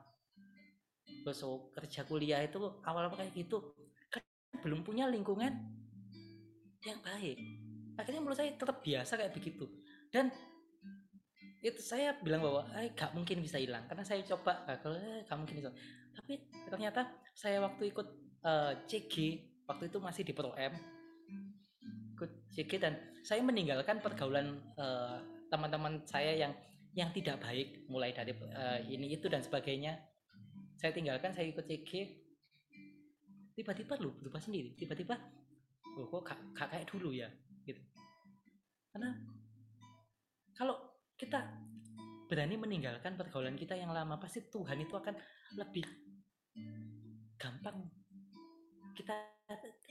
terus 1.24 1.40
kerja 1.72 2.04
kuliah 2.04 2.44
itu 2.44 2.60
awal-awal 2.84 3.16
kayak 3.16 3.32
gitu. 3.32 3.72
Kan 4.12 4.20
belum 4.60 4.84
punya 4.84 5.08
lingkungan 5.08 5.83
yang 6.84 7.00
baik. 7.00 7.36
Akhirnya 7.96 8.20
menurut 8.20 8.38
saya 8.38 8.52
tetap 8.52 8.84
biasa 8.84 9.12
kayak 9.16 9.34
begitu. 9.34 9.64
Dan 10.12 10.28
itu 11.64 11.80
saya 11.80 12.12
bilang 12.20 12.44
bahwa 12.44 12.68
eh 12.76 12.92
gak 12.92 13.16
mungkin 13.16 13.40
bisa 13.40 13.56
hilang. 13.56 13.88
Karena 13.88 14.04
saya 14.04 14.20
coba 14.24 14.64
gagal 14.68 15.00
eh, 15.00 15.20
gak 15.24 15.38
mungkin 15.40 15.56
bisa. 15.64 15.70
Tapi 16.14 16.34
ternyata 16.68 17.00
saya 17.32 17.64
waktu 17.64 17.90
ikut 17.90 18.08
eh, 18.44 18.72
CG 18.84 19.14
waktu 19.64 19.88
itu 19.88 19.98
masih 19.98 20.22
di 20.28 20.36
Pro 20.36 20.52
M 20.54 20.74
ikut 22.14 22.30
CG 22.54 22.78
dan 22.78 22.94
saya 23.26 23.42
meninggalkan 23.42 23.98
pergaulan 23.98 24.62
eh, 24.78 25.18
teman-teman 25.50 26.06
saya 26.06 26.32
yang 26.36 26.52
yang 26.94 27.10
tidak 27.10 27.42
baik 27.42 27.82
mulai 27.90 28.14
dari 28.14 28.30
eh, 28.32 28.80
ini 28.86 29.18
itu 29.18 29.26
dan 29.26 29.42
sebagainya. 29.42 29.98
Saya 30.78 30.94
tinggalkan 30.94 31.34
saya 31.34 31.50
ikut 31.50 31.66
CG 31.66 32.22
tiba-tiba 33.54 33.98
lu 33.98 34.14
berubah 34.18 34.38
sendiri. 34.38 34.78
Tiba-tiba 34.78 35.18
oh 35.94 36.06
kok 36.10 36.22
gak, 36.26 36.38
gak 36.54 36.68
kayak 36.74 36.86
dulu 36.90 37.10
ya? 37.14 37.28
Gitu. 37.64 37.80
Karena 38.90 39.10
kalau 40.54 40.76
kita 41.14 41.40
berani 42.26 42.56
meninggalkan 42.58 43.14
pergaulan 43.14 43.54
kita 43.54 43.78
yang 43.78 43.94
lama 43.94 44.18
pasti 44.18 44.42
Tuhan 44.50 44.80
itu 44.82 44.94
akan 44.94 45.14
lebih 45.58 45.86
gampang. 47.38 47.90
Kita 48.94 49.14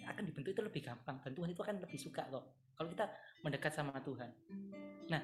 akan 0.07 0.23
dibentuk 0.25 0.51
itu 0.55 0.63
lebih 0.63 0.81
gampang 0.83 1.21
dan 1.21 1.31
Tuhan 1.31 1.49
itu 1.53 1.61
akan 1.61 1.77
lebih 1.83 1.99
suka 1.99 2.25
kok 2.27 2.43
kalau 2.73 2.89
kita 2.89 3.05
mendekat 3.45 3.71
sama 3.71 3.95
Tuhan. 4.01 4.29
Nah 5.07 5.23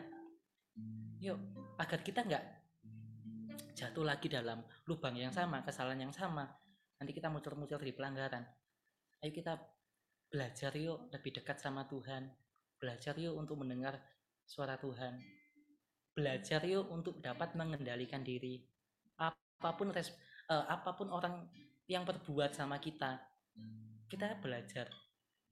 yuk 1.20 1.36
agar 1.76 2.00
kita 2.06 2.24
nggak 2.24 2.44
jatuh 3.76 4.06
lagi 4.08 4.28
dalam 4.32 4.64
lubang 4.88 5.16
yang 5.16 5.32
sama 5.32 5.64
kesalahan 5.64 6.08
yang 6.08 6.14
sama 6.16 6.48
nanti 7.00 7.12
kita 7.16 7.32
muncul-muncul 7.32 7.80
di 7.80 7.96
pelanggaran. 7.96 8.44
Ayo 9.24 9.32
kita 9.36 9.60
belajar 10.30 10.72
yuk 10.78 11.10
lebih 11.10 11.42
dekat 11.42 11.58
sama 11.58 11.90
Tuhan. 11.90 12.30
Belajar 12.78 13.18
yuk 13.18 13.36
untuk 13.36 13.60
mendengar 13.60 13.98
suara 14.46 14.78
Tuhan. 14.78 15.20
Belajar 16.14 16.62
yuk 16.64 16.88
untuk 16.90 17.20
dapat 17.20 17.58
mengendalikan 17.58 18.22
diri. 18.22 18.62
Apa 19.18 19.76
pun 19.76 19.92
res, 19.92 20.14
eh, 20.48 20.66
apa 20.70 20.96
pun 20.96 21.10
orang 21.10 21.50
yang 21.90 22.06
berbuat 22.06 22.54
sama 22.54 22.78
kita 22.78 23.18
kita 24.10 24.42
belajar 24.42 24.90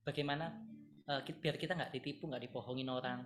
bagaimana 0.01 0.49
ki- 1.25 1.37
biar 1.39 1.55
kita 1.61 1.77
nggak 1.77 1.93
ditipu 1.93 2.25
nggak 2.25 2.49
dibohongin 2.49 2.89
orang. 2.89 3.21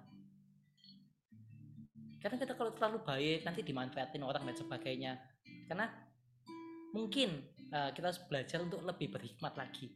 Karena 2.22 2.38
kita 2.38 2.54
kalau 2.54 2.72
terlalu 2.78 3.02
baik 3.02 3.42
nanti 3.48 3.66
dimanfaatin 3.66 4.22
orang 4.22 4.46
dan 4.46 4.58
sebagainya. 4.60 5.14
Karena 5.66 5.90
mungkin 6.94 7.42
eh, 7.72 7.90
kita 7.96 8.12
harus 8.12 8.22
belajar 8.28 8.60
untuk 8.62 8.84
lebih 8.84 9.10
berhikmat 9.10 9.56
lagi. 9.56 9.90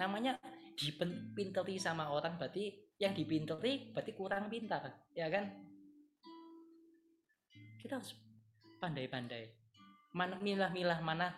Namanya 0.00 0.40
dipinteri 0.76 1.76
sama 1.76 2.10
orang 2.10 2.40
berarti 2.40 2.96
yang 2.96 3.12
dipinteri 3.12 3.92
berarti 3.92 4.12
kurang 4.16 4.48
pintar 4.48 5.08
ya 5.12 5.28
kan? 5.28 5.48
Kita 7.82 7.98
harus 7.98 8.14
pandai-pandai. 8.78 9.50
Mana 10.14 10.38
milah-milah 10.38 11.00
mana 11.02 11.32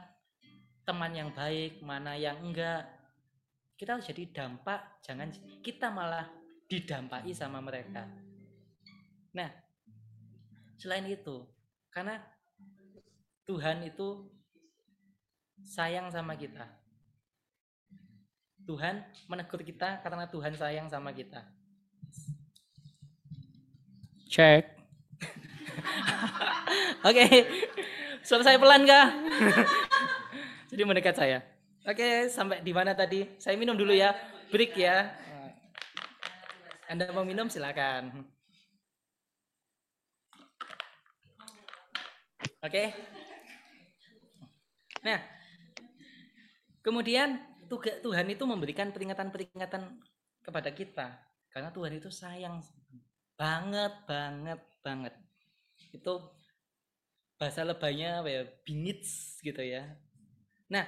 teman 0.85 1.13
yang 1.17 1.31
baik 1.33 1.81
mana 1.81 2.15
yang 2.15 2.39
enggak. 2.45 2.85
Kita 3.75 3.99
harus 3.99 4.07
jadi 4.07 4.31
dampak 4.31 5.03
jangan 5.03 5.33
kita 5.65 5.91
malah 5.91 6.29
didampai 6.69 7.33
sama 7.35 7.59
mereka. 7.65 8.07
Nah 9.35 9.51
selain 10.79 11.09
itu 11.09 11.43
karena 11.89 12.21
Tuhan 13.49 13.85
itu 13.89 14.29
sayang 15.65 16.13
sama 16.13 16.37
kita 16.37 16.84
Tuhan 18.65 19.05
menegur 19.29 19.61
kita 19.61 20.01
karena 20.01 20.25
Tuhan 20.29 20.53
sayang 20.57 20.89
sama 20.89 21.13
kita 21.13 21.45
cek 24.33 24.65
oke 27.09 27.27
suara 28.25 28.43
saya 28.43 28.57
pelan 28.57 28.89
kah 28.89 29.09
jadi 30.73 30.83
mendekat 30.89 31.17
saya 31.17 31.55
Oke, 31.85 32.33
sampai 32.33 32.65
di 32.65 32.73
mana 32.73 32.97
tadi? 32.97 33.29
Saya 33.37 33.61
minum 33.61 33.77
dulu 33.77 33.93
ya. 33.93 34.17
Break 34.49 34.73
ya. 34.73 35.13
Anda 36.89 37.13
mau 37.13 37.29
minum 37.29 37.45
silakan. 37.53 38.25
Oke. 42.65 42.89
Nah, 45.05 45.21
kemudian 46.81 47.37
tuga- 47.67 48.01
Tuhan 48.01 48.27
itu 48.31 48.45
memberikan 48.45 48.91
peringatan-peringatan 48.95 49.83
kepada 50.45 50.71
kita 50.73 51.07
karena 51.51 51.71
Tuhan 51.71 51.93
itu 51.97 52.11
sayang 52.11 52.61
banget, 53.35 53.93
banget, 54.07 54.61
banget. 54.83 55.15
Itu 55.91 56.35
bahasa 57.39 57.67
lebaynya 57.67 58.23
ya? 58.27 58.43
Bingits 58.63 59.39
gitu 59.43 59.63
ya. 59.63 59.89
Nah, 60.71 60.87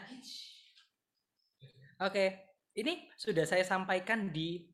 Oke, 1.96 2.52
ini 2.76 3.08
sudah 3.16 3.48
saya 3.48 3.64
sampaikan 3.64 4.28
di 4.28 4.68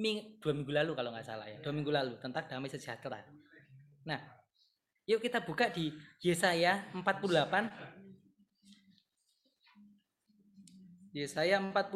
ming- 0.00 0.40
dua 0.40 0.56
minggu 0.56 0.72
lalu 0.72 0.92
kalau 0.96 1.12
nggak 1.12 1.28
salah 1.28 1.44
ya, 1.44 1.60
dua 1.60 1.76
minggu 1.76 1.92
lalu 1.92 2.16
tentang 2.24 2.48
damai 2.48 2.72
sejahtera. 2.72 3.20
Nah, 4.08 4.16
yuk 5.04 5.20
kita 5.20 5.44
buka 5.44 5.68
di 5.68 5.92
Yesaya 6.24 6.88
48. 6.96 7.68
Yesaya 11.12 11.60
48 11.60 11.92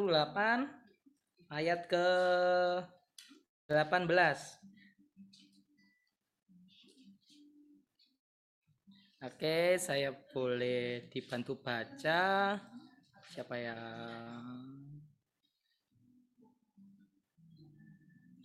ayat 1.49 1.89
ke 1.89 2.07
18. 3.65 4.13
Oke, 9.25 9.81
saya 9.81 10.13
boleh 10.13 11.09
dibantu 11.09 11.57
baca. 11.57 12.53
Siapa 13.33 13.57
ya 13.57 13.77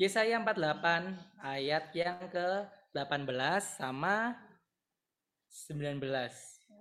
Yesaya 0.00 0.40
48 0.40 1.44
ayat 1.44 1.84
yang 1.92 2.16
ke 2.32 2.48
18 2.96 3.28
sama 3.60 4.40
19 5.52 6.00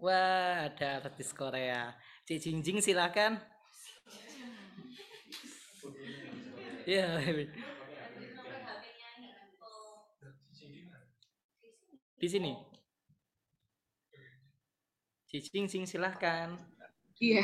wah 0.01 0.65
ada 0.65 1.03
artis 1.05 1.35
Korea. 1.35 1.93
Cik 2.26 2.39
Jingjing 2.39 2.80
silakan 2.80 3.38
ya 6.91 7.07
di 12.22 12.27
sini. 12.30 12.53
Cik 15.31 15.47
Jingjing 15.47 15.88
silahkan. 15.88 16.59
Iya. 17.18 17.41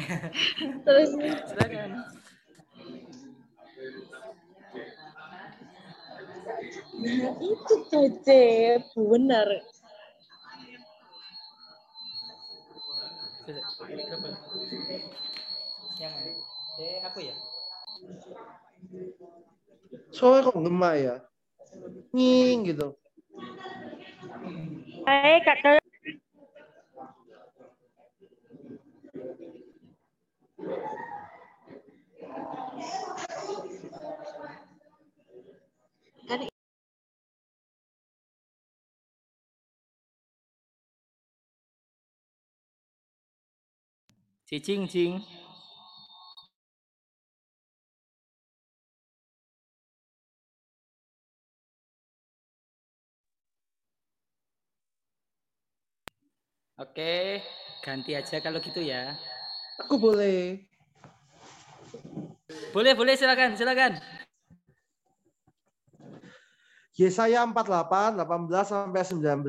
Terus? 0.86 1.10
Silakan 1.50 1.90
nah 7.02 7.34
itu 7.42 7.74
Cece, 7.90 8.42
benar. 8.94 9.48
yang 15.98 16.14
eh 16.78 16.98
aku 17.02 17.18
ya 17.26 17.34
Soalnya 20.12 20.48
kok 20.48 20.60
ngemak 20.60 20.94
ya? 21.00 21.16
Nying 22.12 22.68
gitu. 22.68 22.92
Hai 25.08 25.40
kakak. 25.42 25.80
Kan 36.28 36.40
Cik 44.46 44.60
Jingjing 44.62 45.24
Oke, 56.82 57.38
ganti 57.78 58.18
aja 58.18 58.42
kalau 58.42 58.58
gitu 58.58 58.82
ya. 58.82 59.14
Aku 59.86 60.02
boleh. 60.02 60.66
Boleh, 62.74 62.98
boleh 62.98 63.14
silakan, 63.14 63.54
silakan. 63.54 64.02
Yesaya 66.98 67.46
48, 67.46 68.18
18 68.18 68.66
sampai 68.66 69.02
19. 69.06 69.46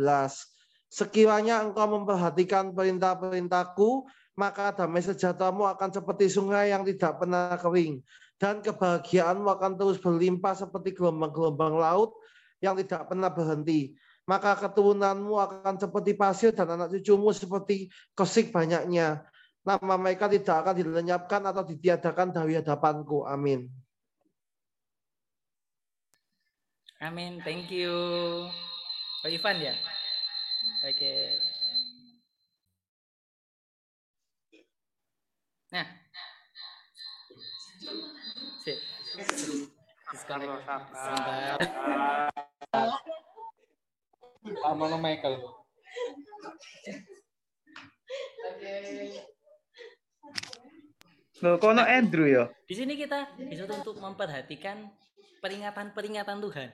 Sekiranya 0.93 1.65
engkau 1.65 1.89
memperhatikan 1.89 2.69
perintah-perintahku, 2.69 4.05
maka 4.37 4.69
damai 4.77 5.01
sejahteramu 5.01 5.65
akan 5.73 5.89
seperti 5.89 6.29
sungai 6.29 6.69
yang 6.69 6.85
tidak 6.85 7.17
pernah 7.17 7.57
kering. 7.57 8.05
Dan 8.37 8.61
kebahagiaanmu 8.61 9.49
akan 9.49 9.73
terus 9.81 9.97
berlimpah 9.97 10.53
seperti 10.53 10.93
gelombang-gelombang 10.93 11.81
laut 11.81 12.13
yang 12.61 12.77
tidak 12.77 13.09
pernah 13.09 13.33
berhenti. 13.33 13.97
Maka 14.23 14.55
keturunanmu 14.55 15.35
akan 15.35 15.75
seperti 15.75 16.15
pasir 16.15 16.55
dan 16.55 16.79
anak 16.79 16.95
cucumu 16.95 17.35
seperti 17.35 17.91
kesik 18.15 18.55
banyaknya. 18.55 19.27
Nama 19.63 19.95
mereka 19.99 20.31
tidak 20.31 20.63
akan 20.63 20.75
dilenyapkan 20.79 21.43
atau 21.43 21.63
ditiadakan 21.63 22.31
dari 22.31 22.55
hadapanku. 22.59 23.27
Amin. 23.27 23.67
Amin, 27.03 27.43
thank 27.43 27.67
you. 27.67 27.91
Pak 29.23 29.31
Ivan 29.31 29.59
ya? 29.59 29.75
Oke. 30.87 31.39
Nah. 35.71 35.87
Sip. 38.63 38.79
Disconnect. 40.15 40.63
Sebentar. 40.95 42.31
Sama 44.43 44.99
Michael. 44.99 45.39
Loh, 51.43 51.59
kok 51.59 51.71
ono 51.75 51.83
Andrew 51.83 52.27
ya? 52.27 52.47
Di 52.67 52.75
sini 52.75 52.95
kita 52.95 53.35
disuruh 53.35 53.83
untuk 53.83 53.99
memperhatikan 53.99 54.87
peringatan-peringatan 55.43 56.39
Tuhan. 56.39 56.69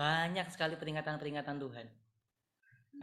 banyak 0.00 0.48
sekali 0.48 0.80
peringatan-peringatan 0.80 1.60
Tuhan. 1.60 1.84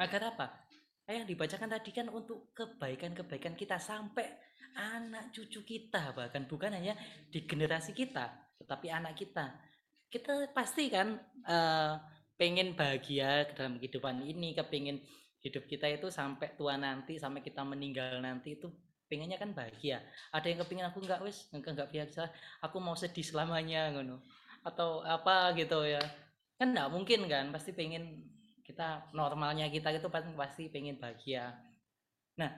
Agar 0.02 0.34
apa? 0.34 0.66
Kayak 1.06 1.18
yang 1.22 1.28
dibacakan 1.30 1.70
tadi 1.70 1.94
kan 1.94 2.10
untuk 2.10 2.50
kebaikan-kebaikan 2.58 3.54
kita 3.54 3.78
sampai 3.78 4.26
anak 4.74 5.30
cucu 5.30 5.62
kita 5.62 6.18
bahkan 6.18 6.50
bukan 6.50 6.74
hanya 6.74 6.98
di 7.30 7.46
generasi 7.46 7.94
kita, 7.94 8.34
tetapi 8.58 8.90
anak 8.90 9.14
kita. 9.14 9.62
Kita 10.10 10.50
pasti 10.58 10.90
kan 10.90 11.22
eh, 11.46 11.94
pengen 12.38 12.78
bahagia 12.78 13.50
dalam 13.58 13.82
kehidupan 13.82 14.24
ini, 14.24 14.54
kepingin 14.54 15.02
hidup 15.42 15.66
kita 15.66 15.90
itu 15.90 16.08
sampai 16.14 16.54
tua 16.54 16.78
nanti, 16.78 17.18
sampai 17.18 17.42
kita 17.42 17.66
meninggal 17.66 18.22
nanti 18.22 18.58
itu 18.58 18.70
pengennya 19.10 19.42
kan 19.42 19.52
bahagia. 19.52 20.04
Ada 20.32 20.54
yang 20.54 20.60
kepingin 20.64 20.86
aku 20.88 21.02
nggak 21.04 21.22
wis, 21.26 21.50
enggak 21.52 21.74
nggak 21.76 21.92
biasa, 21.92 22.30
aku 22.62 22.78
mau 22.78 22.94
sedih 22.94 23.26
selamanya 23.26 23.92
ngono. 23.92 24.22
Atau 24.62 25.02
apa 25.02 25.56
gitu 25.58 25.84
ya. 25.84 26.02
Kan 26.62 26.74
nggak 26.78 26.90
mungkin 26.94 27.26
kan, 27.26 27.50
pasti 27.50 27.74
pengen 27.74 28.28
kita 28.62 29.10
normalnya 29.16 29.72
kita 29.72 29.96
itu 29.96 30.08
pasti 30.12 30.32
pasti 30.36 30.64
pengen 30.68 31.00
bahagia. 31.00 31.56
Nah, 32.38 32.52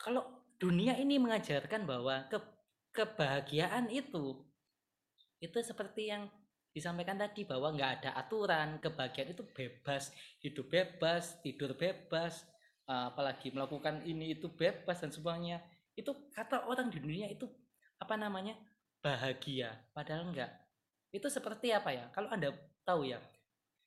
kalau 0.00 0.24
dunia 0.58 0.96
ini 0.98 1.20
mengajarkan 1.20 1.86
bahwa 1.86 2.26
ke, 2.26 2.40
kebahagiaan 2.96 3.92
itu 3.92 4.42
itu 5.38 5.58
seperti 5.62 6.10
yang 6.10 6.26
disampaikan 6.72 7.18
tadi 7.18 7.44
bahwa 7.48 7.74
nggak 7.74 7.90
ada 8.02 8.10
aturan, 8.18 8.78
kebahagiaan 8.78 9.32
itu 9.34 9.44
bebas, 9.52 10.12
hidup 10.44 10.66
bebas, 10.68 11.40
tidur 11.42 11.74
bebas, 11.74 12.44
eh, 12.86 13.04
apalagi 13.10 13.50
melakukan 13.50 14.04
ini 14.04 14.36
itu 14.36 14.48
bebas 14.52 15.00
dan 15.02 15.10
semuanya. 15.10 15.58
Itu 15.98 16.14
kata 16.30 16.70
orang 16.70 16.92
di 16.92 17.02
dunia 17.02 17.26
itu 17.28 17.48
apa 17.98 18.14
namanya? 18.14 18.54
bahagia, 18.98 19.78
padahal 19.94 20.34
enggak. 20.34 20.50
Itu 21.14 21.30
seperti 21.30 21.72
apa 21.72 21.94
ya? 21.94 22.10
Kalau 22.12 22.28
Anda 22.28 22.52
tahu 22.82 23.08
ya, 23.08 23.22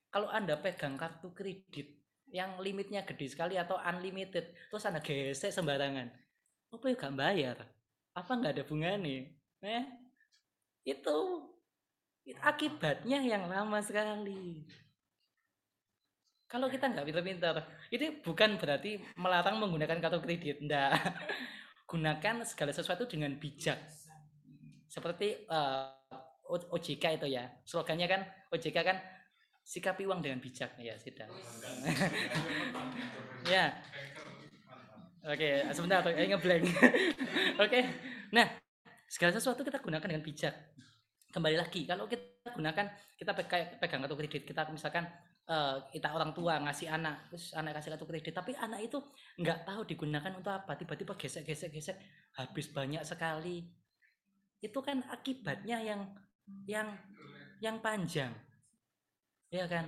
kalau 0.09 0.31
Anda 0.31 0.57
pegang 0.57 0.95
kartu 0.97 1.35
kredit 1.35 1.99
yang 2.31 2.63
limitnya 2.63 3.03
gede 3.03 3.27
sekali 3.27 3.59
atau 3.59 3.75
unlimited, 3.77 4.55
terus 4.71 4.87
Anda 4.87 5.03
gesek 5.03 5.51
sembarangan, 5.51 6.07
apa 6.71 6.85
ya 6.87 6.95
gak 6.95 7.15
bayar? 7.15 7.57
Apa 8.15 8.31
nggak 8.39 8.53
ada 8.59 8.63
bunganya? 8.63 9.27
Eh, 9.61 9.85
itu 10.87 11.11
itu 11.11 11.17
akibatnya 12.39 13.19
yang 13.19 13.49
lama 13.51 13.79
sekali. 13.83 14.63
Kalau 16.47 16.67
kita 16.67 16.91
nggak 16.91 17.07
pintar-pintar, 17.07 17.55
itu 17.87 18.19
bukan 18.23 18.59
berarti 18.59 18.99
melarang 19.15 19.55
menggunakan 19.59 20.03
kartu 20.03 20.19
kredit, 20.19 20.59
enggak. 20.59 20.99
Gunakan 21.91 22.43
segala 22.43 22.71
sesuatu 22.75 23.07
dengan 23.07 23.31
bijak. 23.39 23.79
Seperti 24.91 25.47
eh, 25.47 25.83
O- 26.51 26.69
OJK 26.75 27.23
itu 27.23 27.27
ya, 27.31 27.47
slogannya 27.63 28.07
kan 28.11 28.21
OJK 28.51 28.77
kan 28.83 28.99
sikapi 29.63 30.03
uang 30.03 30.19
dengan 30.19 30.43
bijak 30.43 30.75
ya 30.75 30.99
sudah. 30.99 31.31
ya. 33.55 33.71
Oke, 35.21 35.63
sebentar, 35.71 36.03
saya 36.03 36.27
ngeblank. 36.27 36.65
Oke, 37.63 37.79
nah 38.35 38.51
segala 39.07 39.31
sesuatu 39.31 39.63
kita 39.63 39.79
gunakan 39.79 40.03
dengan 40.03 40.25
bijak. 40.25 40.51
Kembali 41.31 41.55
lagi, 41.55 41.87
kalau 41.87 42.11
kita 42.11 42.51
gunakan, 42.51 42.91
kita 43.15 43.31
pegang, 43.79 44.03
kartu 44.03 44.19
kredit, 44.19 44.43
kita 44.43 44.67
misalkan 44.67 45.07
eh, 45.47 45.75
kita 45.95 46.11
orang 46.11 46.35
tua 46.35 46.59
ngasih 46.59 46.91
anak, 46.91 47.31
terus 47.31 47.55
anak 47.55 47.79
kasih 47.79 47.95
kartu 47.95 48.03
kredit, 48.03 48.35
tapi 48.35 48.51
anak 48.59 48.83
itu 48.83 48.99
nggak 49.39 49.63
tahu 49.63 49.87
digunakan 49.87 50.31
untuk 50.35 50.51
apa, 50.51 50.75
tiba-tiba 50.75 51.15
gesek, 51.15 51.47
gesek, 51.47 51.71
gesek, 51.71 51.95
habis 52.35 52.67
banyak 52.75 52.99
sekali. 53.07 53.63
Itu 54.59 54.83
kan 54.83 55.07
akibatnya 55.07 55.79
yang 55.79 56.01
yang 56.67 56.99
yang 57.63 57.79
panjang, 57.79 58.35
ya 59.47 59.63
kan? 59.71 59.87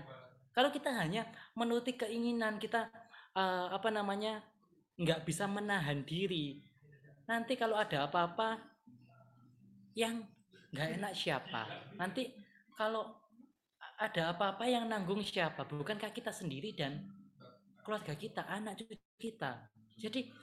Kalau 0.55 0.71
kita 0.71 0.95
hanya 0.95 1.27
menuruti 1.59 1.99
keinginan 1.99 2.55
kita 2.55 2.87
eh, 3.35 3.67
apa 3.67 3.91
namanya 3.91 4.39
nggak 4.95 5.27
bisa 5.27 5.43
menahan 5.51 6.07
diri, 6.07 6.63
nanti 7.27 7.59
kalau 7.59 7.75
ada 7.75 8.07
apa-apa 8.07 8.63
yang 9.91 10.23
nggak 10.73 10.89
enak 10.99 11.13
siapa? 11.13 11.93
Nanti 11.95 12.33
kalau 12.73 13.13
ada 14.01 14.33
apa-apa 14.33 14.65
yang 14.65 14.89
nanggung 14.89 15.21
siapa? 15.21 15.63
Bukankah 15.69 16.09
kita 16.09 16.33
sendiri 16.33 16.73
dan 16.73 17.05
keluarga 17.85 18.17
kita, 18.17 18.49
anak 18.49 18.81
cucu 18.81 18.97
kita? 19.21 19.69
Jadi 19.95 20.33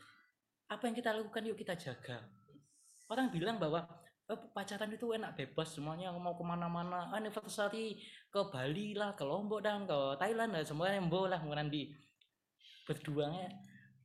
apa 0.70 0.82
yang 0.86 0.94
kita 0.94 1.10
lakukan 1.10 1.42
yuk 1.50 1.58
kita 1.58 1.74
jaga. 1.74 2.22
Orang 3.10 3.34
bilang 3.34 3.58
bahwa 3.58 3.82
"Eh, 4.30 4.38
pacaran 4.54 4.94
itu 4.94 5.10
enak 5.10 5.34
bebas 5.34 5.74
semuanya 5.74 6.14
mau 6.14 6.38
ke 6.38 6.44
mana-mana 6.46 7.10
anniversary 7.10 7.98
ke 8.30 8.40
Bali 8.46 8.94
lah 8.94 9.18
ke 9.18 9.26
Lombok 9.26 9.58
dan 9.58 9.90
ke 9.90 9.98
Thailand 10.22 10.54
lah 10.54 10.62
semuanya 10.62 11.02
boleh 11.02 11.34
lah 11.34 11.42
nanti 11.42 11.90
berduanya 12.86 13.50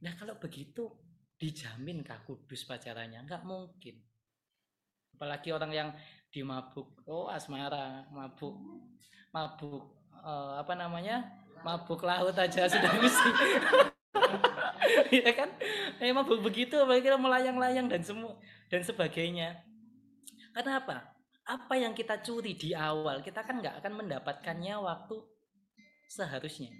nah 0.01 0.17
kalau 0.17 0.33
begitu 0.41 0.89
dijamin 1.37 2.01
kah 2.01 2.25
kudus 2.25 2.65
pacarannya 2.65 3.21
nggak 3.21 3.45
mungkin 3.45 4.01
apalagi 5.15 5.49
orang 5.55 5.71
yang 5.71 5.89
di 6.29 6.43
mabuk 6.43 6.91
oh 7.07 7.31
asmara. 7.31 8.03
Mabuk. 8.11 8.59
Mabuk 9.31 9.83
eh, 10.19 10.53
apa 10.59 10.73
namanya? 10.75 11.23
Mabuk 11.63 12.03
laut 12.03 12.35
aja 12.35 12.67
sudah 12.67 12.91
mesti 13.01 13.31
ya 15.23 15.31
kan? 15.31 15.49
Eh 16.03 16.11
mabuk 16.11 16.43
begitu 16.43 16.75
apalagi 16.75 17.07
kita 17.07 17.17
melayang-layang 17.17 17.87
dan 17.87 18.03
semua 18.03 18.35
dan 18.67 18.83
sebagainya. 18.83 19.63
Karena 20.51 20.83
apa 20.83 21.15
apa 21.45 21.73
yang 21.77 21.93
kita 21.93 22.25
curi 22.25 22.57
di 22.57 22.73
awal 22.73 23.21
kita 23.21 23.45
kan 23.45 23.61
nggak 23.61 23.79
akan 23.79 23.93
mendapatkannya 24.03 24.75
waktu 24.81 25.15
seharusnya. 26.09 26.73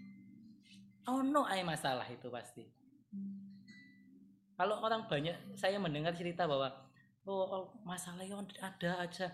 Oh 1.05 1.21
no 1.21 1.45
ay 1.45 1.61
masalah 1.61 2.05
itu 2.09 2.27
pasti. 2.33 2.65
Kalau 4.55 4.81
orang 4.81 5.05
banyak 5.05 5.35
saya 5.59 5.77
mendengar 5.77 6.15
cerita 6.15 6.47
bahwa 6.47 6.71
oh, 7.25 7.45
oh, 7.45 7.63
masalahnya 7.85 8.37
ada 8.61 9.05
aja. 9.05 9.27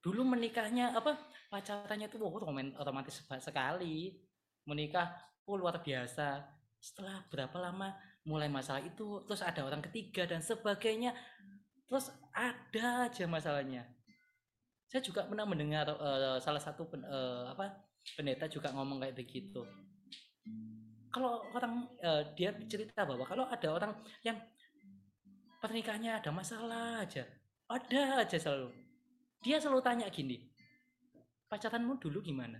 Dulu 0.00 0.24
menikahnya 0.24 0.92
apa 0.92 1.16
pacarannya 1.48 2.08
itu 2.08 2.20
oh, 2.20 2.36
roman- 2.40 2.76
romantis 2.76 3.20
seba- 3.20 3.40
sekali. 3.40 4.16
Menikah 4.68 5.12
oh 5.48 5.56
luar 5.56 5.80
biasa. 5.80 6.44
Setelah 6.80 7.24
berapa 7.32 7.56
lama 7.60 7.96
mulai 8.24 8.48
masalah 8.48 8.80
itu 8.84 9.24
terus 9.28 9.44
ada 9.44 9.64
orang 9.64 9.84
ketiga 9.84 10.24
dan 10.24 10.40
sebagainya 10.40 11.12
terus 11.84 12.08
ada 12.32 13.08
aja 13.08 13.24
masalahnya. 13.28 13.84
Saya 14.88 15.04
juga 15.04 15.24
pernah 15.28 15.44
mendengar 15.44 15.88
eh, 15.88 16.38
salah 16.40 16.60
satu 16.60 16.88
pen- 16.88 17.04
eh, 17.04 17.44
apa 17.52 17.84
pendeta 18.16 18.48
juga 18.48 18.72
ngomong 18.72 19.00
kayak 19.04 19.16
begitu. 19.16 19.64
Kalau 21.12 21.44
orang 21.52 21.88
eh, 22.00 22.22
dia 22.36 22.52
cerita 22.68 23.04
bahwa 23.04 23.24
kalau 23.24 23.44
ada 23.48 23.68
orang 23.68 23.92
yang 24.24 24.36
pernikahannya 25.64 26.20
ada 26.20 26.28
masalah 26.28 27.00
aja. 27.00 27.24
Ada 27.72 28.28
aja 28.28 28.36
selalu. 28.36 28.68
Dia 29.40 29.56
selalu 29.56 29.80
tanya 29.80 30.12
gini 30.12 30.52
pacaranmu 31.54 32.02
dulu 32.02 32.18
gimana? 32.18 32.58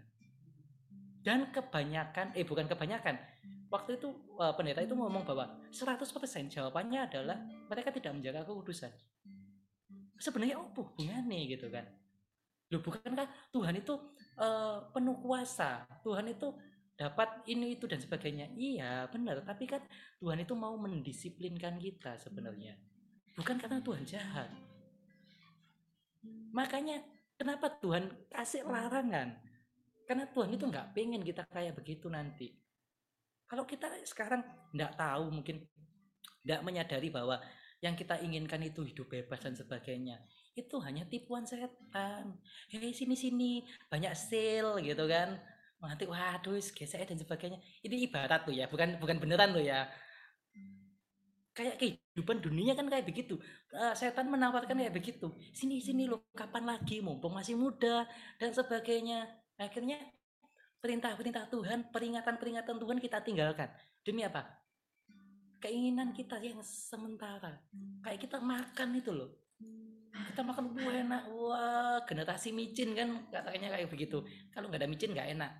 Dan 1.18 1.51
kebanyakan 1.51 2.31
eh 2.39 2.47
bukan 2.47 2.70
kebanyakan. 2.70 3.18
Waktu 3.72 3.98
itu 3.98 4.09
eh, 4.39 4.55
pendeta 4.55 4.81
itu 4.86 4.94
ngomong 4.94 5.26
bahwa 5.26 5.59
100% 5.74 6.06
jawabannya 6.55 7.10
adalah 7.10 7.43
mereka 7.66 7.90
tidak 7.90 8.14
menjaga 8.14 8.47
kekudusan. 8.47 8.93
Sebenarnya 10.14 10.62
apa 10.62 10.78
hubungannya 10.78 11.51
gitu 11.51 11.66
kan. 11.74 11.90
Loh 12.70 12.81
bukankah 12.81 13.26
Tuhan 13.51 13.74
itu 13.82 13.94
eh, 14.39 14.78
penuh 14.94 15.16
kuasa? 15.18 15.89
Tuhan 16.06 16.31
itu 16.31 16.55
dapat 16.94 17.43
ini 17.51 17.74
itu 17.74 17.90
dan 17.90 17.98
sebagainya. 17.98 18.52
Iya 18.55 19.10
benar. 19.10 19.43
Tapi 19.43 19.64
kan 19.66 19.82
Tuhan 20.22 20.39
itu 20.44 20.55
mau 20.55 20.76
mendisiplinkan 20.78 21.81
kita 21.81 22.20
sebenarnya 22.20 22.78
bukan 23.35 23.56
karena 23.59 23.78
Tuhan 23.82 24.05
jahat. 24.06 24.51
Makanya 26.55 27.02
kenapa 27.35 27.66
Tuhan 27.82 28.11
kasih 28.31 28.62
larangan? 28.66 29.35
Karena 30.06 30.24
Tuhan 30.31 30.55
itu 30.55 30.65
nggak 30.70 30.94
pengen 30.94 31.23
kita 31.27 31.43
kayak 31.51 31.74
begitu 31.74 32.06
nanti. 32.06 32.55
Kalau 33.51 33.66
kita 33.66 33.90
sekarang 34.06 34.40
nggak 34.73 34.94
tahu 34.97 35.35
mungkin 35.35 35.66
nggak 36.44 36.61
menyadari 36.62 37.09
bahwa 37.11 37.40
yang 37.82 37.98
kita 37.98 38.16
inginkan 38.23 38.65
itu 38.65 38.86
hidup 38.86 39.11
bebas 39.12 39.44
dan 39.44 39.52
sebagainya. 39.52 40.16
Itu 40.55 40.81
hanya 40.81 41.05
tipuan 41.05 41.44
setan. 41.44 42.39
Hei 42.70 42.94
sini 42.94 43.19
sini 43.19 43.52
banyak 43.90 44.15
sale 44.15 44.81
gitu 44.81 45.05
kan. 45.11 45.36
Nanti 45.85 46.09
waduh 46.09 46.56
gesek 46.56 47.05
dan 47.05 47.20
sebagainya. 47.20 47.61
Ini 47.85 48.09
ibarat 48.09 48.48
tuh 48.48 48.56
ya 48.56 48.70
bukan 48.70 48.97
bukan 48.97 49.20
beneran 49.20 49.52
tuh 49.52 49.61
ya 49.61 49.85
kayak 51.55 51.78
kehidupan 51.78 52.43
dunia 52.43 52.74
kan 52.74 52.90
kayak 52.90 53.06
begitu. 53.06 53.39
Eh, 53.70 53.94
setan 53.94 54.26
menawarkan 54.26 54.74
kayak 54.74 54.94
begitu. 54.94 55.31
Sini 55.55 55.78
sini 55.78 56.10
lo 56.10 56.26
kapan 56.35 56.66
lagi? 56.66 56.98
Mumpung 56.98 57.32
masih 57.32 57.55
muda 57.55 58.05
dan 58.43 58.51
sebagainya. 58.51 59.31
Akhirnya 59.55 60.02
perintah-perintah 60.82 61.47
Tuhan 61.48 61.89
peringatan-peringatan 61.94 62.76
Tuhan 62.76 62.98
kita 62.98 63.22
tinggalkan. 63.22 63.70
Demi 64.02 64.26
apa? 64.26 64.44
Keinginan 65.62 66.12
kita 66.12 66.43
yang 66.43 66.60
sementara. 66.60 67.62
Kayak 68.02 68.20
kita 68.28 68.43
makan 68.43 68.89
itu 68.98 69.14
loh. 69.14 69.31
Kita 70.35 70.43
makan 70.43 70.74
wah 70.74 70.93
enak. 70.93 71.22
Wah 71.31 71.98
generasi 72.05 72.51
micin 72.51 72.98
kan 72.98 73.31
katanya 73.31 73.78
kayak 73.78 73.89
begitu. 73.89 74.26
Kalau 74.51 74.66
nggak 74.68 74.82
ada 74.82 74.90
micin 74.90 75.14
nggak 75.14 75.31
enak. 75.39 75.52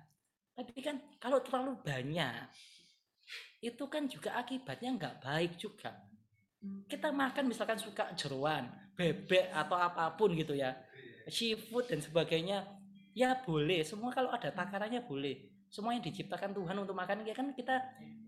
Tapi 0.55 0.79
kan 0.83 0.99
kalau 1.17 1.39
terlalu 1.39 1.79
banyak 1.83 2.47
itu 3.61 3.83
kan 3.89 4.05
juga 4.05 4.37
akibatnya 4.37 4.95
nggak 4.95 5.15
baik 5.21 5.51
juga. 5.57 5.93
Kita 6.89 7.13
makan 7.13 7.49
misalkan 7.49 7.77
suka 7.77 8.13
jeruan 8.17 8.69
bebek 8.95 9.53
atau 9.53 9.77
apa 9.77 10.15
pun 10.17 10.33
gitu 10.33 10.55
ya 10.55 10.73
seafood 11.29 11.89
dan 11.89 12.01
sebagainya 12.01 12.65
ya 13.17 13.37
boleh. 13.41 13.81
Semua 13.81 14.13
kalau 14.13 14.29
ada 14.33 14.49
takarannya 14.53 15.05
boleh. 15.05 15.67
Semua 15.69 15.97
yang 15.97 16.05
diciptakan 16.05 16.55
Tuhan 16.55 16.77
untuk 16.77 16.95
makan 16.95 17.25
ya 17.25 17.33
kan 17.33 17.51
kita 17.51 17.81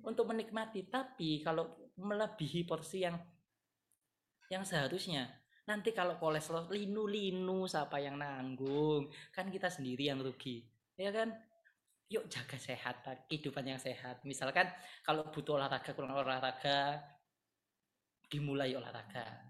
untuk 0.04 0.30
menikmati. 0.30 0.90
Tapi 0.90 1.42
kalau 1.46 1.94
melebihi 1.98 2.66
porsi 2.66 3.06
yang 3.06 3.18
yang 4.48 4.64
seharusnya 4.64 5.28
nanti 5.68 5.92
kalau 5.92 6.16
kolesterol 6.16 6.72
linu-linu 6.72 7.68
siapa 7.68 8.00
yang 8.00 8.16
nanggung 8.16 9.12
kan 9.36 9.52
kita 9.52 9.68
sendiri 9.68 10.08
yang 10.08 10.24
rugi. 10.24 10.64
Ya 10.98 11.14
kan 11.14 11.36
yuk 12.08 12.24
jaga 12.32 12.56
sehat 12.56 13.04
kehidupan 13.28 13.68
yang 13.68 13.80
sehat. 13.80 14.24
Misalkan 14.24 14.72
kalau 15.04 15.28
butuh 15.28 15.60
olahraga 15.60 15.92
kurang 15.92 16.16
olahraga 16.16 17.04
dimulai 18.32 18.72
olahraga. 18.76 19.44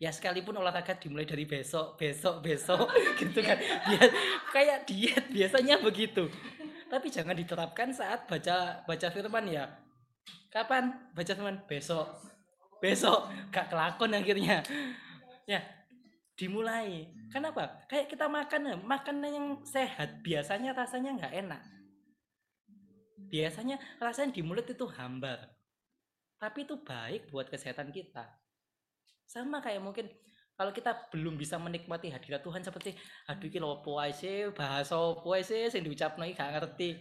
Ya 0.00 0.10
sekalipun 0.10 0.56
olahraga 0.56 0.96
dimulai 0.98 1.28
dari 1.28 1.44
besok 1.44 2.00
besok 2.00 2.40
besok 2.40 2.88
gitu 3.20 3.40
kan. 3.44 3.60
Biar 3.60 4.08
kayak 4.50 4.78
diet 4.88 5.24
biasanya 5.28 5.78
begitu. 5.84 6.32
Tapi 6.88 7.08
jangan 7.12 7.36
diterapkan 7.36 7.92
saat 7.92 8.24
baca 8.24 8.84
baca 8.88 9.06
firman 9.12 9.46
ya. 9.52 9.68
Kapan? 10.48 11.12
Baca 11.12 11.32
firman? 11.32 11.60
Besok. 11.68 12.08
Besok. 12.80 13.28
Gak 13.52 13.68
kelakon 13.68 14.16
akhirnya. 14.16 14.64
Ya 15.44 15.60
dimulai. 16.40 17.12
Kenapa? 17.28 17.84
Kayak 17.86 18.08
kita 18.08 18.26
makan 18.26 18.80
makanan 18.82 19.30
yang 19.30 19.48
sehat 19.62 20.24
biasanya 20.24 20.72
rasanya 20.72 21.20
nggak 21.20 21.34
enak 21.46 21.62
biasanya 23.32 23.80
rasanya 23.96 24.36
di 24.36 24.44
mulut 24.44 24.68
itu 24.68 24.84
hambar 24.92 25.48
tapi 26.42 26.66
itu 26.66 26.74
baik 26.74 27.30
buat 27.30 27.46
kesehatan 27.46 27.94
kita. 27.94 28.26
Sama 29.30 29.62
kayak 29.62 29.78
mungkin 29.78 30.10
kalau 30.58 30.74
kita 30.74 31.06
belum 31.14 31.38
bisa 31.38 31.54
menikmati 31.54 32.10
hadirat 32.10 32.42
Tuhan 32.42 32.66
seperti 32.66 32.98
aduh 33.30 33.46
iki 33.46 33.62
lopo 33.62 34.02
sih? 34.10 34.50
Bahasa 34.50 34.98
opo 34.98 35.38
sih? 35.38 35.70
Sing 35.70 35.86
diucapno 35.86 36.26
gak 36.34 36.50
ngerti. 36.58 36.98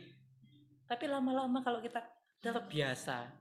Tapi 0.85 1.09
lama-lama 1.09 1.65
kalau 1.65 1.81
kita 1.81 2.05
terbiasa 2.37 3.33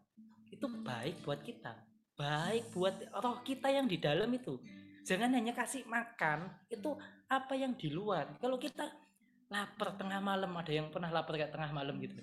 itu 0.48 0.64
baik 0.64 1.20
buat 1.20 1.44
kita. 1.44 1.76
Baik 2.16 2.72
buat 2.72 2.96
roh 3.20 3.44
kita 3.44 3.68
yang 3.68 3.84
di 3.84 4.00
dalam 4.00 4.32
itu. 4.32 4.56
Jangan 5.04 5.36
hanya 5.36 5.52
kasih 5.52 5.84
makan 5.84 6.48
itu 6.72 6.96
apa 7.28 7.60
yang 7.60 7.76
di 7.76 7.92
luar. 7.92 8.40
Kalau 8.40 8.56
kita 8.56 8.88
lapar 9.52 10.00
tengah 10.00 10.24
malam 10.24 10.48
ada 10.56 10.72
yang 10.72 10.88
pernah 10.88 11.12
lapar 11.12 11.36
kayak 11.36 11.52
tengah 11.52 11.76
malam 11.76 12.00
gitu 12.00 12.16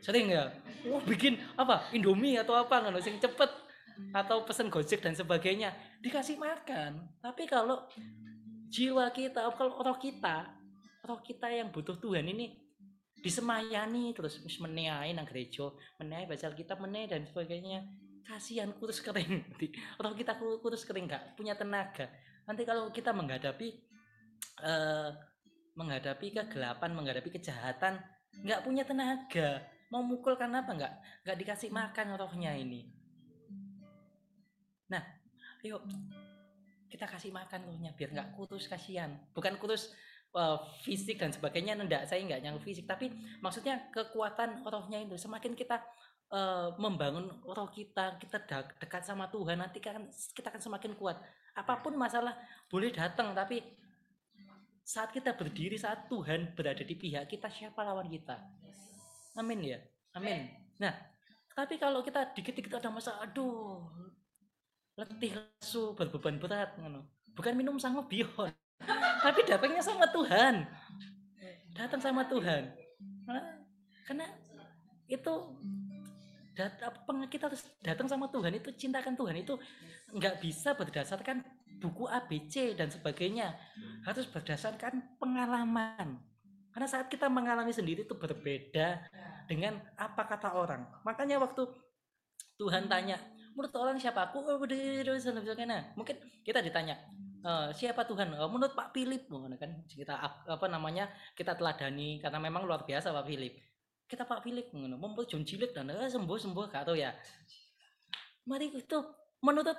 sering 0.00 0.32
ya? 0.32 0.50
Oh 0.88 1.02
bikin 1.02 1.38
apa? 1.58 1.90
Indomie 1.92 2.38
atau 2.38 2.54
apa 2.54 2.82
nggak 2.82 3.02
sing 3.02 3.18
cepet 3.18 3.50
atau 4.14 4.46
pesen 4.46 4.70
gojek 4.70 5.02
dan 5.02 5.14
sebagainya. 5.14 5.74
Dikasih 5.98 6.38
makan. 6.38 7.18
Tapi 7.18 7.44
kalau 7.50 7.86
jiwa 8.68 9.10
kita 9.10 9.48
kalau 9.56 9.80
roh 9.80 9.98
kita 9.98 10.54
roh 11.02 11.20
kita 11.24 11.48
yang 11.48 11.72
butuh 11.72 11.96
Tuhan 11.96 12.28
ini 12.28 12.52
disemayani 13.18 14.14
terus 14.14 14.38
meneai 14.62 15.10
nang 15.10 15.26
gereja 15.26 15.72
meneai 15.98 16.28
baca 16.30 16.44
Alkitab 16.46 16.78
meneai 16.78 17.10
dan 17.10 17.26
sebagainya. 17.26 17.82
Kasihan 18.28 18.70
kurus 18.76 19.00
kering. 19.00 19.40
Nanti 19.50 19.72
roh 19.98 20.12
kita 20.12 20.36
ku- 20.36 20.60
kurus 20.60 20.84
kering 20.84 21.08
nggak 21.08 21.34
punya 21.34 21.56
tenaga. 21.56 22.12
Nanti 22.44 22.62
kalau 22.68 22.92
kita 22.92 23.10
menghadapi 23.10 23.68
eh, 24.62 25.10
menghadapi 25.78 26.26
kegelapan 26.34 26.90
menghadapi 26.90 27.30
kejahatan 27.38 28.02
nggak 28.42 28.60
punya 28.66 28.82
tenaga 28.82 29.62
mau 29.88 30.04
mukul 30.04 30.36
karena 30.36 30.64
apa 30.64 30.72
nggak? 30.76 30.92
Nggak 31.24 31.36
dikasih 31.44 31.70
makan 31.72 32.06
rohnya 32.16 32.52
ini. 32.56 32.88
Nah 34.88 35.02
ayo 35.64 35.82
kita 36.88 37.04
kasih 37.04 37.32
makan 37.32 37.68
rohnya 37.68 37.92
biar 37.96 38.12
nggak 38.12 38.28
kurus 38.36 38.68
kasihan. 38.68 39.16
Bukan 39.32 39.56
kurus 39.56 39.92
eh, 40.36 40.58
fisik 40.84 41.20
dan 41.20 41.32
sebagainya 41.32 41.76
enggak. 41.76 42.04
Saya 42.04 42.24
nggak 42.24 42.40
nyangkut 42.44 42.64
fisik. 42.64 42.84
Tapi 42.84 43.12
maksudnya 43.40 43.88
kekuatan 43.92 44.64
rohnya 44.68 45.00
itu 45.00 45.16
semakin 45.16 45.56
kita 45.56 45.80
eh, 46.32 46.68
membangun 46.76 47.32
roh 47.44 47.68
kita 47.72 48.20
kita 48.20 48.44
dekat 48.76 49.02
sama 49.04 49.32
Tuhan 49.32 49.60
nanti 49.60 49.80
kan 49.80 50.08
kita 50.36 50.52
akan 50.52 50.62
semakin 50.62 50.92
kuat. 50.96 51.16
Apa 51.56 51.80
pun 51.80 51.96
masalah 51.96 52.36
boleh 52.68 52.92
datang 52.92 53.32
tapi 53.32 53.64
saat 54.88 55.12
kita 55.12 55.36
berdiri 55.36 55.76
saat 55.76 56.08
Tuhan 56.08 56.56
berada 56.56 56.80
di 56.80 56.96
pihak 56.96 57.28
kita 57.28 57.52
siapa 57.52 57.84
lawan 57.84 58.08
kita 58.08 58.40
amin 59.38 59.58
ya? 59.62 59.78
Amin. 60.18 60.50
Nah 60.82 60.92
tapi 61.54 61.78
kalau 61.78 62.02
kita 62.02 62.34
dikit-dikit 62.34 62.78
ada 62.78 62.90
masalah 62.90 63.26
aduh 63.26 63.82
letih 64.98 65.34
lesu 65.34 65.94
berbeban 65.94 66.38
berat 66.38 66.74
ngono. 66.78 67.06
bukan 67.34 67.54
minum 67.54 67.78
sama 67.78 68.02
bion 68.02 68.50
tapi 69.24 69.40
datangnya 69.46 69.82
sama 69.82 70.06
Tuhan. 70.10 70.66
Datang 71.74 72.02
sama 72.02 72.26
Tuhan. 72.26 72.74
Nah, 73.26 73.62
karena 74.02 74.26
itu 75.06 75.34
dat- 76.58 76.82
kita 77.30 77.46
harus 77.46 77.62
datang 77.78 78.10
sama 78.10 78.26
Tuhan 78.30 78.58
itu 78.58 78.74
cintakan 78.74 79.14
Tuhan 79.14 79.36
itu 79.38 79.54
nggak 80.10 80.42
bisa 80.42 80.74
berdasarkan 80.74 81.46
buku 81.78 82.10
ABC 82.10 82.74
dan 82.74 82.90
sebagainya. 82.90 83.54
Harus 84.02 84.26
berdasarkan 84.26 85.18
pengalaman. 85.22 86.18
Karena 86.74 86.86
saat 86.90 87.06
kita 87.06 87.30
mengalami 87.30 87.70
sendiri 87.70 88.02
itu 88.06 88.14
berbeda 88.14 89.06
dengan 89.48 89.80
apa 89.96 90.22
kata 90.28 90.52
orang. 90.54 90.84
Makanya 91.02 91.40
waktu 91.40 91.64
Tuhan 92.60 92.86
tanya 92.92 93.16
menurut 93.56 93.74
orang 93.74 93.96
siapa 93.98 94.30
aku? 94.30 94.38
Oh, 94.44 94.58
nah, 95.66 95.82
mungkin 95.98 96.16
kita 96.46 96.62
ditanya 96.62 96.94
"Eh, 97.42 97.68
siapa 97.74 98.02
Tuhan? 98.06 98.34
Oh, 98.38 98.50
menurut 98.50 98.74
Pak 98.74 98.90
Philip 98.94 99.26
Ngono 99.30 99.54
kan 99.58 99.82
kita 99.86 100.14
ap- 100.18 100.46
apa 100.46 100.66
namanya 100.66 101.06
kita 101.38 101.54
teladani 101.54 102.18
karena 102.22 102.38
memang 102.42 102.66
luar 102.66 102.82
biasa 102.82 103.14
Pak 103.14 103.26
Philip. 103.26 103.54
Kita 104.08 104.24
Pak 104.24 104.40
Philip 104.42 104.72
ngono 104.72 104.96
mumpul 104.96 105.28
John 105.28 105.44
dan 105.44 105.90
eh, 105.92 106.08
sembuh 106.10 106.38
sembuh 106.38 106.66
tahu 106.70 106.96
ya. 106.96 107.12
Mari 108.48 108.72
itu 108.80 108.98
menurut 109.44 109.76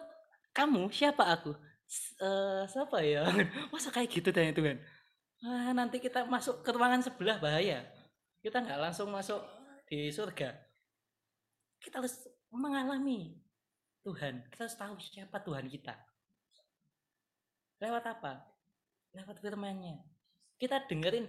kamu 0.53 0.87
siapa 0.93 1.23
aku? 1.35 1.51
Eh, 2.21 2.63
siapa 2.69 2.97
ya? 3.01 3.25
Masa 3.73 3.89
kayak 3.89 4.09
gitu 4.13 4.29
tanya 4.29 4.53
Tuhan. 4.53 4.77
Ah, 5.43 5.71
nanti 5.71 5.97
kita 6.03 6.27
masuk 6.27 6.61
ke 6.61 6.69
ruangan 6.75 7.01
sebelah 7.01 7.39
bahaya. 7.41 7.83
Kita 8.43 8.59
nggak 8.63 8.79
langsung 8.79 9.09
masuk 9.11 9.39
di 9.89 10.13
surga. 10.13 10.53
Kita 11.81 11.97
harus 11.97 12.29
mengalami 12.53 13.33
Tuhan. 14.05 14.45
Kita 14.53 14.69
harus 14.69 14.77
tahu 14.77 14.93
siapa 15.01 15.41
Tuhan 15.41 15.65
kita. 15.65 15.97
Lewat 17.81 18.05
apa? 18.05 18.45
Lewat 19.17 19.41
firman-Nya. 19.41 19.97
Kita 20.61 20.85
dengerin. 20.85 21.25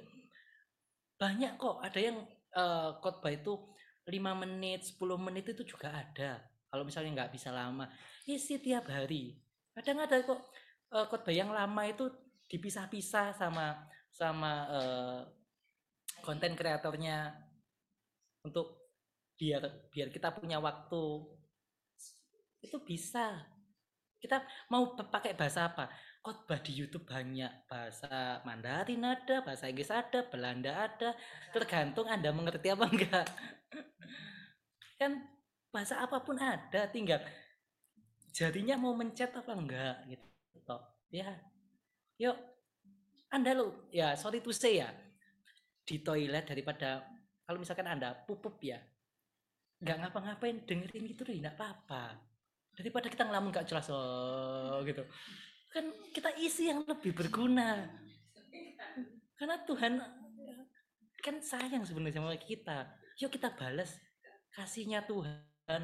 Banyak 1.16 1.56
kok. 1.56 1.80
Ada 1.80 2.00
yang 2.04 2.18
eh, 2.52 2.90
khotbah 3.00 3.32
itu 3.32 3.56
5 4.04 4.42
menit 4.44 4.84
10 4.92 5.00
menit 5.16 5.56
itu 5.56 5.64
juga 5.64 5.96
ada. 5.96 6.44
Kalau 6.68 6.84
misalnya 6.84 7.24
nggak 7.24 7.32
bisa 7.32 7.48
lama. 7.48 7.88
Isi 8.28 8.60
tiap 8.60 8.92
hari. 8.92 9.40
Kadang 9.72 10.04
ada 10.04 10.20
kok 10.20 10.52
eh, 10.92 11.06
khotbah 11.08 11.32
yang 11.32 11.48
lama 11.48 11.82
itu 11.88 12.12
dipisah-pisah 12.50 13.32
sama 13.32 13.88
sama 14.10 14.52
eh, 14.68 15.20
konten 16.20 16.52
kreatornya 16.52 17.48
untuk 18.44 18.92
biar 19.36 19.88
biar 19.88 20.08
kita 20.12 20.32
punya 20.36 20.60
waktu. 20.60 21.04
Itu 22.60 22.80
bisa. 22.84 23.40
Kita 24.20 24.44
mau 24.68 24.92
pa- 24.92 25.08
pakai 25.08 25.32
bahasa 25.32 25.72
apa? 25.72 25.88
Khotbah 26.20 26.60
di 26.60 26.76
YouTube 26.76 27.08
banyak. 27.08 27.64
Bahasa 27.64 28.44
Mandarin 28.44 29.00
ada 29.00 29.40
bahasa 29.40 29.72
Inggris 29.72 29.88
ada 29.88 30.28
Belanda 30.28 30.72
ada. 30.76 31.16
Tergantung 31.56 32.04
anda 32.04 32.28
mengerti 32.28 32.68
apa 32.68 32.84
enggak. 32.84 33.26
Kan 35.00 35.24
bahasa 35.72 36.04
apa 36.04 36.20
pun 36.20 36.36
ada 36.36 36.90
tinggal 36.92 37.22
jadinya 38.30 38.76
mau 38.76 38.92
mencet 38.92 39.32
apa 39.32 39.52
enggak 39.56 39.96
gitu. 40.12 40.26
Toh 40.68 40.82
ya. 41.08 41.32
Yuk. 42.20 42.36
Anda 43.32 43.54
lo 43.56 43.88
ya 43.94 44.18
sorry 44.18 44.42
to 44.44 44.52
say 44.52 44.82
ya 44.82 44.90
di 45.86 46.02
toilet 46.02 46.44
daripada 46.44 47.06
kalau 47.50 47.66
misalkan 47.66 47.90
anda 47.90 48.14
pupup 48.30 48.62
ya 48.62 48.78
nggak 49.82 50.06
ngapa-ngapain 50.06 50.62
dengerin 50.70 51.02
gitu 51.10 51.26
deh 51.26 51.34
nggak 51.42 51.58
apa-apa. 51.58 52.14
Daripada 52.78 53.10
kita 53.10 53.26
ngelamun 53.26 53.50
gak 53.50 53.66
jelas 53.66 53.90
oh 53.90 54.78
gitu. 54.86 55.02
Kan 55.74 55.90
kita 56.14 56.30
isi 56.38 56.70
yang 56.70 56.86
lebih 56.86 57.10
berguna. 57.10 57.90
Karena 59.34 59.58
Tuhan 59.66 59.98
kan 61.18 61.36
sayang 61.42 61.82
sebenarnya 61.82 62.22
sama 62.22 62.38
kita. 62.38 62.86
Yuk 63.18 63.34
kita 63.34 63.50
balas 63.50 63.98
kasihnya 64.54 65.02
Tuhan. 65.10 65.82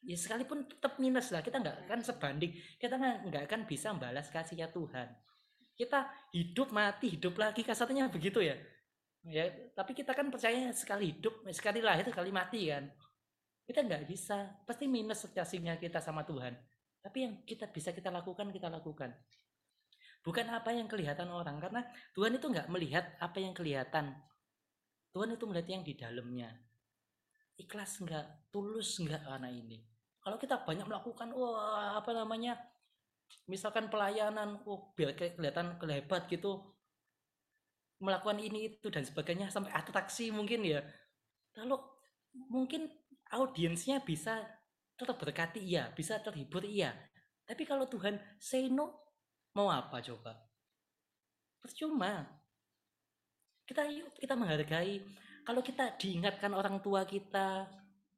Ya 0.00 0.16
sekalipun 0.16 0.64
tetap 0.64 0.96
minus 0.96 1.28
lah 1.28 1.44
kita 1.44 1.60
nggak 1.60 1.92
akan 1.92 2.00
sebanding. 2.00 2.56
Kita 2.80 2.96
nggak 2.96 3.16
nggak 3.28 3.42
akan 3.52 3.60
bisa 3.68 3.92
membalas 3.92 4.32
kasihnya 4.32 4.72
Tuhan. 4.72 5.12
Kita 5.76 6.08
hidup 6.32 6.72
mati 6.72 7.20
hidup 7.20 7.36
lagi 7.36 7.60
kasarnya 7.60 8.08
begitu 8.08 8.40
ya 8.40 8.56
ya 9.28 9.44
tapi 9.76 9.92
kita 9.92 10.16
kan 10.16 10.32
percaya 10.32 10.72
sekali 10.72 11.12
hidup 11.12 11.44
sekali 11.52 11.84
lahir 11.84 12.08
sekali 12.08 12.32
mati 12.32 12.72
kan. 12.72 12.88
Kita 13.68 13.84
nggak 13.84 14.08
bisa. 14.08 14.64
Pasti 14.64 14.88
minus 14.88 15.28
kasihnya 15.28 15.76
kita 15.76 16.00
sama 16.00 16.24
Tuhan. 16.24 16.56
Tapi 17.04 17.18
yang 17.20 17.34
kita 17.44 17.68
bisa 17.68 17.92
kita 17.92 18.08
lakukan 18.08 18.48
kita 18.48 18.72
lakukan. 18.72 19.12
Bukan 20.24 20.46
apa 20.50 20.74
yang 20.74 20.90
kelihatan 20.90 21.30
orang 21.30 21.60
karena 21.62 21.84
Tuhan 22.16 22.40
itu 22.40 22.46
nggak 22.48 22.68
melihat 22.72 23.04
apa 23.20 23.38
yang 23.38 23.52
kelihatan. 23.52 24.16
Tuhan 25.12 25.36
itu 25.36 25.44
melihat 25.44 25.68
yang 25.68 25.82
di 25.84 25.94
dalamnya. 25.94 26.48
Ikhlas 27.60 28.00
nggak 28.00 28.52
tulus 28.52 28.98
nggak 29.04 29.24
anak 29.28 29.52
ini. 29.52 29.84
Kalau 30.20 30.36
kita 30.36 30.64
banyak 30.64 30.84
melakukan 30.84 31.32
wah 31.32 31.96
apa 31.96 32.10
namanya 32.12 32.58
misalkan 33.48 33.88
pelayanan 33.92 34.60
oh 34.64 34.92
biar 34.96 35.16
kelihatan 35.16 35.76
kelebat 35.76 36.28
gitu 36.28 36.64
melakukan 37.98 38.38
ini 38.38 38.74
itu 38.74 38.86
dan 38.90 39.02
sebagainya 39.02 39.50
sampai 39.50 39.74
atraksi 39.74 40.30
mungkin 40.30 40.62
ya. 40.62 40.80
Lalu 41.58 41.78
mungkin 42.50 42.86
audiensnya 43.34 44.02
bisa 44.02 44.46
terberkati 44.98 45.62
iya 45.62 45.90
bisa 45.94 46.18
terhibur 46.22 46.62
iya. 46.66 46.94
Tapi 47.46 47.62
kalau 47.64 47.86
Tuhan 47.86 48.18
say 48.38 48.70
no 48.70 49.06
mau 49.54 49.70
apa 49.70 50.02
coba? 50.02 50.34
Percuma. 51.58 52.26
Kita 53.66 53.84
yuk 53.90 54.14
kita 54.16 54.34
menghargai. 54.38 55.02
Kalau 55.44 55.64
kita 55.64 55.96
diingatkan 55.96 56.52
orang 56.52 56.78
tua 56.84 57.08
kita 57.08 57.66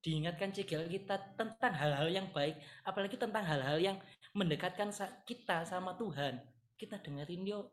diingatkan 0.01 0.49
cegel 0.57 0.89
kita 0.89 1.37
tentang 1.37 1.77
hal-hal 1.77 2.09
yang 2.09 2.29
baik 2.33 2.57
apalagi 2.89 3.21
tentang 3.21 3.45
hal-hal 3.45 3.77
yang 3.77 3.97
mendekatkan 4.33 4.89
kita 5.29 5.69
sama 5.69 5.93
Tuhan 6.01 6.41
kita 6.81 6.97
dengerin 7.05 7.45
yuk 7.45 7.69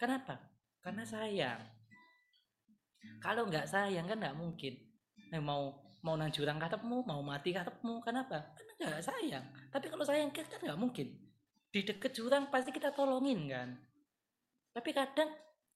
kenapa? 0.00 0.40
Karena 0.80 1.04
sayang. 1.04 1.60
Kalau 3.20 3.44
nggak 3.48 3.68
sayang 3.68 4.08
kan 4.08 4.16
nggak 4.16 4.38
mungkin. 4.40 4.80
Eh, 5.30 5.38
mau 5.38 5.76
mau 6.00 6.16
nang 6.16 6.32
jurang 6.32 6.56
katepmu 6.56 7.04
mau 7.04 7.20
mati 7.20 7.52
katepmu 7.52 8.00
kenapa? 8.00 8.56
Karena 8.56 8.72
nggak 8.80 9.04
sayang. 9.04 9.44
Tapi 9.68 9.86
kalau 9.92 10.04
sayang 10.08 10.32
kan 10.32 10.48
nggak 10.48 10.80
mungkin. 10.80 11.12
Di 11.70 11.84
deket 11.84 12.16
jurang 12.16 12.48
pasti 12.48 12.72
kita 12.72 12.96
tolongin 12.96 13.44
kan. 13.46 13.76
Tapi 14.72 14.90
kadang 14.96 15.28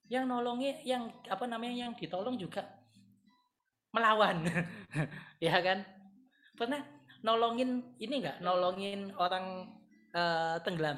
yang 0.09 0.25
nolongi 0.29 0.85
yang 0.85 1.13
apa 1.29 1.45
namanya 1.45 1.89
yang 1.89 1.93
ditolong 1.93 2.41
juga 2.41 2.65
melawan. 3.93 4.45
Ya 5.45 5.61
kan? 5.61 5.85
Pernah 6.57 6.81
nolongin 7.21 8.01
ini 8.01 8.25
enggak 8.25 8.41
nolongin 8.41 9.13
orang 9.21 9.69
eh, 10.17 10.57
tenggelam. 10.65 10.97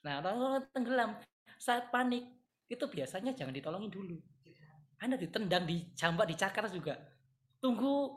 Nah 0.00 0.24
orang, 0.24 0.36
orang 0.40 0.64
tenggelam 0.72 1.10
saat 1.58 1.90
panik 1.90 2.24
itu 2.70 2.84
biasanya 2.86 3.34
jangan 3.34 3.52
ditolongin 3.52 3.90
dulu. 3.90 4.16
Anda 4.98 5.18
ditendang 5.18 5.66
dijambak 5.66 6.26
dicakar 6.30 6.66
juga. 6.70 6.98
Tunggu 7.58 8.14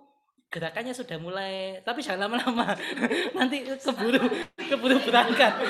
gerakannya 0.52 0.92
sudah 0.92 1.18
mulai 1.18 1.80
tapi 1.82 2.04
jangan 2.04 2.28
lama-lama. 2.28 2.76
Nanti 3.38 3.66
keburu 3.66 4.22
keburu 4.56 4.98
berangkat. 5.04 5.54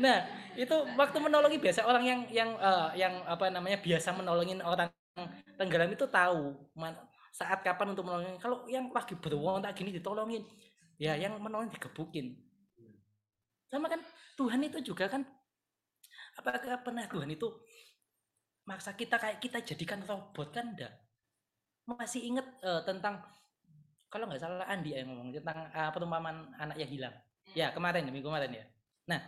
Nah 0.00 0.24
itu 0.56 0.72
waktu 0.96 1.20
menolongi 1.20 1.60
biasa 1.60 1.84
orang 1.84 2.00
yang 2.08 2.20
yang 2.32 2.50
eh, 2.56 3.04
yang 3.04 3.20
apa 3.28 3.52
namanya 3.52 3.84
biasa 3.84 4.16
menolongin 4.16 4.64
orang 4.64 4.88
tenggelam 5.60 5.92
itu 5.92 6.08
tahu 6.08 6.56
man- 6.72 6.96
saat 7.36 7.60
kapan 7.60 7.92
untuk 7.92 8.08
menolongin. 8.08 8.40
Kalau 8.40 8.64
yang 8.64 8.88
lagi 8.88 9.12
beruang 9.12 9.60
tak 9.60 9.76
gini 9.76 9.92
ditolongin. 9.92 10.40
Ya 10.96 11.20
yang 11.20 11.36
menolongin 11.36 11.76
digebukin 11.76 12.32
sama 13.70 13.86
kan 13.86 14.02
Tuhan 14.34 14.60
itu 14.66 14.78
juga 14.82 15.06
kan 15.06 15.22
apakah 16.34 16.82
pernah 16.82 17.06
Tuhan 17.06 17.30
itu 17.30 17.46
maksa 18.66 18.98
kita 18.98 19.16
kayak 19.16 19.38
kita 19.38 19.62
jadikan 19.62 20.02
robot 20.04 20.50
kan 20.50 20.74
enggak 20.74 20.92
masih 21.86 22.22
inget 22.34 22.46
eh, 22.62 22.82
tentang 22.86 23.22
kalau 24.10 24.26
nggak 24.26 24.42
salah 24.42 24.66
Andi 24.66 24.94
yang 24.94 25.10
ngomong 25.10 25.30
tentang 25.34 25.70
eh, 25.70 25.90
perumpamaan 25.94 26.50
anak 26.58 26.76
yang 26.78 26.90
hilang. 26.90 27.14
Ya 27.54 27.70
kemarin 27.74 28.06
minggu 28.10 28.26
kemarin 28.26 28.52
ya. 28.54 28.64
Nah 29.10 29.20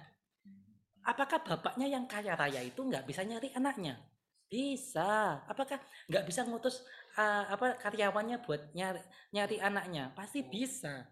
apakah 1.02 1.42
bapaknya 1.42 1.90
yang 1.90 2.04
kaya 2.06 2.38
raya 2.38 2.62
itu 2.62 2.82
nggak 2.82 3.06
bisa 3.06 3.22
nyari 3.26 3.50
anaknya? 3.54 3.98
Bisa. 4.46 5.42
Apakah 5.46 5.78
nggak 6.10 6.24
bisa 6.26 6.46
ngutus 6.46 6.82
eh, 7.18 7.44
apa 7.50 7.78
karyawannya 7.78 8.42
buat 8.42 8.74
nyari 8.74 9.02
nyari 9.34 9.56
anaknya? 9.58 10.14
Pasti 10.14 10.42
bisa. 10.46 11.06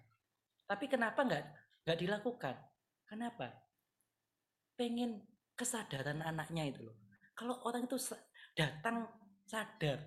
Tapi 0.66 0.86
kenapa 0.86 1.22
nggak 1.26 1.42
nggak 1.86 1.98
dilakukan 1.98 2.69
kenapa? 3.10 3.50
Pengen 4.78 5.26
kesadaran 5.58 6.22
anaknya 6.22 6.70
itu 6.70 6.86
loh. 6.86 6.96
Kalau 7.34 7.58
orang 7.66 7.90
itu 7.90 7.98
datang 8.54 9.10
sadar 9.50 9.98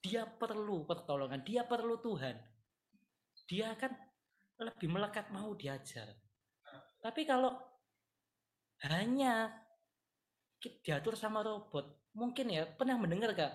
dia 0.00 0.24
perlu 0.24 0.84
pertolongan 0.84 1.40
dia 1.40 1.64
perlu 1.64 1.96
Tuhan. 2.00 2.36
Dia 3.48 3.72
akan 3.72 3.92
lebih 4.60 4.88
melekat 4.92 5.32
mau 5.32 5.56
diajar. 5.56 6.12
Tapi 7.00 7.24
kalau 7.24 7.56
hanya 8.84 9.48
diatur 10.60 11.16
sama 11.16 11.40
robot 11.40 12.12
mungkin 12.16 12.52
ya 12.52 12.68
pernah 12.68 13.00
mendengar 13.00 13.32
gak 13.32 13.54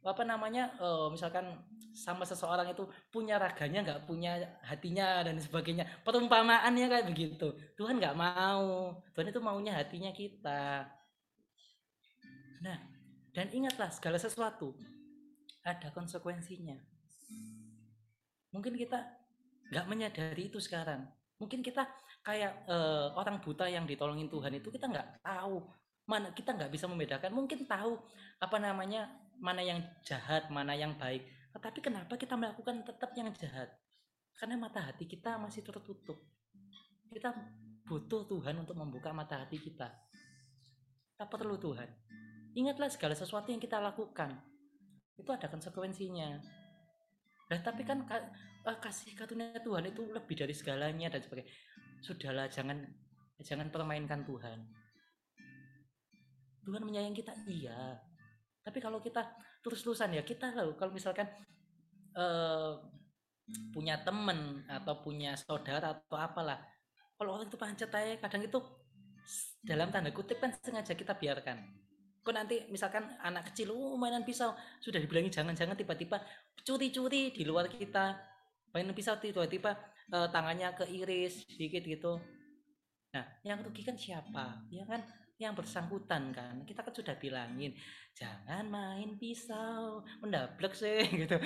apa 0.00 0.22
namanya 0.24 0.72
eh, 0.80 1.06
misalkan 1.12 1.60
sama 1.92 2.22
seseorang 2.24 2.70
itu 2.70 2.86
punya 3.10 3.36
raganya 3.36 3.82
nggak 3.82 4.02
punya 4.06 4.38
hatinya 4.64 5.26
dan 5.26 5.36
sebagainya. 5.36 5.84
Perumpamaannya 6.06 6.86
kayak 6.86 7.06
begitu. 7.10 7.52
Tuhan 7.76 7.98
nggak 7.98 8.16
mau. 8.16 8.96
Tuhan 9.12 9.28
itu 9.28 9.40
maunya 9.42 9.76
hatinya 9.76 10.14
kita. 10.14 10.86
Nah 12.64 12.78
dan 13.30 13.46
ingatlah 13.52 13.90
segala 13.92 14.16
sesuatu 14.16 14.74
ada 15.66 15.92
konsekuensinya. 15.92 16.78
Mungkin 18.50 18.74
kita 18.74 18.98
nggak 19.70 19.86
menyadari 19.86 20.48
itu 20.48 20.58
sekarang. 20.58 21.06
Mungkin 21.36 21.60
kita 21.60 21.84
kayak 22.24 22.64
eh, 22.68 23.08
orang 23.16 23.40
buta 23.44 23.68
yang 23.68 23.84
ditolongin 23.84 24.32
Tuhan 24.32 24.56
itu 24.56 24.72
kita 24.72 24.88
nggak 24.88 25.20
tahu. 25.20 25.60
Mana 26.08 26.32
kita 26.32 26.56
nggak 26.56 26.72
bisa 26.72 26.88
membedakan. 26.88 27.30
Mungkin 27.36 27.68
tahu 27.68 28.00
apa 28.40 28.56
namanya 28.56 29.19
mana 29.40 29.64
yang 29.64 29.80
jahat 30.04 30.52
mana 30.52 30.76
yang 30.76 30.94
baik. 31.00 31.24
Tetapi 31.56 31.80
kenapa 31.80 32.14
kita 32.14 32.36
melakukan 32.36 32.84
tetap 32.84 33.10
yang 33.16 33.32
jahat? 33.34 33.72
Karena 34.36 34.60
mata 34.60 34.84
hati 34.84 35.08
kita 35.08 35.40
masih 35.40 35.64
tertutup. 35.64 36.20
Kita 37.10 37.34
butuh 37.88 38.28
Tuhan 38.28 38.54
untuk 38.62 38.78
membuka 38.78 39.10
mata 39.10 39.42
hati 39.42 39.58
kita. 39.58 39.90
Kita 41.10 41.24
perlu 41.26 41.58
Tuhan. 41.58 41.88
Ingatlah 42.54 42.86
segala 42.92 43.16
sesuatu 43.18 43.50
yang 43.50 43.58
kita 43.58 43.82
lakukan. 43.82 44.38
Itu 45.18 45.32
ada 45.34 45.50
konsekuensinya. 45.50 46.38
Nah 47.50 47.60
tapi 47.64 47.82
kan 47.82 48.06
ka- 48.06 48.30
eh, 48.68 48.78
kasih 48.78 49.18
karunia 49.18 49.58
Tuhan 49.58 49.90
itu 49.90 50.06
lebih 50.06 50.38
dari 50.38 50.54
segalanya 50.54 51.10
dan 51.10 51.20
sebagainya. 51.24 51.50
Sudahlah 52.00 52.46
jangan 52.46 52.78
jangan 53.42 53.68
permainkan 53.72 54.22
Tuhan. 54.22 54.58
Tuhan 56.62 56.82
menyayangi 56.86 57.16
kita? 57.18 57.32
Iya 57.48 58.09
tapi 58.60 58.78
kalau 58.78 59.00
kita 59.00 59.24
terus-terusan 59.64 60.16
ya 60.16 60.22
kita 60.22 60.52
loh 60.56 60.76
kalau 60.76 60.92
misalkan 60.92 61.28
eh, 62.16 62.72
punya 63.74 63.98
temen 64.06 64.62
atau 64.70 65.02
punya 65.02 65.34
saudara 65.34 65.96
atau 65.96 66.16
apalah 66.20 66.60
kalau 67.20 67.36
orang 67.36 67.52
itu 67.52 67.60
pancet 67.60 67.92
aja 67.92 68.16
kadang 68.16 68.48
itu 68.48 68.58
dalam 69.60 69.92
tanda 69.92 70.08
kutip 70.08 70.40
kan 70.40 70.56
sengaja 70.64 70.96
kita 70.96 71.12
biarkan. 71.12 71.60
Kok 72.24 72.32
nanti 72.32 72.64
misalkan 72.72 73.08
anak 73.20 73.52
kecil 73.52 73.76
oh 73.76 73.96
mainan 74.00 74.24
pisau. 74.24 74.56
Sudah 74.80 75.00
dibilangin 75.00 75.28
jangan-jangan 75.28 75.76
tiba-tiba 75.76 76.20
curi-curi 76.64 77.32
di 77.32 77.44
luar 77.44 77.68
kita 77.68 78.16
mainan 78.72 78.96
pisau 78.96 79.20
tiba-tiba 79.20 79.76
eh, 80.12 80.28
tangannya 80.32 80.72
keiris 80.76 81.44
sedikit 81.44 81.84
gitu. 81.84 82.16
Nah 83.12 83.24
yang 83.44 83.60
rugi 83.64 83.84
kan 83.84 84.00
siapa? 84.00 84.64
Ya 84.72 84.88
kan 84.88 85.04
yang 85.40 85.56
bersangkutan 85.56 86.36
kan 86.36 86.60
kita 86.68 86.84
kan 86.84 86.92
sudah 86.92 87.16
bilangin 87.16 87.72
jangan 88.12 88.68
main 88.68 89.16
pisau 89.16 90.04
mendablek 90.20 90.76
sih 90.76 91.00
gitu. 91.24 91.40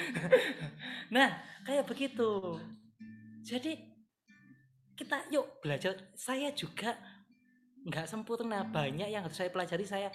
Nah 1.15 1.39
kayak 1.63 1.87
begitu. 1.87 2.59
Jadi 3.45 3.95
kita 4.99 5.29
yuk 5.31 5.63
belajar. 5.63 5.95
Saya 6.19 6.51
juga 6.51 6.99
nggak 7.87 8.11
sempurna. 8.11 8.67
Banyak 8.67 9.07
yang 9.07 9.23
harus 9.23 9.39
saya 9.39 9.53
pelajari. 9.53 9.85
Saya 9.87 10.09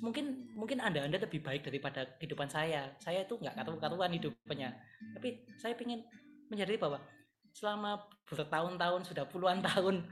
mungkin 0.00 0.54
mungkin 0.56 0.80
anda 0.80 1.04
anda 1.04 1.20
lebih 1.20 1.44
baik 1.44 1.66
daripada 1.66 2.06
kehidupan 2.16 2.48
saya. 2.48 2.94
Saya 3.02 3.28
itu 3.28 3.36
nggak 3.36 3.58
karu-karuan 3.58 4.12
hidupnya. 4.16 4.72
Tapi 5.12 5.44
saya 5.60 5.76
ingin 5.76 6.00
menyadari 6.48 6.80
bahwa 6.80 7.02
selama 7.52 8.00
bertahun-tahun 8.24 9.02
sudah 9.04 9.24
puluhan 9.28 9.60
tahun 9.60 10.06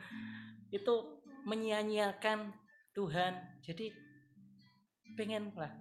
itu 0.73 0.95
menyia-nyiakan 1.43 2.55
Tuhan 2.93 3.33
jadi 3.65 3.93
pengen 5.17 5.53
lah 5.57 5.73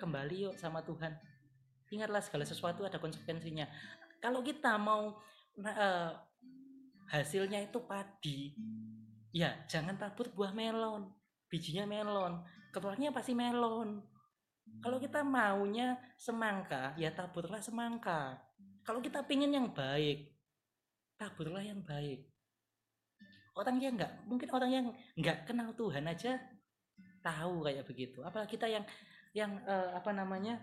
kembali 0.00 0.48
yuk 0.48 0.54
sama 0.56 0.84
Tuhan 0.84 1.32
ingatlah 1.92 2.24
segala 2.24 2.48
sesuatu 2.48 2.88
ada 2.88 2.96
konsekuensinya. 2.96 3.68
Kalau 4.18 4.40
kita 4.40 4.80
mau 4.80 5.20
eh, 5.60 6.10
hasilnya 7.12 7.60
itu 7.68 7.78
padi, 7.84 8.56
ya 9.30 9.52
jangan 9.68 10.00
tabur 10.00 10.32
buah 10.32 10.56
melon, 10.56 11.12
bijinya 11.52 11.84
melon, 11.84 12.40
keluarnya 12.72 13.12
pasti 13.12 13.36
melon. 13.36 14.00
Kalau 14.80 14.96
kita 14.96 15.20
maunya 15.20 16.00
semangka, 16.16 16.96
ya 16.96 17.12
taburlah 17.12 17.60
semangka. 17.60 18.40
Kalau 18.82 19.04
kita 19.04 19.20
pingin 19.28 19.52
yang 19.52 19.68
baik, 19.68 20.32
taburlah 21.20 21.60
yang 21.60 21.84
baik. 21.84 22.31
Orang 23.52 23.76
yang 23.80 24.00
nggak, 24.00 24.24
mungkin 24.24 24.48
orang 24.48 24.70
yang 24.72 24.86
nggak 25.16 25.44
kenal 25.44 25.76
Tuhan 25.76 26.08
aja 26.08 26.40
tahu 27.20 27.68
kayak 27.68 27.84
begitu. 27.84 28.24
Apalagi 28.24 28.56
kita 28.56 28.66
yang 28.66 28.84
yang 29.32 29.60
eh, 29.64 29.90
apa 29.96 30.10
namanya 30.12 30.60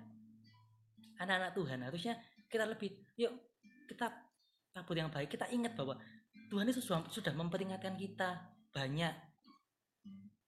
anak-anak 1.17 1.51
Tuhan 1.53 1.79
harusnya 1.85 2.13
kita 2.49 2.65
lebih 2.65 2.93
yuk 3.17 3.33
kita 3.89 4.09
tabur 4.73 4.97
yang 4.97 5.09
baik. 5.09 5.33
Kita 5.33 5.49
ingat 5.49 5.73
bahwa 5.73 5.97
Tuhan 6.49 6.65
itu 6.69 6.81
sudah, 6.81 7.33
memperingatkan 7.33 7.93
kita 7.97 8.41
banyak. 8.73 9.13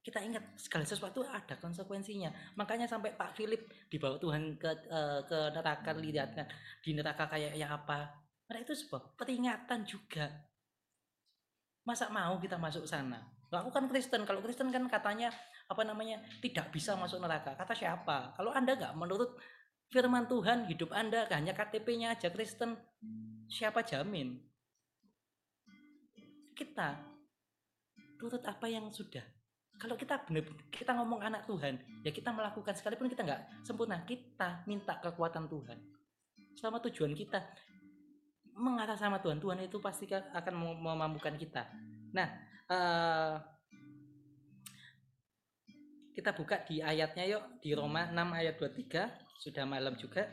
Kita 0.01 0.17
ingat 0.17 0.57
segala 0.57 0.81
sesuatu 0.81 1.21
ada 1.21 1.53
konsekuensinya. 1.61 2.57
Makanya 2.57 2.89
sampai 2.89 3.13
Pak 3.13 3.37
Philip 3.37 3.69
dibawa 3.85 4.17
Tuhan 4.17 4.57
ke 4.57 4.69
eh, 4.89 5.21
ke 5.29 5.39
neraka 5.53 5.93
lihatkan 5.93 6.45
di 6.81 6.97
neraka 6.97 7.29
kayak 7.29 7.53
ya 7.53 7.69
apa. 7.69 8.09
Karena 8.49 8.65
itu 8.65 8.73
sebuah 8.73 9.13
peringatan 9.13 9.85
juga. 9.85 10.50
Masa 11.81 12.09
mau 12.13 12.37
kita 12.37 12.61
masuk 12.61 12.85
sana? 12.85 13.21
Aku 13.51 13.73
kan 13.73 13.89
Kristen. 13.91 14.23
Kalau 14.23 14.39
Kristen 14.39 14.71
kan 14.71 14.87
katanya 14.87 15.27
apa 15.67 15.83
namanya 15.83 16.23
tidak 16.39 16.71
bisa 16.71 16.95
masuk 16.95 17.19
neraka. 17.19 17.57
Kata 17.57 17.75
siapa? 17.75 18.31
Kalau 18.37 18.55
anda 18.55 18.77
nggak 18.77 18.95
menurut 18.95 19.35
firman 19.91 20.23
Tuhan 20.31 20.71
hidup 20.71 20.95
anda 20.95 21.27
hanya 21.35 21.51
KTP-nya 21.51 22.15
aja 22.15 22.31
Kristen, 22.31 22.79
siapa 23.51 23.83
jamin? 23.83 24.39
Kita 26.55 26.95
turut 28.15 28.39
apa 28.47 28.71
yang 28.71 28.87
sudah. 28.93 29.23
Kalau 29.75 29.97
kita 29.97 30.21
benar 30.23 30.45
kita 30.69 30.93
ngomong 30.95 31.19
anak 31.25 31.43
Tuhan, 31.49 31.81
ya 32.05 32.13
kita 32.13 32.31
melakukan 32.31 32.77
sekalipun 32.77 33.09
kita 33.11 33.25
nggak 33.25 33.65
sempurna, 33.65 33.99
kita 34.07 34.63
minta 34.69 34.95
kekuatan 35.01 35.49
Tuhan. 35.49 35.79
Selama 36.55 36.79
tujuan 36.87 37.17
kita 37.17 37.41
mengarah 38.61 38.93
sama 38.93 39.17
Tuhan, 39.17 39.41
Tuhan 39.41 39.59
itu 39.65 39.81
pasti 39.81 40.05
akan 40.07 40.53
mem- 40.53 40.81
memampukan 40.85 41.33
kita. 41.33 41.65
Nah, 42.13 42.29
eh, 42.69 43.35
kita 46.13 46.37
buka 46.37 46.61
di 46.61 46.77
ayatnya 46.79 47.25
yuk 47.25 47.43
di 47.63 47.73
Roma 47.73 48.05
6 48.13 48.29
ayat 48.37 48.55
23 48.61 49.09
sudah 49.41 49.65
malam 49.65 49.97
juga. 49.97 50.29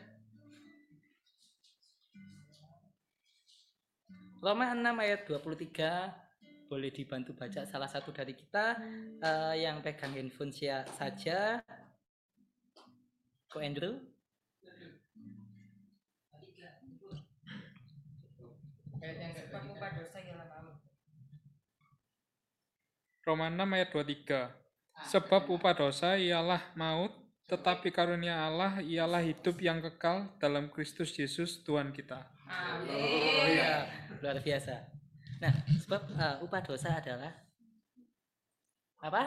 Roma 4.39 4.71
6 4.71 4.95
ayat 5.03 5.25
23 5.27 6.69
boleh 6.69 6.93
dibantu 6.93 7.33
baca 7.33 7.65
salah 7.65 7.89
satu 7.89 8.13
dari 8.13 8.37
kita 8.37 8.77
eh, 9.19 9.55
yang 9.65 9.81
pegang 9.81 10.13
handphone 10.13 10.53
saja. 10.53 11.59
Ko 13.49 13.57
Andrew 13.57 13.97
Ayat 18.99 19.17
yang 19.17 19.31
keempat, 19.31 19.61
upah 19.71 19.91
dosa 19.95 20.17
ialah 20.19 20.47
maut. 20.51 20.75
Roma 23.23 23.47
6 23.47 23.75
ayat 23.79 23.89
23. 23.95 25.07
Sebab 25.07 25.43
upah 25.47 25.73
dosa 25.75 26.19
ialah 26.19 26.61
maut, 26.75 27.15
tetapi 27.47 27.95
karunia 27.95 28.43
Allah 28.43 28.83
ialah 28.83 29.23
hidup 29.23 29.55
yang 29.63 29.79
kekal 29.79 30.27
dalam 30.43 30.67
Kristus 30.67 31.15
Yesus 31.15 31.63
Tuhan 31.63 31.95
kita. 31.95 32.27
Oh 32.91 33.45
iya, 33.47 33.87
luar 34.19 34.43
biasa. 34.43 34.75
Nah, 35.39 35.53
sebab 35.79 36.01
eh, 36.19 36.35
upah 36.43 36.61
dosa 36.61 36.99
adalah 36.99 37.31
apa? 38.99 39.23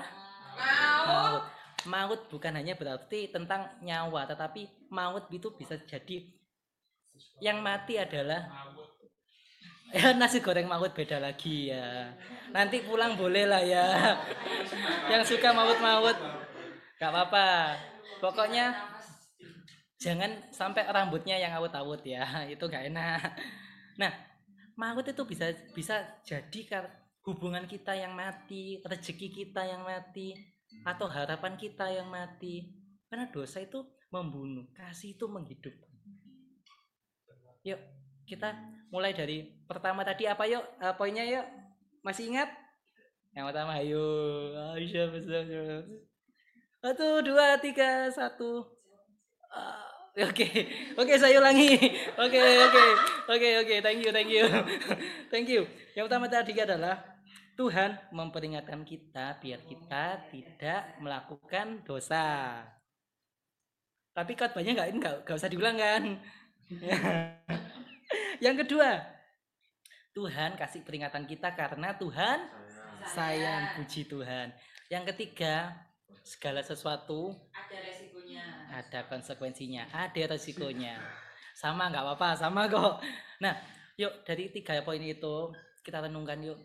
Maut. 1.09 1.45
Maut 1.89 2.21
bukan 2.29 2.53
hanya 2.61 2.77
berarti 2.77 3.33
tentang 3.33 3.73
nyawa, 3.81 4.29
tetapi 4.29 4.69
maut 4.93 5.33
itu 5.33 5.49
bisa 5.57 5.81
jadi 5.89 6.29
yang 7.43 7.61
mati 7.61 7.99
adalah 7.99 8.49
ya 9.93 10.17
nasi 10.17 10.41
goreng 10.41 10.67
maut 10.67 10.97
beda 10.97 11.21
lagi 11.21 11.71
ya. 11.73 12.13
Nanti 12.53 12.81
pulang 12.85 13.17
boleh 13.17 13.45
lah 13.49 13.63
ya. 13.65 14.17
Yang 15.13 15.37
suka 15.37 15.53
maut-maut, 15.53 16.17
gak 16.97 17.11
apa-apa. 17.13 17.77
Pokoknya 18.21 18.93
jangan 20.03 20.35
sampai 20.51 20.83
rambutnya 20.91 21.39
yang 21.39 21.55
awut-awut 21.55 22.03
ya 22.03 22.27
itu 22.51 22.67
gak 22.67 22.91
enak 22.91 23.39
nah 23.95 24.11
maut 24.75 25.07
itu 25.07 25.23
bisa 25.23 25.55
bisa 25.71 26.03
jadi 26.27 26.91
hubungan 27.23 27.71
kita 27.71 27.95
yang 27.95 28.11
mati 28.19 28.83
rezeki 28.83 29.31
kita 29.31 29.63
yang 29.63 29.87
mati 29.87 30.35
atau 30.83 31.07
harapan 31.07 31.55
kita 31.55 31.87
yang 31.87 32.11
mati 32.11 32.67
karena 33.07 33.31
dosa 33.31 33.63
itu 33.63 33.87
membunuh 34.11 34.67
kasih 34.75 35.15
itu 35.15 35.31
menghidupkan 35.31 35.95
yuk 37.63 37.79
kita 38.29 38.55
mulai 38.93 39.13
dari 39.17 39.49
pertama 39.67 40.05
tadi 40.05 40.29
apa 40.29 40.45
yuk 40.47 40.65
Eh, 40.81 40.95
poinnya 40.97 41.25
yuk 41.25 41.47
masih 42.05 42.29
ingat 42.33 42.49
yang 43.33 43.49
pertama 43.49 43.81
ayo 43.81 44.05
Aisyah 44.77 45.09
besar 45.09 45.45
satu 46.83 47.23
dua 47.25 47.57
tiga 47.63 48.11
satu 48.13 48.67
Ah, 49.53 49.93
Oke, 50.13 50.45
oke 50.93 51.15
saya 51.17 51.41
ulangi. 51.41 51.73
Oke, 52.21 52.37
oke, 52.37 52.85
oke, 53.33 53.49
oke. 53.65 53.75
Thank 53.81 54.01
you, 54.05 54.13
thank 54.13 54.29
you, 54.29 54.45
thank 55.33 55.49
you. 55.49 55.65
Yang 55.97 56.05
pertama 56.05 56.29
tadi 56.29 56.53
adalah 56.53 57.01
Tuhan 57.57 57.97
memperingatkan 58.13 58.85
kita 58.85 59.41
biar 59.41 59.65
kita 59.65 60.29
tidak 60.29 61.01
melakukan 61.01 61.81
dosa. 61.89 62.61
Tapi 64.13 64.37
khotbahnya 64.37 64.77
nggak 64.77 64.89
nggak 65.01 65.15
nggak 65.25 65.37
usah 65.41 65.49
diulang 65.49 65.81
kan? 65.81 66.03
Yang 68.39 68.65
kedua, 68.65 69.03
Tuhan 70.13 70.57
kasih 70.57 70.85
peringatan 70.85 71.25
kita 71.29 71.53
karena 71.53 71.97
Tuhan 71.97 72.49
sayang 73.13 73.77
puji 73.81 74.07
Tuhan. 74.07 74.53
Yang 74.93 75.05
ketiga, 75.17 75.73
segala 76.23 76.63
sesuatu 76.63 77.35
Ada 77.51 77.79
resikonya. 77.83 78.45
ada 78.71 79.01
konsekuensinya, 79.11 79.83
ada 79.91 80.23
resikonya. 80.31 81.01
Sama 81.57 81.91
nggak 81.91 82.05
apa-apa, 82.05 82.29
sama 82.39 82.71
kok. 82.71 83.03
Nah, 83.43 83.59
yuk 83.99 84.25
dari 84.25 84.49
tiga 84.55 84.81
poin 84.87 85.03
itu 85.03 85.53
kita 85.83 86.05
renungkan 86.05 86.41
yuk. 86.41 86.61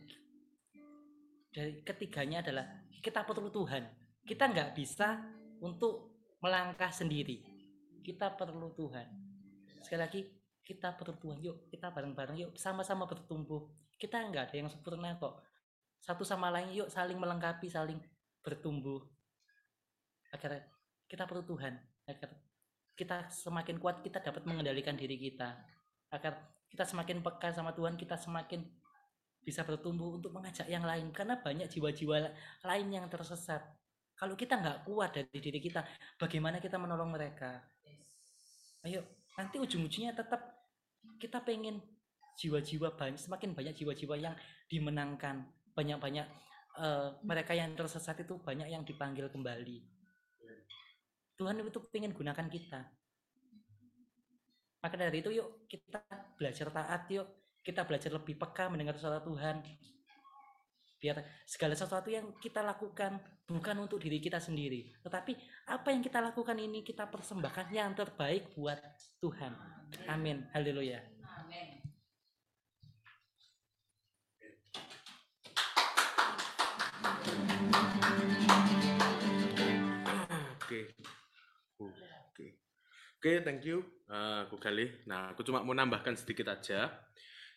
Dari 1.52 1.82
ketiganya 1.82 2.46
adalah 2.46 2.68
kita 3.02 3.26
perlu 3.26 3.50
Tuhan. 3.50 3.84
Kita 4.28 4.52
nggak 4.52 4.76
bisa 4.78 5.24
untuk 5.64 6.20
melangkah 6.44 6.92
sendiri. 6.94 7.42
Kita 8.04 8.36
perlu 8.38 8.72
Tuhan. 8.78 9.08
Sekali 9.82 10.00
lagi, 10.00 10.22
kita 10.68 11.00
Tuhan. 11.00 11.40
Yuk, 11.40 11.72
kita 11.72 11.96
bareng-bareng 11.96 12.36
yuk 12.36 12.52
sama-sama 12.60 13.08
bertumbuh. 13.08 13.72
Kita 13.96 14.20
nggak 14.20 14.52
ada 14.52 14.56
yang 14.60 14.68
sempurna 14.68 15.16
kok. 15.16 15.40
Satu 16.04 16.28
sama 16.28 16.52
lain 16.52 16.76
yuk 16.76 16.92
saling 16.92 17.16
melengkapi, 17.16 17.72
saling 17.72 17.98
bertumbuh. 18.44 19.00
Agar 20.36 20.68
kita 21.08 21.24
perlu 21.24 21.44
Tuhan 21.48 21.74
agar 22.08 22.30
kita 23.00 23.32
semakin 23.32 23.80
kuat 23.80 24.04
kita 24.04 24.20
dapat 24.20 24.44
mengendalikan 24.44 25.00
diri 25.00 25.16
kita 25.16 25.56
agar 26.12 26.52
kita 26.68 26.84
semakin 26.84 27.24
peka 27.24 27.56
sama 27.56 27.72
Tuhan 27.72 27.96
kita 27.96 28.20
semakin 28.20 28.64
bisa 29.40 29.64
bertumbuh 29.64 30.20
untuk 30.20 30.36
mengajak 30.36 30.68
yang 30.68 30.84
lain 30.84 31.16
karena 31.16 31.40
banyak 31.40 31.72
jiwa-jiwa 31.72 32.16
la- 32.20 32.36
lain 32.68 32.92
yang 32.92 33.08
tersesat 33.08 33.64
kalau 34.20 34.36
kita 34.36 34.60
nggak 34.60 34.84
kuat 34.84 35.16
dari 35.16 35.40
diri 35.40 35.60
kita 35.64 35.88
bagaimana 36.20 36.60
kita 36.60 36.76
menolong 36.76 37.16
mereka 37.16 37.64
ayo 38.84 39.04
nanti 39.40 39.62
ujung-ujungnya 39.64 40.12
tetap 40.12 40.57
kita 41.18 41.44
pengen 41.44 41.82
jiwa-jiwa 42.38 42.94
banyak 42.94 43.18
semakin 43.18 43.58
banyak 43.58 43.74
jiwa-jiwa 43.74 44.16
yang 44.18 44.36
dimenangkan 44.70 45.46
banyak-banyak 45.74 46.26
eh, 46.78 47.10
mereka 47.26 47.54
yang 47.58 47.74
tersesat 47.74 48.22
itu 48.22 48.38
banyak 48.42 48.70
yang 48.70 48.86
dipanggil 48.86 49.30
kembali 49.30 49.98
Tuhan 51.38 51.62
itu 51.62 51.80
pengen 51.94 52.18
gunakan 52.18 52.50
kita. 52.50 52.82
Maka 54.82 54.96
dari 54.98 55.22
itu 55.22 55.30
yuk 55.30 55.70
kita 55.70 56.02
belajar 56.34 56.74
taat 56.74 57.06
yuk. 57.14 57.30
Kita 57.62 57.86
belajar 57.86 58.10
lebih 58.10 58.42
peka 58.42 58.74
mendengar 58.74 58.98
suara 58.98 59.22
Tuhan. 59.22 59.62
Biar 60.98 61.46
segala 61.46 61.78
sesuatu 61.78 62.10
yang 62.10 62.34
kita 62.42 62.66
lakukan 62.66 63.22
bukan 63.46 63.86
untuk 63.86 64.02
diri 64.02 64.18
kita 64.18 64.42
sendiri. 64.42 64.98
Tetapi 65.06 65.38
apa 65.70 65.94
yang 65.94 66.02
kita 66.02 66.18
lakukan 66.18 66.58
ini 66.58 66.82
kita 66.82 67.06
persembahkan 67.06 67.70
yang 67.70 67.94
terbaik 67.94 68.50
buat 68.58 68.82
Tuhan. 69.22 69.54
Amin. 70.10 70.50
Haleluya. 70.58 71.00
Oke. 80.68 80.82
Oke. 81.78 82.48
Oke, 83.18 83.32
thank 83.42 83.64
you, 83.66 83.82
eh, 84.10 84.42
Ko 84.50 84.58
Galih. 84.62 84.92
Nah, 85.10 85.34
aku 85.34 85.42
cuma 85.46 85.62
mau 85.62 85.74
nambahkan 85.74 86.18
sedikit 86.18 86.54
aja. 86.54 86.90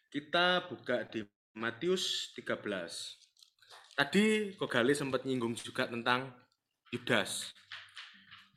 Kita 0.09 0.65
buka 0.69 1.05
di 1.09 1.25
Matius 1.53 2.33
13. 2.33 3.20
Tadi 4.01 4.57
Ko 4.57 4.65
Galih 4.65 4.97
sempat 4.97 5.29
nyinggung 5.29 5.53
juga 5.61 5.85
tentang 5.85 6.33
Yudas. 6.89 7.53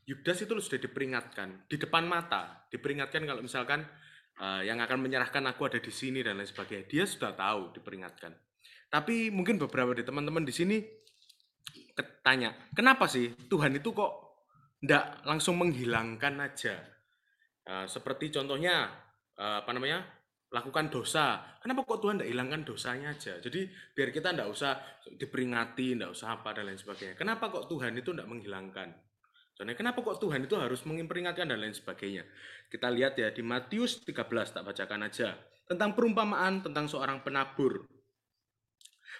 Yudas 0.07 0.39
itu 0.39 0.55
sudah 0.55 0.79
diperingatkan 0.79 1.67
di 1.67 1.75
depan 1.75 2.07
mata, 2.07 2.63
diperingatkan 2.71 3.27
kalau 3.27 3.43
misalkan 3.43 3.83
eh, 4.39 4.71
yang 4.71 4.79
akan 4.79 5.03
menyerahkan 5.03 5.43
aku 5.51 5.67
ada 5.67 5.83
di 5.83 5.91
sini 5.91 6.23
dan 6.23 6.39
lain 6.39 6.47
sebagainya. 6.47 6.87
Dia 6.87 7.03
sudah 7.03 7.35
tahu 7.35 7.75
diperingatkan. 7.75 8.31
Tapi 8.87 9.35
mungkin 9.35 9.59
beberapa 9.59 9.91
dari 9.91 10.07
teman-teman 10.07 10.47
di 10.47 10.55
sini 10.55 10.79
tanya, 12.23 12.55
kenapa 12.71 13.11
sih 13.11 13.35
Tuhan 13.51 13.75
itu 13.75 13.91
kok 13.91 14.47
ndak 14.79 15.27
langsung 15.27 15.59
menghilangkan 15.59 16.39
aja? 16.39 16.79
Eh, 17.67 17.85
seperti 17.91 18.31
contohnya 18.31 18.95
eh, 19.35 19.59
apa 19.59 19.75
namanya 19.75 20.07
lakukan 20.53 20.93
dosa. 20.93 21.57
Kenapa 21.57 21.81
kok 21.81 21.97
Tuhan 22.05 22.21
ndak 22.21 22.29
hilangkan 22.29 22.61
dosanya 22.61 23.17
aja? 23.17 23.41
Jadi 23.41 23.65
biar 23.97 24.13
kita 24.13 24.37
ndak 24.37 24.47
usah 24.53 24.77
diperingati, 25.17 25.97
ndak 25.97 26.13
usah 26.13 26.37
apa 26.37 26.53
dan 26.53 26.69
lain 26.69 26.77
sebagainya. 26.77 27.17
Kenapa 27.17 27.49
kok 27.49 27.65
Tuhan 27.65 27.97
itu 27.97 28.13
ndak 28.13 28.29
menghilangkan? 28.29 28.93
Soalnya 29.57 29.73
kenapa 29.73 30.05
kok 30.05 30.21
Tuhan 30.21 30.45
itu 30.45 30.53
harus 30.53 30.85
memperingatkan 30.85 31.49
dan 31.49 31.57
lain 31.57 31.73
sebagainya? 31.73 32.25
Kita 32.69 32.93
lihat 32.93 33.17
ya 33.17 33.33
di 33.33 33.41
Matius 33.41 34.05
13 34.05 34.53
tak 34.53 34.63
bacakan 34.65 35.09
aja 35.09 35.33
tentang 35.65 35.97
perumpamaan 35.97 36.61
tentang 36.61 36.85
seorang 36.85 37.25
penabur. 37.25 37.89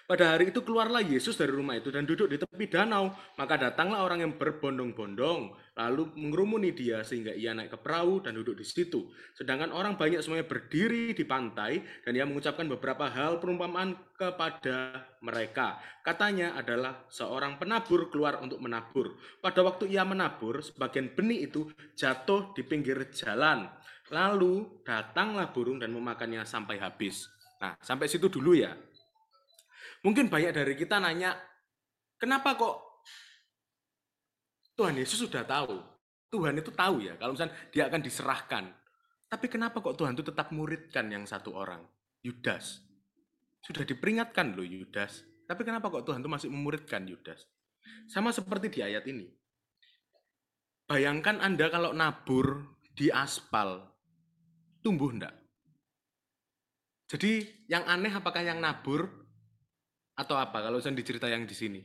Pada 0.04 0.36
hari 0.36 0.52
itu 0.52 0.60
keluarlah 0.60 1.00
Yesus 1.00 1.32
dari 1.40 1.48
rumah 1.48 1.80
itu 1.80 1.88
dan 1.88 2.04
duduk 2.04 2.28
di 2.28 2.36
tepi 2.36 2.68
danau. 2.68 3.16
Maka 3.40 3.56
datanglah 3.56 4.04
orang 4.04 4.20
yang 4.20 4.32
berbondong-bondong, 4.36 5.56
lalu 5.80 6.12
mengerumuni 6.12 6.76
dia 6.76 7.00
sehingga 7.00 7.32
ia 7.32 7.56
naik 7.56 7.72
ke 7.72 7.78
perahu 7.80 8.20
dan 8.20 8.36
duduk 8.36 8.60
di 8.60 8.68
situ. 8.68 9.08
Sedangkan 9.32 9.72
orang 9.72 9.96
banyak 9.96 10.20
semuanya 10.20 10.44
berdiri 10.44 11.16
di 11.16 11.24
pantai 11.24 11.80
dan 12.04 12.12
ia 12.12 12.28
mengucapkan 12.28 12.68
beberapa 12.68 13.08
hal 13.08 13.40
perumpamaan 13.40 13.96
kepada 14.12 15.08
mereka. 15.24 15.80
Katanya 16.04 16.52
adalah 16.52 17.08
seorang 17.08 17.56
penabur 17.56 18.12
keluar 18.12 18.44
untuk 18.44 18.60
menabur. 18.60 19.16
Pada 19.40 19.64
waktu 19.64 19.88
ia 19.88 20.04
menabur, 20.04 20.60
sebagian 20.60 21.16
benih 21.16 21.48
itu 21.48 21.72
jatuh 21.96 22.52
di 22.52 22.60
pinggir 22.60 23.08
jalan. 23.08 23.72
Lalu 24.12 24.84
datanglah 24.84 25.48
burung 25.48 25.80
dan 25.80 25.96
memakannya 25.96 26.44
sampai 26.44 26.76
habis. 26.76 27.24
Nah, 27.56 27.72
sampai 27.80 28.04
situ 28.04 28.28
dulu 28.28 28.52
ya. 28.52 28.76
Mungkin 30.04 30.28
banyak 30.28 30.52
dari 30.52 30.76
kita 30.76 31.00
nanya, 31.00 31.32
kenapa 32.20 32.52
kok 32.60 32.76
Tuhan 34.76 35.00
Yesus 35.00 35.24
sudah 35.24 35.48
tahu? 35.48 35.80
Tuhan 36.28 36.60
itu 36.60 36.68
tahu 36.74 37.00
ya, 37.00 37.16
kalau 37.16 37.32
misalnya 37.32 37.56
dia 37.72 37.88
akan 37.88 38.00
diserahkan. 38.04 38.64
Tapi 39.32 39.46
kenapa 39.48 39.80
kok 39.80 39.96
Tuhan 39.96 40.12
itu 40.12 40.26
tetap 40.26 40.52
muridkan 40.52 41.08
yang 41.08 41.24
satu 41.24 41.56
orang? 41.56 41.80
Yudas. 42.20 42.84
Sudah 43.64 43.88
diperingatkan 43.88 44.52
loh 44.52 44.66
Yudas. 44.66 45.24
Tapi 45.48 45.64
kenapa 45.64 45.88
kok 45.88 46.04
Tuhan 46.04 46.20
itu 46.20 46.28
masih 46.28 46.48
memuridkan 46.52 47.08
Yudas? 47.08 47.48
Sama 48.04 48.28
seperti 48.28 48.68
di 48.68 48.80
ayat 48.84 49.08
ini. 49.08 49.24
Bayangkan 50.84 51.40
Anda 51.40 51.72
kalau 51.72 51.96
nabur 51.96 52.76
di 52.92 53.08
aspal, 53.08 53.80
tumbuh 54.84 55.08
enggak? 55.16 55.32
Jadi 57.08 57.64
yang 57.72 57.88
aneh 57.88 58.12
apakah 58.12 58.44
yang 58.44 58.60
nabur 58.60 59.23
atau 60.14 60.38
apa 60.38 60.62
kalau 60.62 60.78
misalnya 60.78 61.02
dicerita 61.02 61.26
yang 61.26 61.44
di 61.44 61.54
sini. 61.54 61.80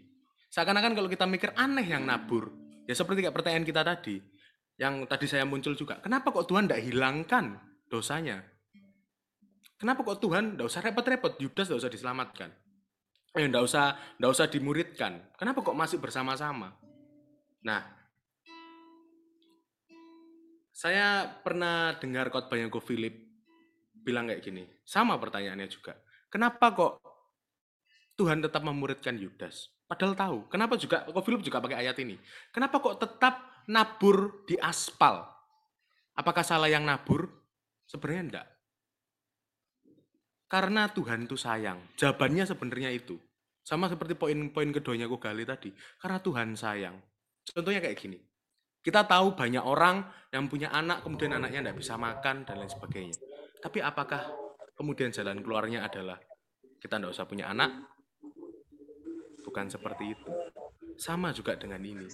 Seakan-akan 0.49 0.97
kalau 0.97 1.09
kita 1.09 1.29
mikir 1.29 1.53
aneh 1.53 1.85
yang 1.85 2.05
nabur, 2.05 2.49
ya 2.89 2.97
seperti 2.97 3.25
kayak 3.25 3.35
pertanyaan 3.37 3.65
kita 3.65 3.81
tadi, 3.85 4.17
yang 4.81 5.05
tadi 5.05 5.25
saya 5.29 5.45
muncul 5.45 5.77
juga, 5.77 6.01
kenapa 6.01 6.33
kok 6.33 6.49
Tuhan 6.49 6.65
tidak 6.65 6.81
hilangkan 6.89 7.57
dosanya? 7.85 8.41
Kenapa 9.77 10.03
kok 10.03 10.19
Tuhan 10.19 10.57
tidak 10.57 10.67
usah 10.67 10.81
repot-repot, 10.83 11.33
Yudas 11.39 11.69
tidak 11.69 11.79
usah 11.85 11.91
diselamatkan? 11.93 12.49
Eh, 13.37 13.45
tidak 13.45 13.63
usah, 13.63 13.93
tidak 13.95 14.31
usah 14.33 14.47
dimuridkan. 14.49 15.13
Kenapa 15.37 15.61
kok 15.61 15.77
masih 15.77 16.01
bersama-sama? 16.01 16.73
Nah, 17.61 17.81
saya 20.73 21.27
pernah 21.45 21.93
dengar 21.99 22.33
khotbahnya 22.33 22.73
Ko 22.73 22.81
Philip 22.81 23.13
bilang 24.03 24.31
kayak 24.31 24.41
gini. 24.41 24.63
Sama 24.81 25.19
pertanyaannya 25.21 25.67
juga. 25.69 25.93
Kenapa 26.27 26.73
kok 26.73 26.91
Tuhan 28.19 28.43
tetap 28.43 28.59
memuridkan 28.67 29.15
Yudas? 29.15 29.71
Padahal 29.87 30.13
tahu. 30.13 30.37
Kenapa 30.51 30.75
juga 30.75 31.07
Ko 31.07 31.23
Philip 31.23 31.39
juga 31.39 31.63
pakai 31.63 31.87
ayat 31.87 31.95
ini? 32.03 32.19
Kenapa 32.51 32.83
kok 32.83 32.99
tetap 32.99 33.63
nabur 33.71 34.43
di 34.43 34.59
aspal? 34.59 35.23
Apakah 36.19 36.43
salah 36.43 36.67
yang 36.67 36.83
nabur? 36.83 37.31
Sebenarnya 37.87 38.21
enggak. 38.27 38.47
Karena 40.51 40.91
Tuhan 40.91 41.25
itu 41.25 41.39
sayang. 41.39 41.79
Jawabannya 41.95 42.43
sebenarnya 42.43 42.91
itu. 42.91 43.15
Sama 43.63 43.87
seperti 43.87 44.19
poin-poin 44.19 44.69
keduanya 44.75 45.07
Ko 45.07 45.15
Gali 45.15 45.47
tadi. 45.47 45.71
Karena 45.97 46.19
Tuhan 46.19 46.59
sayang. 46.59 46.99
Contohnya 47.47 47.79
kayak 47.79 47.97
gini. 47.97 48.19
Kita 48.79 49.05
tahu 49.05 49.35
banyak 49.35 49.63
orang 49.63 50.05
yang 50.31 50.47
punya 50.47 50.71
anak, 50.71 51.03
kemudian 51.03 51.35
anaknya 51.35 51.69
tidak 51.69 51.77
bisa 51.83 51.99
makan, 51.99 52.47
dan 52.47 52.55
lain 52.63 52.71
sebagainya. 52.71 53.15
Tapi 53.59 53.83
apakah 53.83 54.23
kemudian 54.73 55.11
jalan 55.11 55.43
keluarnya 55.43 55.83
adalah 55.83 56.15
kita 56.79 56.95
tidak 56.95 57.11
usah 57.11 57.27
punya 57.27 57.51
anak? 57.51 57.98
Bukan 59.49 59.65
seperti 59.65 60.13
itu. 60.13 60.29
Sama 60.93 61.33
juga 61.33 61.57
dengan 61.57 61.81
ini. 61.81 62.05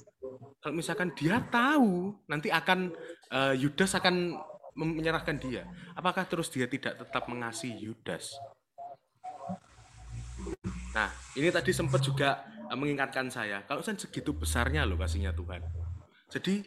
Kalau 0.64 0.72
misalkan 0.72 1.12
dia 1.12 1.44
tahu 1.52 2.16
nanti 2.32 2.48
akan 2.48 2.96
uh, 3.36 3.52
Yudas 3.52 3.92
akan 4.00 4.40
menyerahkan 4.76 5.36
dia, 5.36 5.68
apakah 5.96 6.24
terus 6.28 6.48
dia 6.48 6.68
tidak 6.68 7.00
tetap 7.00 7.28
mengasihi 7.28 7.92
Yudas? 7.92 8.32
Nah, 10.96 11.12
ini 11.36 11.52
tadi 11.52 11.76
sempat 11.76 12.04
juga 12.04 12.44
uh, 12.72 12.78
mengingatkan 12.78 13.28
saya, 13.28 13.64
kalau 13.68 13.84
misalnya 13.84 14.08
segitu 14.08 14.32
besarnya 14.32 14.88
loh 14.88 14.96
kasihnya 14.96 15.36
Tuhan. 15.36 15.60
Jadi 16.32 16.64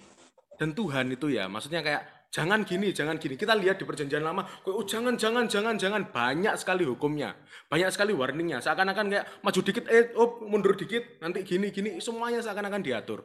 dan 0.59 0.75
Tuhan 0.75 1.07
itu 1.15 1.31
ya, 1.33 1.47
maksudnya 1.47 1.81
kayak 1.81 2.03
jangan 2.29 2.65
gini, 2.65 2.93
jangan 2.93 3.17
gini. 3.17 3.35
Kita 3.35 3.57
lihat 3.57 3.81
di 3.81 3.85
perjanjian 3.89 4.25
lama, 4.25 4.45
oh 4.69 4.85
jangan, 4.85 5.17
jangan, 5.17 5.49
jangan, 5.49 5.75
jangan. 5.81 6.03
Banyak 6.13 6.55
sekali 6.61 6.85
hukumnya, 6.85 7.37
banyak 7.69 7.89
sekali 7.93 8.13
warningnya. 8.13 8.61
Seakan-akan 8.61 9.07
kayak 9.09 9.27
maju 9.41 9.61
dikit, 9.65 9.85
eh, 9.89 10.13
oh 10.17 10.45
mundur 10.45 10.77
dikit, 10.77 11.21
nanti 11.21 11.43
gini, 11.43 11.73
gini. 11.73 11.99
Semuanya 11.99 12.45
seakan-akan 12.45 12.83
diatur. 12.85 13.25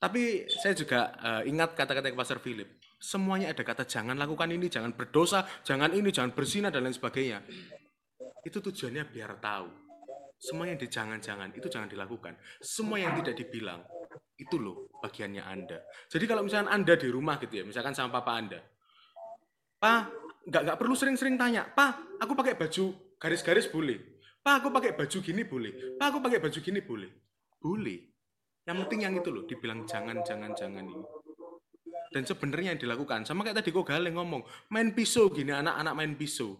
Tapi 0.00 0.48
saya 0.48 0.72
juga 0.72 1.12
uh, 1.20 1.42
ingat 1.44 1.76
kata-kata 1.76 2.08
Pastor 2.16 2.40
Philip. 2.40 2.80
Semuanya 2.96 3.52
ada 3.52 3.60
kata 3.60 3.84
jangan 3.84 4.16
lakukan 4.16 4.48
ini, 4.48 4.72
jangan 4.72 4.96
berdosa, 4.96 5.44
jangan 5.60 5.92
ini, 5.92 6.08
jangan 6.08 6.32
berzina 6.32 6.72
dan 6.72 6.88
lain 6.88 6.96
sebagainya. 6.96 7.44
Itu 8.40 8.64
tujuannya 8.64 9.04
biar 9.12 9.36
tahu. 9.40 9.68
Semua 10.40 10.72
yang 10.72 10.80
di 10.80 10.88
jangan-jangan 10.88 11.52
itu 11.52 11.68
jangan 11.68 11.92
dilakukan. 11.92 12.32
Semua 12.64 12.96
yang 12.96 13.12
tidak 13.20 13.44
dibilang 13.44 13.84
itu 14.40 14.56
loh 14.56 14.88
bagiannya 15.04 15.44
Anda. 15.44 15.78
Jadi 16.08 16.24
kalau 16.24 16.42
misalnya 16.42 16.72
Anda 16.72 16.96
di 16.96 17.08
rumah 17.12 17.36
gitu 17.36 17.60
ya, 17.60 17.64
misalkan 17.68 17.92
sama 17.92 18.20
papa 18.20 18.32
Anda. 18.40 18.60
Pak, 19.80 20.00
nggak 20.48 20.62
nggak 20.66 20.78
perlu 20.80 20.94
sering-sering 20.96 21.36
tanya. 21.36 21.68
Pak, 21.68 22.20
aku 22.20 22.32
pakai 22.32 22.56
baju 22.56 22.84
garis-garis 23.20 23.68
boleh. 23.68 24.00
Pak, 24.40 24.64
aku 24.64 24.68
pakai 24.72 24.96
baju 24.96 25.18
gini 25.20 25.42
boleh. 25.44 25.72
Pak, 26.00 26.06
aku 26.08 26.18
pakai 26.24 26.38
baju 26.40 26.58
gini 26.58 26.80
boleh. 26.80 27.10
Boleh. 27.60 27.98
Yang 28.64 28.76
penting 28.86 29.00
yang 29.04 29.14
itu 29.20 29.28
loh, 29.28 29.44
dibilang 29.44 29.84
jangan, 29.84 30.24
jangan, 30.24 30.52
jangan 30.56 30.84
ini. 30.84 31.04
Dan 32.10 32.26
sebenarnya 32.26 32.74
yang 32.74 32.80
dilakukan, 32.80 33.22
sama 33.22 33.46
kayak 33.46 33.62
tadi 33.62 33.70
kok 33.70 33.86
Galeng 33.86 34.16
ngomong, 34.18 34.42
main 34.72 34.90
pisau 34.96 35.30
gini, 35.30 35.54
anak-anak 35.54 35.94
main 35.94 36.12
pisau. 36.18 36.58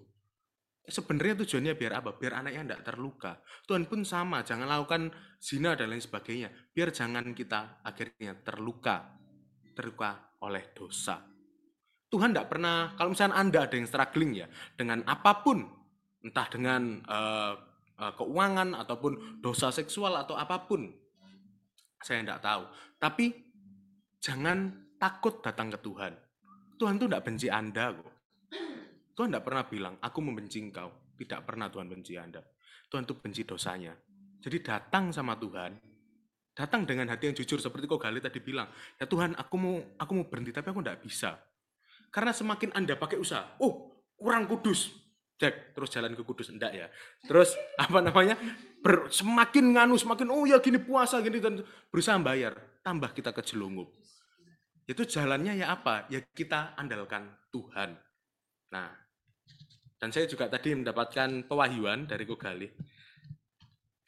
Sebenarnya 0.81 1.45
tujuannya 1.45 1.75
biar 1.77 1.93
apa? 2.03 2.17
Biar 2.17 2.43
anaknya 2.43 2.63
tidak 2.67 2.83
terluka. 2.89 3.33
Tuhan 3.69 3.87
pun 3.87 4.03
sama, 4.03 4.43
jangan 4.43 4.67
lakukan 4.67 5.13
zina 5.39 5.77
dan 5.79 5.93
lain 5.93 6.03
sebagainya. 6.03 6.51
Biar 6.73 6.91
jangan 6.91 7.31
kita 7.37 7.85
akhirnya 7.85 8.35
terluka. 8.43 9.21
Terluka 9.77 10.35
oleh 10.43 10.73
dosa. 10.75 11.21
Tuhan 12.11 12.35
tidak 12.35 12.51
pernah, 12.51 12.99
kalau 12.99 13.15
misalnya 13.15 13.39
Anda 13.39 13.71
ada 13.71 13.75
yang 13.79 13.87
struggling 13.87 14.33
ya, 14.35 14.51
dengan 14.75 15.07
apa 15.07 15.47
pun, 15.47 15.63
entah 16.27 16.47
dengan 16.51 16.99
uh, 17.07 17.55
uh, 18.03 18.13
keuangan, 18.19 18.75
ataupun 18.75 19.39
dosa 19.39 19.71
seksual, 19.71 20.19
atau 20.19 20.35
apa 20.35 20.67
pun, 20.67 20.91
saya 22.03 22.27
tidak 22.27 22.43
tahu. 22.43 22.67
Tapi 22.99 23.27
jangan 24.19 24.91
takut 24.99 25.39
datang 25.39 25.71
ke 25.71 25.79
Tuhan. 25.79 26.13
Tuhan 26.83 26.99
itu 26.99 27.07
tidak 27.07 27.25
benci 27.25 27.47
Anda 27.47 27.95
kok. 27.95 28.10
Tuhan 29.21 29.37
tidak 29.37 29.53
pernah 29.53 29.69
bilang, 29.69 29.95
aku 30.01 30.25
membenci 30.25 30.65
engkau. 30.65 30.89
Tidak 31.13 31.45
pernah 31.45 31.69
Tuhan 31.69 31.93
benci 31.93 32.17
Anda. 32.17 32.41
Tuhan 32.89 33.05
itu 33.05 33.21
benci 33.21 33.45
dosanya. 33.45 33.93
Jadi 34.41 34.65
datang 34.65 35.13
sama 35.13 35.37
Tuhan, 35.37 35.77
datang 36.57 36.89
dengan 36.89 37.05
hati 37.13 37.29
yang 37.29 37.37
jujur 37.37 37.61
seperti 37.61 37.85
kok 37.85 38.01
Gali 38.01 38.25
tadi 38.25 38.41
bilang, 38.41 38.73
ya 38.97 39.05
Tuhan, 39.05 39.37
aku 39.37 39.55
mau 39.61 39.77
aku 40.01 40.11
mau 40.17 40.25
berhenti 40.25 40.57
tapi 40.57 40.73
aku 40.73 40.81
tidak 40.81 41.05
bisa. 41.05 41.37
Karena 42.09 42.33
semakin 42.33 42.73
Anda 42.73 42.97
pakai 42.97 43.21
usaha, 43.21 43.61
oh 43.61 44.09
kurang 44.17 44.49
kudus, 44.49 44.89
cek 45.37 45.77
terus 45.77 45.93
jalan 45.93 46.17
ke 46.17 46.25
kudus 46.25 46.49
enggak 46.49 46.73
ya. 46.73 46.89
Terus 47.29 47.53
apa 47.85 48.01
namanya? 48.01 48.41
Ber, 48.81 49.13
semakin 49.13 49.77
nganu, 49.77 50.01
semakin 50.01 50.33
oh 50.33 50.49
ya 50.49 50.65
gini 50.65 50.81
puasa 50.81 51.21
gini 51.21 51.45
dan 51.45 51.61
berusaha 51.93 52.17
bayar, 52.25 52.57
tambah 52.81 53.13
kita 53.13 53.37
kejelungup. 53.37 53.93
itu 54.89 55.05
jalannya 55.05 55.61
ya 55.61 55.77
apa? 55.77 56.09
Ya 56.09 56.25
kita 56.25 56.73
andalkan 56.81 57.29
Tuhan. 57.53 57.95
Nah, 58.75 58.91
dan 60.01 60.09
saya 60.09 60.25
juga 60.25 60.49
tadi 60.49 60.73
mendapatkan 60.73 61.45
pewahyuan 61.45 62.09
dari 62.09 62.25
Kogali. 62.25 62.65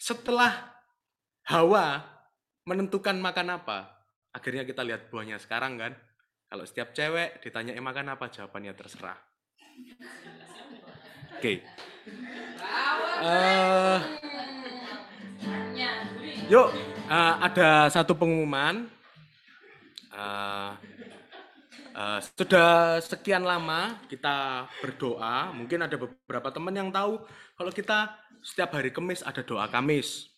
Setelah 0.01 0.73
Hawa 1.52 2.01
menentukan 2.64 3.20
makan 3.20 3.60
apa, 3.60 3.93
akhirnya 4.32 4.64
kita 4.64 4.81
lihat 4.81 5.12
buahnya 5.12 5.36
sekarang 5.36 5.77
kan. 5.77 5.93
Kalau 6.48 6.64
setiap 6.64 6.97
cewek 6.97 7.44
ditanya 7.44 7.77
makan 7.77 8.16
apa, 8.16 8.32
jawabannya 8.32 8.73
terserah. 8.73 9.20
Oke. 11.36 11.60
Eh, 13.23 13.98
yuk, 16.48 16.69
eh, 17.09 17.35
ada 17.40 17.93
satu 17.93 18.16
pengumuman. 18.16 18.89
Eh, 20.12 20.70
eh, 21.93 22.20
sudah 22.36 22.98
sekian 23.05 23.44
lama 23.44 24.01
kita 24.09 24.69
berdoa. 24.81 25.52
Mungkin 25.52 25.85
ada 25.85 25.97
beberapa 26.01 26.48
teman 26.48 26.74
yang 26.74 26.90
tahu 26.90 27.20
kalau 27.55 27.73
kita 27.73 28.16
setiap 28.43 28.74
hari 28.74 28.90
Kamis 28.90 29.23
ada 29.23 29.47
doa 29.47 29.70
Kamis. 29.70 30.32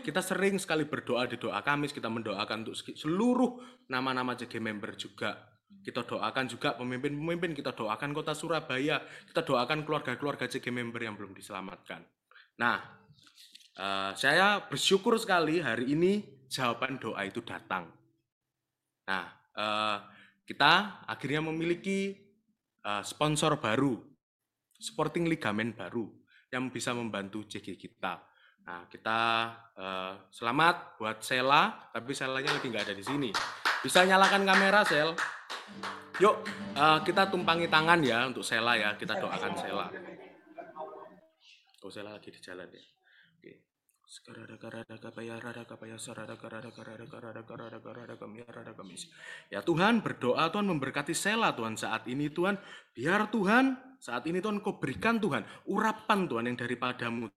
Kita 0.00 0.24
sering 0.24 0.56
sekali 0.56 0.88
berdoa 0.88 1.28
di 1.28 1.36
doa 1.36 1.60
Kamis. 1.60 1.92
Kita 1.92 2.08
mendoakan 2.08 2.64
untuk 2.64 2.76
seluruh 2.96 3.60
nama-nama 3.92 4.32
JG 4.32 4.56
member 4.56 4.96
juga. 4.96 5.36
Kita 5.82 6.06
doakan 6.06 6.48
juga 6.48 6.78
pemimpin-pemimpin. 6.80 7.52
Kita 7.52 7.76
doakan 7.76 8.16
kota 8.16 8.32
Surabaya. 8.32 9.04
Kita 9.28 9.44
doakan 9.44 9.84
keluarga-keluarga 9.84 10.48
JG 10.48 10.72
member 10.72 11.02
yang 11.04 11.18
belum 11.18 11.36
diselamatkan. 11.36 12.00
Nah, 12.56 12.78
eh, 13.76 14.12
saya 14.16 14.64
bersyukur 14.64 15.20
sekali 15.20 15.60
hari 15.60 15.92
ini 15.92 16.24
jawaban 16.48 16.96
doa 16.96 17.20
itu 17.28 17.44
datang. 17.44 17.92
Nah, 19.10 19.24
eh, 19.52 19.98
kita 20.42 21.04
akhirnya 21.06 21.42
memiliki 21.42 22.14
eh, 22.82 23.02
sponsor 23.06 23.58
baru, 23.58 23.98
sporting 24.76 25.30
ligamen 25.30 25.74
baru 25.74 26.10
yang 26.52 26.68
bisa 26.68 26.92
membantu 26.92 27.46
JG 27.48 27.78
kita. 27.78 28.20
Nah, 28.62 28.86
kita 28.86 29.20
eh, 29.74 30.12
selamat 30.30 30.98
buat 30.98 31.18
Sela, 31.22 31.90
tapi 31.90 32.14
Selanya 32.14 32.54
lagi 32.54 32.66
nggak 32.70 32.84
ada 32.90 32.94
di 32.94 33.04
sini. 33.04 33.30
Bisa 33.82 34.06
nyalakan 34.06 34.46
kamera, 34.46 34.86
Sel? 34.86 35.10
Yuk, 36.22 36.36
eh, 36.78 36.98
kita 37.02 37.26
tumpangi 37.32 37.66
tangan 37.66 37.98
ya 38.04 38.30
untuk 38.30 38.46
Sela 38.46 38.78
ya. 38.78 38.94
Kita 38.94 39.18
doakan 39.18 39.52
Sela. 39.58 39.86
Oh, 41.82 41.90
Sela 41.90 42.14
lagi 42.14 42.30
di 42.30 42.38
jalan 42.38 42.70
ya. 42.70 42.82
Ya 49.48 49.64
Tuhan 49.64 50.04
berdoa 50.04 50.52
Tuhan 50.52 50.68
memberkati 50.68 51.16
Sela 51.16 51.56
Tuhan 51.56 51.80
saat 51.80 52.04
ini 52.12 52.28
Tuhan. 52.28 52.60
Biar 52.92 53.32
Tuhan 53.32 53.80
saat 53.96 54.28
ini 54.28 54.44
Tuhan 54.44 54.60
kau 54.60 54.76
berikan 54.76 55.16
Tuhan 55.16 55.48
urapan 55.64 56.28
Tuhan 56.28 56.44
yang 56.44 56.60
daripadamu 56.60 57.32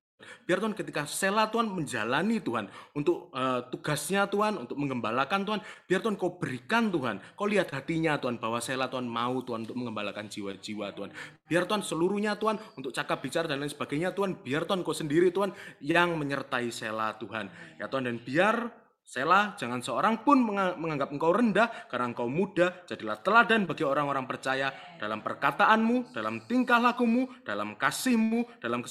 Biar 0.45 0.61
Tuhan 0.61 0.77
ketika 0.77 1.03
Sela 1.09 1.49
Tuhan 1.49 1.67
menjalani 1.67 2.39
Tuhan 2.39 2.69
untuk 2.95 3.33
eh, 3.33 3.61
tugasnya 3.73 4.29
Tuhan, 4.29 4.61
untuk 4.61 4.77
menggembalakan 4.77 5.41
Tuhan, 5.43 5.59
biar 5.89 5.99
Tuhan 6.05 6.15
kau 6.15 6.37
berikan 6.37 6.87
Tuhan, 6.93 7.19
kau 7.33 7.49
lihat 7.49 7.73
hatinya 7.73 8.15
Tuhan 8.21 8.37
bahwa 8.39 8.61
Sela 8.61 8.87
Tuhan 8.87 9.09
mau 9.09 9.41
Tuhan 9.43 9.67
untuk 9.67 9.75
menggembalakan 9.75 10.29
jiwa-jiwa 10.29 10.93
Tuhan. 10.95 11.09
Biar 11.49 11.67
Tuhan 11.67 11.81
seluruhnya 11.81 12.37
Tuhan 12.37 12.61
untuk 12.77 12.93
cakap 12.93 13.19
bicara 13.25 13.49
dan 13.49 13.59
lain 13.59 13.73
sebagainya 13.73 14.13
Tuhan, 14.13 14.39
biar 14.39 14.63
Tuhan 14.63 14.85
kau 14.85 14.95
sendiri 14.95 15.33
Tuhan 15.33 15.51
yang 15.81 16.15
menyertai 16.15 16.69
Sela 16.69 17.17
Tuhan. 17.17 17.51
Ya 17.81 17.89
Tuhan 17.89 18.05
dan 18.05 18.21
biar 18.21 18.85
Sela, 19.05 19.53
jangan 19.53 19.85
seorang 19.85 20.25
pun 20.25 20.41
menga- 20.41 20.73
menganggap 20.81 21.13
engkau 21.13 21.29
rendah 21.29 21.69
karena 21.89 22.09
engkau 22.09 22.25
muda. 22.25 22.73
Jadilah 22.89 23.21
teladan 23.21 23.69
bagi 23.69 23.85
orang-orang 23.85 24.25
percaya 24.25 24.73
dalam 24.97 25.21
perkataanmu, 25.21 26.09
dalam 26.09 26.41
tingkah 26.49 26.81
lakumu, 26.81 27.29
dalam 27.45 27.77
kasihmu, 27.77 28.57
dalam 28.57 28.81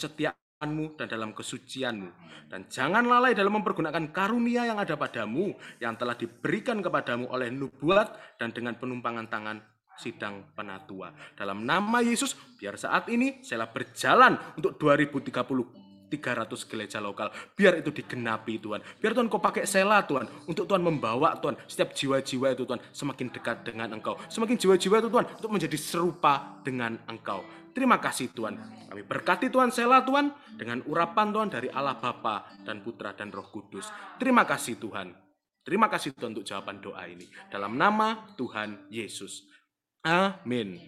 kesetiaanmu, 0.64 0.84
dan 0.96 1.06
dalam 1.06 1.30
kesucianmu. 1.36 2.10
Dan 2.48 2.60
jangan 2.68 3.04
lalai 3.04 3.36
dalam 3.36 3.60
mempergunakan 3.60 4.04
karunia 4.12 4.64
yang 4.64 4.78
ada 4.80 4.96
padamu, 4.96 5.52
yang 5.80 5.96
telah 5.96 6.16
diberikan 6.16 6.80
kepadamu 6.80 7.28
oleh 7.28 7.52
nubuat 7.52 8.38
dan 8.40 8.52
dengan 8.52 8.76
penumpangan 8.78 9.26
tangan 9.28 9.56
sidang 9.94 10.50
penatua. 10.56 11.14
Dalam 11.38 11.62
nama 11.62 12.02
Yesus, 12.02 12.34
biar 12.58 12.74
saat 12.74 13.06
ini 13.12 13.44
Sela 13.46 13.70
berjalan 13.70 14.34
untuk 14.58 14.74
2030 14.80 15.84
300 16.14 16.70
gereja 16.70 17.02
lokal. 17.02 17.32
Biar 17.58 17.74
itu 17.80 17.90
digenapi 17.90 18.62
Tuhan. 18.62 18.78
Biar 19.02 19.16
Tuhan 19.16 19.26
kau 19.26 19.42
pakai 19.42 19.66
sela 19.66 19.98
Tuhan. 20.06 20.30
Untuk 20.46 20.70
Tuhan 20.70 20.78
membawa 20.78 21.34
Tuhan. 21.42 21.58
Setiap 21.66 21.90
jiwa-jiwa 21.90 22.54
itu 22.54 22.62
Tuhan 22.62 22.78
semakin 22.94 23.26
dekat 23.34 23.66
dengan 23.66 23.98
Engkau. 23.98 24.14
Semakin 24.30 24.54
jiwa-jiwa 24.54 25.02
itu 25.02 25.08
Tuhan 25.10 25.26
untuk 25.26 25.50
menjadi 25.50 25.74
serupa 25.74 26.62
dengan 26.62 27.00
Engkau. 27.10 27.42
Terima 27.74 27.98
kasih 27.98 28.30
Tuhan. 28.30 28.54
Kami 28.86 29.02
berkati 29.02 29.50
Tuhan 29.50 29.74
sela 29.74 30.06
Tuhan 30.06 30.30
dengan 30.54 30.78
urapan 30.86 31.34
Tuhan 31.34 31.50
dari 31.50 31.68
Allah 31.74 31.98
Bapa 31.98 32.46
dan 32.62 32.86
Putra 32.86 33.10
dan 33.18 33.34
Roh 33.34 33.50
Kudus. 33.50 33.90
Terima 34.22 34.46
kasih 34.46 34.78
Tuhan. 34.78 35.10
Terima 35.66 35.90
kasih 35.90 36.14
Tuhan 36.14 36.38
untuk 36.38 36.46
jawaban 36.46 36.78
doa 36.78 37.02
ini. 37.10 37.26
Dalam 37.50 37.74
nama 37.74 38.30
Tuhan 38.38 38.86
Yesus. 38.94 39.50
Amin. 40.06 40.78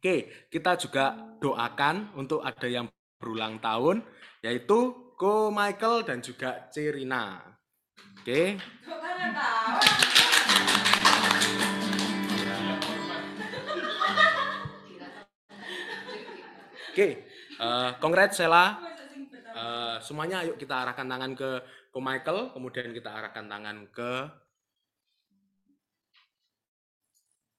Oke, 0.00 0.48
kita 0.48 0.80
juga 0.80 1.14
doakan 1.38 2.16
untuk 2.16 2.40
ada 2.40 2.66
yang 2.66 2.88
berulang 3.20 3.60
tahun, 3.60 4.02
yaitu 4.40 5.12
Ko 5.14 5.52
Michael 5.54 6.02
dan 6.08 6.18
juga 6.24 6.66
Cerina. 6.72 7.38
Oke. 8.22 8.58
Oke, 16.92 17.24
eh 17.56 17.90
congrats 18.04 18.36
Sela. 18.36 18.76
Eh, 19.52 19.96
semuanya 20.04 20.44
ayo 20.44 20.60
kita 20.60 20.84
arahkan 20.84 21.08
tangan 21.08 21.32
ke 21.32 21.50
Ko 21.88 22.04
Michael, 22.04 22.52
kemudian 22.52 22.92
kita 22.92 23.08
arahkan 23.08 23.48
tangan 23.48 23.88
ke 23.88 24.28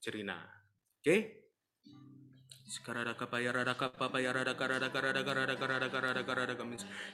Cerina. 0.05 0.37
Oke? 1.01 1.49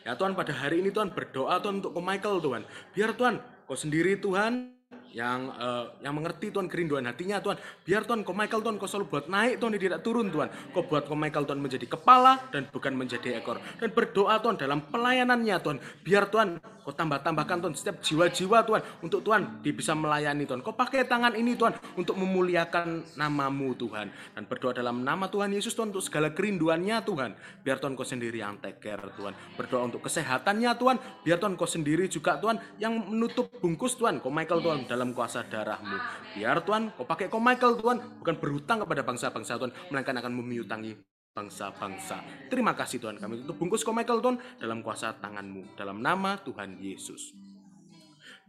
Ya 0.04 0.14
Tuhan 0.20 0.36
pada 0.36 0.54
hari 0.60 0.84
ini 0.84 0.92
Tuhan 0.92 1.16
berdoa 1.16 1.56
Tuhan 1.64 1.80
untuk 1.80 1.96
ke 1.96 2.02
Michael 2.04 2.44
Tuhan. 2.44 2.64
Biar 2.92 3.16
Tuhan 3.16 3.36
kau 3.64 3.80
sendiri 3.80 4.20
Tuhan 4.20 4.79
yang 5.14 5.50
eh, 5.58 5.86
yang 6.06 6.14
mengerti 6.14 6.54
Tuhan 6.54 6.70
kerinduan 6.70 7.06
hatinya 7.10 7.42
Tuhan. 7.42 7.58
Biar 7.86 8.06
Tuhan 8.06 8.22
kau 8.22 8.36
Michael 8.36 8.62
Tuhan 8.62 8.76
kau 8.78 8.90
selalu 8.90 9.06
buat 9.10 9.26
naik 9.26 9.58
Tuhan 9.58 9.72
dia 9.76 9.84
tidak 9.90 10.02
turun 10.06 10.28
Tuhan. 10.30 10.50
Kau 10.74 10.86
buat 10.86 11.04
kau 11.10 11.18
Michael 11.18 11.46
Tuhan 11.50 11.60
menjadi 11.62 11.86
kepala 11.90 12.38
dan 12.54 12.70
bukan 12.70 12.94
menjadi 12.94 13.42
ekor. 13.42 13.58
Dan 13.82 13.90
berdoa 13.94 14.38
Tuhan 14.42 14.56
dalam 14.62 14.80
pelayanannya 14.90 15.56
Tuhan. 15.62 15.78
Biar 16.06 16.30
Tuhan 16.30 16.62
kau 16.90 16.98
tambah-tambahkan 16.98 17.62
Tuhan 17.62 17.74
setiap 17.78 18.02
jiwa-jiwa 18.02 18.66
Tuhan 18.66 18.82
untuk 19.06 19.22
Tuhan 19.22 19.62
dia 19.62 19.70
bisa 19.70 19.94
melayani 19.94 20.50
Tuhan. 20.50 20.66
Kau 20.66 20.74
pakai 20.74 21.06
tangan 21.06 21.38
ini 21.38 21.54
Tuhan 21.54 21.78
untuk 21.94 22.18
memuliakan 22.18 23.14
namamu 23.14 23.78
Tuhan. 23.78 24.10
Dan 24.34 24.50
berdoa 24.50 24.74
dalam 24.74 25.06
nama 25.06 25.30
Tuhan 25.30 25.54
Yesus 25.54 25.78
Tuhan 25.78 25.94
untuk 25.94 26.02
segala 26.02 26.34
kerinduannya 26.34 26.98
Tuhan. 27.06 27.38
Biar 27.62 27.78
Tuhan 27.78 27.94
kau 27.94 28.02
sendiri 28.02 28.42
yang 28.42 28.58
take 28.58 28.82
care 28.82 29.06
Tuhan. 29.14 29.38
Berdoa 29.54 29.86
untuk 29.86 30.02
kesehatannya 30.02 30.72
Tuhan. 30.82 30.98
Biar 31.22 31.38
Tuhan 31.38 31.54
kau 31.54 31.70
sendiri 31.70 32.10
juga 32.10 32.42
Tuhan 32.42 32.58
yang 32.82 32.98
menutup 32.98 33.54
bungkus 33.62 33.94
Tuhan. 33.94 34.18
Kau 34.18 34.34
Michael 34.34 34.66
Tuhan 34.66 34.80
dalam 34.90 35.14
kuasa 35.14 35.46
darahmu. 35.46 35.98
Biar 36.34 36.66
Tuhan 36.66 36.98
kau 36.98 37.06
pakai 37.06 37.30
kau 37.30 37.38
Michael 37.38 37.78
Tuhan 37.78 38.26
bukan 38.26 38.36
berhutang 38.42 38.82
kepada 38.82 39.06
bangsa-bangsa 39.06 39.62
Tuhan. 39.62 39.72
Melainkan 39.94 40.18
akan 40.18 40.34
memiutangi 40.34 40.98
bangsa-bangsa. 41.34 42.50
Terima 42.50 42.74
kasih 42.74 43.00
Tuhan 43.00 43.18
kami 43.22 43.46
tutup 43.46 43.58
bungkus 43.62 43.86
kau 43.86 43.94
Michael 43.96 44.20
Tuhan 44.20 44.38
dalam 44.60 44.82
kuasa 44.82 45.16
tanganmu. 45.18 45.78
Dalam 45.78 46.02
nama 46.02 46.36
Tuhan 46.42 46.82
Yesus. 46.82 47.34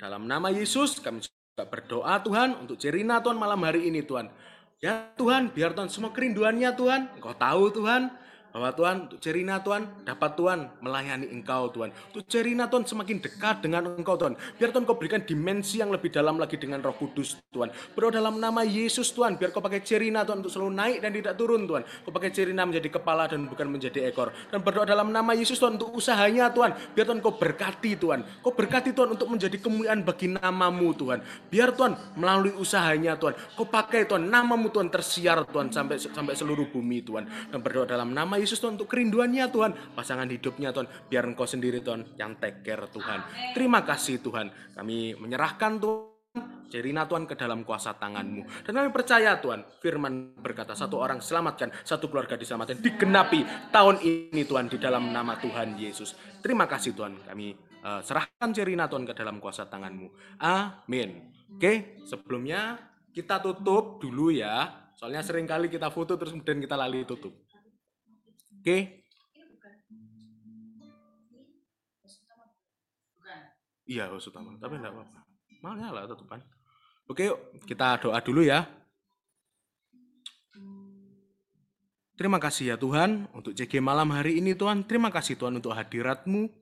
Dalam 0.01 0.24
nama 0.24 0.48
Yesus 0.48 0.98
kami 0.98 1.20
juga 1.20 1.65
berdoa 1.69 2.16
Tuhan 2.24 2.57
untuk 2.57 2.81
Cerina 2.81 3.20
Tuhan 3.20 3.36
malam 3.36 3.61
hari 3.61 3.93
ini 3.93 4.01
Tuhan. 4.01 4.32
Ya 4.81 5.12
Tuhan, 5.12 5.52
biar 5.52 5.77
Tuhan 5.77 5.93
semua 5.93 6.09
kerinduannya 6.09 6.73
Tuhan, 6.73 7.20
Engkau 7.20 7.36
tahu 7.36 7.69
Tuhan, 7.69 8.09
bahwa 8.51 8.70
Tuhan 8.74 8.97
Cerina 9.22 9.62
Tuhan 9.62 9.86
dapat 10.02 10.35
Tuhan 10.35 10.59
melayani 10.82 11.31
Engkau 11.31 11.70
Tuhan. 11.70 11.94
Untuk 12.10 12.27
Cerina 12.27 12.66
Tuhan 12.66 12.82
semakin 12.82 13.22
dekat 13.22 13.62
dengan 13.62 13.94
Engkau 13.94 14.18
Tuhan. 14.18 14.35
Biar 14.59 14.74
Tuhan 14.74 14.85
kau 14.86 14.98
berikan 14.98 15.22
dimensi 15.22 15.78
yang 15.78 15.94
lebih 15.94 16.10
dalam 16.10 16.36
lagi 16.36 16.59
dengan 16.59 16.82
Roh 16.82 16.94
Kudus 16.98 17.39
Tuhan. 17.55 17.70
Berdoa 17.94 18.18
dalam 18.18 18.43
nama 18.43 18.66
Yesus 18.66 19.14
Tuhan, 19.14 19.39
biar 19.39 19.55
kau 19.55 19.62
pakai 19.62 19.82
Cerina 19.86 20.27
Tuhan 20.27 20.43
untuk 20.43 20.51
selalu 20.51 20.72
naik 20.74 20.98
dan 20.98 21.10
tidak 21.14 21.35
turun 21.39 21.62
Tuhan. 21.70 21.82
Kau 21.86 22.10
pakai 22.10 22.31
Cerina 22.35 22.66
menjadi 22.66 22.89
kepala 22.90 23.31
dan 23.31 23.47
bukan 23.47 23.70
menjadi 23.70 24.10
ekor. 24.10 24.35
Dan 24.51 24.66
berdoa 24.66 24.82
dalam 24.82 25.14
nama 25.14 25.31
Yesus 25.31 25.62
Tuhan 25.62 25.78
untuk 25.78 25.94
usahanya 25.94 26.51
Tuhan. 26.51 26.74
Biar 26.94 27.06
Tuhan 27.06 27.22
kau 27.22 27.39
berkati 27.39 27.94
Tuhan. 27.94 28.27
Kau 28.43 28.51
berkati 28.51 28.90
Tuhan 28.90 29.14
untuk 29.14 29.31
menjadi 29.31 29.56
kemuliaan 29.62 30.02
bagi 30.02 30.27
namamu 30.27 30.90
Tuhan. 30.98 31.22
Biar 31.47 31.70
Tuhan 31.70 32.18
melalui 32.18 32.55
usahanya 32.59 33.14
Tuhan. 33.14 33.39
Kau 33.55 33.66
pakai 33.70 34.10
Tuhan 34.10 34.27
namamu 34.27 34.74
Tuhan 34.74 34.90
tersiar 34.90 35.47
Tuhan 35.47 35.70
sampai 35.70 36.02
sampai 36.02 36.35
seluruh 36.35 36.66
bumi 36.66 37.06
Tuhan. 37.06 37.52
Dan 37.55 37.62
berdoa 37.62 37.86
dalam 37.86 38.10
nama 38.10 38.40
Yesus 38.41 38.59
Tuhan 38.59 38.81
untuk 38.81 38.89
kerinduannya 38.89 39.47
Tuhan. 39.53 39.95
Pasangan 39.95 40.27
hidupnya 40.27 40.73
Tuhan. 40.73 40.89
Biar 41.12 41.29
engkau 41.29 41.45
sendiri 41.45 41.85
Tuhan 41.85 42.17
yang 42.17 42.41
take 42.41 42.65
care 42.65 42.89
Tuhan. 42.89 43.53
Terima 43.53 43.85
kasih 43.85 44.25
Tuhan. 44.25 44.49
Kami 44.75 45.21
menyerahkan 45.21 45.77
Tuhan 45.77 46.11
Jerina 46.71 47.03
Tuhan 47.11 47.27
ke 47.27 47.35
dalam 47.35 47.67
kuasa 47.67 47.99
tanganmu. 47.99 48.62
Dan 48.62 48.73
kami 48.79 48.89
percaya 48.95 49.43
Tuhan, 49.43 49.67
firman 49.83 50.39
berkata 50.39 50.79
satu 50.79 51.03
orang 51.03 51.19
selamatkan, 51.19 51.75
satu 51.83 52.07
keluarga 52.07 52.39
diselamatkan, 52.39 52.79
digenapi 52.79 53.43
tahun 53.75 53.99
ini 53.99 54.47
Tuhan 54.47 54.71
di 54.71 54.79
dalam 54.79 55.11
nama 55.11 55.35
Tuhan 55.43 55.75
Yesus. 55.75 56.15
Terima 56.39 56.71
kasih 56.71 56.95
Tuhan, 56.95 57.27
kami 57.27 57.59
eh, 57.59 58.01
serahkan 58.07 58.55
Jerina 58.55 58.87
Tuhan 58.87 59.03
ke 59.03 59.19
dalam 59.19 59.43
kuasa 59.43 59.67
tanganmu. 59.67 60.39
Amin. 60.39 61.35
Oke, 61.59 61.99
sebelumnya 62.07 62.79
kita 63.11 63.43
tutup 63.43 63.99
dulu 63.99 64.31
ya. 64.31 64.71
Soalnya 64.95 65.27
sering 65.27 65.51
kali 65.51 65.67
kita 65.67 65.91
foto 65.91 66.15
terus 66.15 66.31
kemudian 66.31 66.62
kita 66.62 66.79
lali 66.79 67.03
tutup. 67.03 67.49
Oke. 68.61 69.09
Iya, 73.89 74.12
host 74.12 74.28
utama. 74.28 74.55
Tapi 74.61 74.77
enggak 74.77 74.93
apa-apa. 74.93 75.19
Mau 75.65 75.74
nyala 75.74 76.05
tutupan. 76.05 76.45
Oke, 77.09 77.27
yuk 77.27 77.41
kita 77.65 77.99
doa 77.99 78.20
dulu 78.20 78.45
ya. 78.45 78.69
Terima 82.15 82.37
kasih 82.37 82.65
ya 82.70 82.77
Tuhan 82.77 83.32
untuk 83.32 83.57
JG 83.57 83.81
malam 83.81 84.12
hari 84.12 84.37
ini 84.39 84.53
Tuhan. 84.53 84.85
Terima 84.85 85.09
kasih 85.09 85.41
Tuhan 85.41 85.57
untuk 85.57 85.73
hadiratmu. 85.73 86.53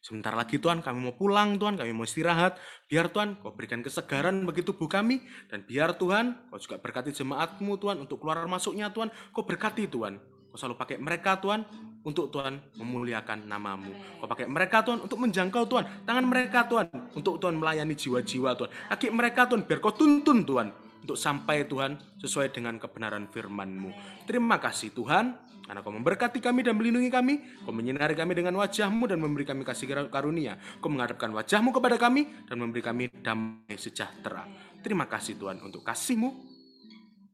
Sebentar 0.00 0.32
lagi 0.32 0.56
Tuhan 0.56 0.80
kami 0.80 0.98
mau 1.00 1.14
pulang 1.16 1.60
Tuhan, 1.60 1.76
kami 1.76 1.92
mau 1.92 2.08
istirahat. 2.08 2.56
Biar 2.88 3.12
Tuhan 3.12 3.36
kau 3.44 3.52
berikan 3.52 3.84
kesegaran 3.84 4.48
bagi 4.48 4.64
tubuh 4.64 4.88
kami. 4.88 5.20
Dan 5.52 5.68
biar 5.68 5.94
Tuhan 6.00 6.48
kau 6.48 6.56
juga 6.56 6.80
berkati 6.80 7.12
jemaatmu 7.12 7.76
Tuhan 7.76 8.00
untuk 8.00 8.24
keluar 8.24 8.40
masuknya 8.48 8.88
Tuhan. 8.90 9.12
Kau 9.30 9.44
berkati 9.44 9.84
Tuhan. 9.92 10.33
Kau 10.54 10.58
selalu 10.62 10.78
pakai 10.78 11.02
mereka 11.02 11.34
Tuhan 11.42 11.66
untuk 12.06 12.30
Tuhan 12.30 12.62
memuliakan 12.78 13.50
namamu. 13.50 13.90
Kau 14.22 14.30
pakai 14.30 14.46
mereka 14.46 14.86
Tuhan 14.86 15.02
untuk 15.02 15.18
menjangkau 15.18 15.66
Tuhan. 15.66 16.06
Tangan 16.06 16.22
mereka 16.22 16.62
Tuhan 16.70 16.86
untuk 17.10 17.42
Tuhan 17.42 17.58
melayani 17.58 17.98
jiwa-jiwa 17.98 18.54
Tuhan. 18.54 18.70
Kaki 18.94 19.10
mereka 19.10 19.50
Tuhan 19.50 19.66
biar 19.66 19.82
kau 19.82 19.90
tuntun 19.90 20.46
Tuhan. 20.46 20.70
Untuk 21.02 21.18
sampai 21.18 21.66
Tuhan 21.66 21.98
sesuai 22.22 22.54
dengan 22.54 22.78
kebenaran 22.78 23.26
firman-Mu. 23.34 23.90
Terima 24.30 24.62
kasih 24.62 24.94
Tuhan. 24.94 25.34
Karena 25.66 25.82
kau 25.82 25.90
memberkati 25.90 26.38
kami 26.38 26.62
dan 26.62 26.78
melindungi 26.78 27.10
kami. 27.10 27.34
Kau 27.66 27.74
menyinari 27.74 28.14
kami 28.14 28.38
dengan 28.38 28.54
wajahmu 28.62 29.10
dan 29.10 29.18
memberi 29.18 29.42
kami 29.42 29.66
kasih 29.66 29.90
karunia. 30.06 30.54
Kau 30.78 30.86
menghadapkan 30.86 31.34
wajahmu 31.34 31.74
kepada 31.74 31.98
kami 31.98 32.46
dan 32.46 32.62
memberi 32.62 32.78
kami 32.78 33.10
damai 33.10 33.74
sejahtera. 33.74 34.46
Terima 34.86 35.10
kasih 35.10 35.34
Tuhan 35.34 35.58
untuk 35.66 35.82
kasihmu. 35.82 36.54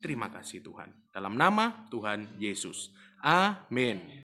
Terima 0.01 0.33
kasih 0.33 0.65
Tuhan. 0.65 0.89
Dalam 1.13 1.37
nama 1.37 1.85
Tuhan 1.93 2.41
Yesus. 2.41 2.89
Amin. 3.23 4.23